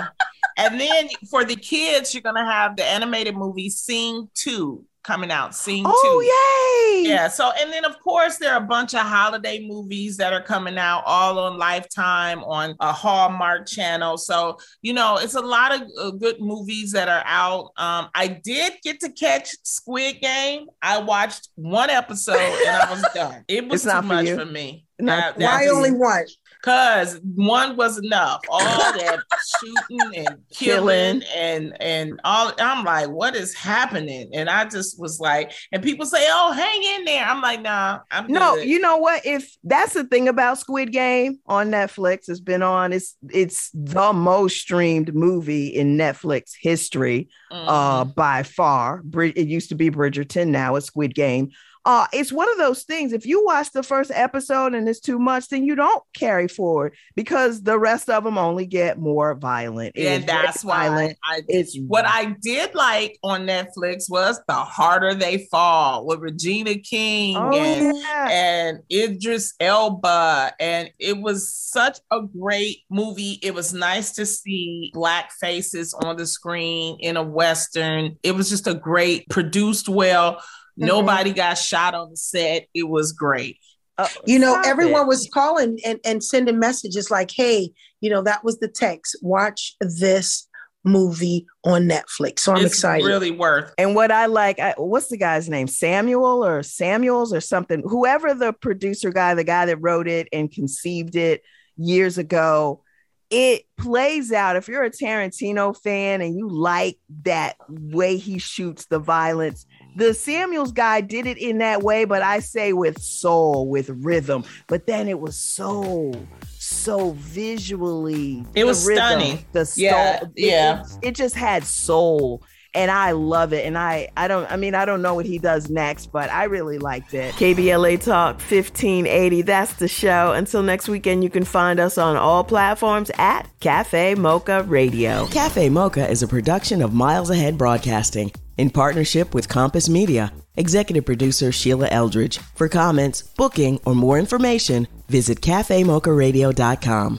And 0.56 0.80
then 0.80 1.08
for 1.30 1.44
the 1.44 1.56
kids, 1.56 2.14
you're 2.14 2.22
gonna 2.22 2.44
have 2.44 2.76
the 2.76 2.84
animated 2.84 3.36
movie 3.36 3.70
Sing 3.70 4.28
2 4.34 4.84
coming 5.02 5.30
out. 5.30 5.54
Sing 5.54 5.84
oh, 5.86 7.02
yay! 7.02 7.08
Yeah. 7.08 7.28
So, 7.28 7.50
and 7.58 7.72
then 7.72 7.84
of 7.84 7.98
course 8.00 8.36
there 8.36 8.52
are 8.52 8.62
a 8.62 8.66
bunch 8.66 8.94
of 8.94 9.00
holiday 9.00 9.66
movies 9.66 10.16
that 10.18 10.32
are 10.32 10.42
coming 10.42 10.78
out, 10.78 11.02
all 11.06 11.38
on 11.38 11.58
Lifetime 11.58 12.44
on 12.44 12.76
a 12.80 12.92
Hallmark 12.92 13.66
channel. 13.66 14.18
So, 14.18 14.58
you 14.82 14.92
know, 14.92 15.16
it's 15.16 15.34
a 15.34 15.40
lot 15.40 15.74
of 15.74 15.88
uh, 15.98 16.10
good 16.10 16.40
movies 16.40 16.92
that 16.92 17.08
are 17.08 17.22
out. 17.24 17.70
Um, 17.76 18.08
I 18.14 18.28
did 18.28 18.74
get 18.82 19.00
to 19.00 19.10
catch 19.10 19.50
Squid 19.62 20.20
Game. 20.20 20.66
I 20.82 20.98
watched 20.98 21.48
one 21.54 21.90
episode 21.90 22.36
and 22.36 22.82
I 22.82 22.90
was 22.90 23.04
done. 23.14 23.44
It 23.48 23.68
was 23.68 23.82
too 23.82 24.02
much 24.02 24.28
for, 24.28 24.40
for 24.40 24.44
me. 24.44 24.86
That, 24.98 25.38
why 25.38 25.68
only 25.68 25.92
one? 25.92 26.26
Cause 26.62 27.20
one 27.34 27.76
was 27.76 27.98
enough. 27.98 28.40
All 28.48 28.60
that 28.92 29.20
shooting 29.60 30.26
and 30.26 30.38
killing 30.50 31.22
and 31.34 31.80
and 31.80 32.20
all 32.24 32.52
I'm 32.58 32.84
like, 32.84 33.08
what 33.08 33.34
is 33.34 33.54
happening? 33.54 34.30
And 34.34 34.50
I 34.50 34.66
just 34.66 35.00
was 35.00 35.20
like, 35.20 35.52
and 35.72 35.82
people 35.82 36.06
say, 36.06 36.26
Oh, 36.28 36.52
hang 36.52 36.82
in 36.82 37.04
there. 37.04 37.24
I'm 37.24 37.40
like, 37.40 37.62
nah, 37.62 38.00
I'm 38.10 38.26
no, 38.26 38.56
you 38.56 38.78
know 38.78 38.98
what? 38.98 39.24
If 39.24 39.56
that's 39.64 39.94
the 39.94 40.04
thing 40.04 40.28
about 40.28 40.58
Squid 40.58 40.92
Game 40.92 41.38
on 41.46 41.70
Netflix, 41.70 42.28
it's 42.28 42.40
been 42.40 42.62
on, 42.62 42.92
it's 42.92 43.16
it's 43.30 43.70
the 43.72 44.12
most 44.12 44.58
streamed 44.58 45.14
movie 45.14 45.68
in 45.68 45.96
Netflix 45.96 46.52
history, 46.60 47.28
mm-hmm. 47.50 47.68
uh, 47.68 48.04
by 48.04 48.42
far. 48.42 49.02
It 49.14 49.48
used 49.48 49.70
to 49.70 49.74
be 49.74 49.90
Bridgerton, 49.90 50.48
now 50.48 50.76
it's 50.76 50.86
Squid 50.86 51.14
Game 51.14 51.50
uh, 51.84 52.06
it's 52.12 52.30
one 52.30 52.50
of 52.50 52.58
those 52.58 52.82
things. 52.82 53.12
If 53.12 53.24
you 53.24 53.44
watch 53.44 53.72
the 53.72 53.82
first 53.82 54.10
episode 54.12 54.74
and 54.74 54.88
it's 54.88 55.00
too 55.00 55.18
much, 55.18 55.48
then 55.48 55.64
you 55.64 55.74
don't 55.74 56.02
carry 56.12 56.46
forward 56.46 56.94
because 57.14 57.62
the 57.62 57.78
rest 57.78 58.10
of 58.10 58.24
them 58.24 58.36
only 58.36 58.66
get 58.66 58.98
more 58.98 59.34
violent. 59.34 59.92
It 59.96 60.06
and 60.06 60.26
that's 60.26 60.62
why 60.62 60.88
violent. 60.88 61.18
I, 61.24 61.40
it's 61.48 61.78
what 61.86 62.04
I 62.06 62.36
did 62.42 62.74
like 62.74 63.18
on 63.22 63.46
Netflix 63.46 64.10
was 64.10 64.38
the 64.46 64.54
harder 64.54 65.14
they 65.14 65.46
fall 65.50 66.06
with 66.06 66.20
Regina 66.20 66.74
King 66.76 67.36
oh, 67.38 67.52
and, 67.52 67.96
yeah. 67.96 68.28
and 68.30 68.78
Idris 68.92 69.54
Elba. 69.58 70.52
And 70.60 70.90
it 70.98 71.18
was 71.18 71.50
such 71.50 71.98
a 72.10 72.20
great 72.20 72.80
movie. 72.90 73.38
It 73.42 73.54
was 73.54 73.72
nice 73.72 74.12
to 74.12 74.26
see 74.26 74.90
black 74.92 75.32
faces 75.40 75.94
on 75.94 76.16
the 76.16 76.26
screen 76.26 76.98
in 77.00 77.16
a 77.16 77.22
Western. 77.22 78.16
It 78.22 78.32
was 78.32 78.50
just 78.50 78.66
a 78.66 78.74
great 78.74 79.28
produced 79.30 79.88
well 79.88 80.42
Mm-hmm. 80.80 80.86
Nobody 80.86 81.32
got 81.32 81.54
shot 81.54 81.94
on 81.94 82.10
the 82.10 82.16
set. 82.16 82.66
It 82.74 82.88
was 82.88 83.12
great. 83.12 83.58
Uh, 83.98 84.08
you 84.26 84.38
know, 84.38 84.60
everyone 84.64 85.02
it. 85.02 85.08
was 85.08 85.28
calling 85.32 85.78
and, 85.84 86.00
and 86.06 86.24
sending 86.24 86.58
messages 86.58 87.10
like, 87.10 87.30
hey, 87.30 87.70
you 88.00 88.08
know, 88.08 88.22
that 88.22 88.42
was 88.42 88.58
the 88.58 88.68
text. 88.68 89.18
Watch 89.20 89.76
this 89.80 90.48
movie 90.84 91.46
on 91.64 91.82
Netflix. 91.82 92.38
So 92.38 92.52
I'm 92.52 92.64
it's 92.64 92.72
excited. 92.74 93.04
Really 93.04 93.30
worth. 93.30 93.74
And 93.76 93.94
what 93.94 94.10
I 94.10 94.24
like, 94.24 94.58
I, 94.58 94.74
what's 94.78 95.08
the 95.08 95.18
guy's 95.18 95.50
name? 95.50 95.66
Samuel 95.66 96.42
or 96.44 96.62
Samuels 96.62 97.34
or 97.34 97.42
something. 97.42 97.82
Whoever 97.84 98.32
the 98.32 98.54
producer 98.54 99.10
guy, 99.10 99.34
the 99.34 99.44
guy 99.44 99.66
that 99.66 99.76
wrote 99.76 100.08
it 100.08 100.28
and 100.32 100.50
conceived 100.50 101.16
it 101.16 101.42
years 101.76 102.16
ago, 102.16 102.82
it 103.28 103.64
plays 103.78 104.32
out. 104.32 104.56
If 104.56 104.68
you're 104.68 104.82
a 104.82 104.90
Tarantino 104.90 105.76
fan 105.76 106.20
and 106.20 106.34
you 106.34 106.48
like 106.48 106.98
that 107.24 107.56
way 107.68 108.16
he 108.16 108.38
shoots 108.38 108.86
the 108.86 108.98
violence, 108.98 109.66
the 110.00 110.14
Samuels 110.14 110.72
guy 110.72 111.02
did 111.02 111.26
it 111.26 111.36
in 111.36 111.58
that 111.58 111.82
way, 111.82 112.06
but 112.06 112.22
I 112.22 112.40
say 112.40 112.72
with 112.72 113.00
soul, 113.00 113.68
with 113.68 113.90
rhythm. 113.90 114.44
But 114.66 114.86
then 114.86 115.08
it 115.08 115.20
was 115.20 115.36
so, 115.36 116.12
so 116.58 117.10
visually. 117.18 118.44
It 118.54 118.64
was 118.64 118.86
rhythm, 118.86 119.04
stunning. 119.04 119.44
The 119.52 119.66
soul, 119.66 119.84
yeah, 119.84 120.24
yeah. 120.36 120.80
It, 121.02 121.08
it 121.08 121.14
just 121.14 121.34
had 121.36 121.64
soul 121.64 122.42
and 122.74 122.90
I 122.90 123.12
love 123.12 123.52
it. 123.52 123.64
And 123.64 123.76
I, 123.76 124.10
I 124.16 124.28
don't, 124.28 124.50
I 124.50 124.56
mean, 124.56 124.74
I 124.74 124.84
don't 124.84 125.02
know 125.02 125.14
what 125.14 125.26
he 125.26 125.38
does 125.38 125.70
next, 125.70 126.06
but 126.06 126.30
I 126.30 126.44
really 126.44 126.78
liked 126.78 127.14
it. 127.14 127.34
KBLA 127.34 128.02
Talk 128.02 128.36
1580. 128.36 129.42
That's 129.42 129.74
the 129.74 129.88
show. 129.88 130.32
Until 130.32 130.62
next 130.62 130.88
weekend, 130.88 131.24
you 131.24 131.30
can 131.30 131.44
find 131.44 131.80
us 131.80 131.98
on 131.98 132.16
all 132.16 132.44
platforms 132.44 133.10
at 133.18 133.48
Cafe 133.60 134.14
Mocha 134.14 134.62
Radio. 134.64 135.26
Cafe 135.26 135.68
Mocha 135.68 136.08
is 136.08 136.22
a 136.22 136.28
production 136.28 136.82
of 136.82 136.94
Miles 136.94 137.30
Ahead 137.30 137.58
Broadcasting 137.58 138.32
in 138.56 138.70
partnership 138.70 139.34
with 139.34 139.48
Compass 139.48 139.88
Media. 139.88 140.32
Executive 140.56 141.06
producer 141.06 141.50
Sheila 141.50 141.88
Eldridge. 141.88 142.38
For 142.38 142.68
comments, 142.68 143.22
booking, 143.22 143.80
or 143.84 143.94
more 143.94 144.18
information, 144.18 144.86
visit 145.08 145.40
cafemocharadio.com. 145.40 147.18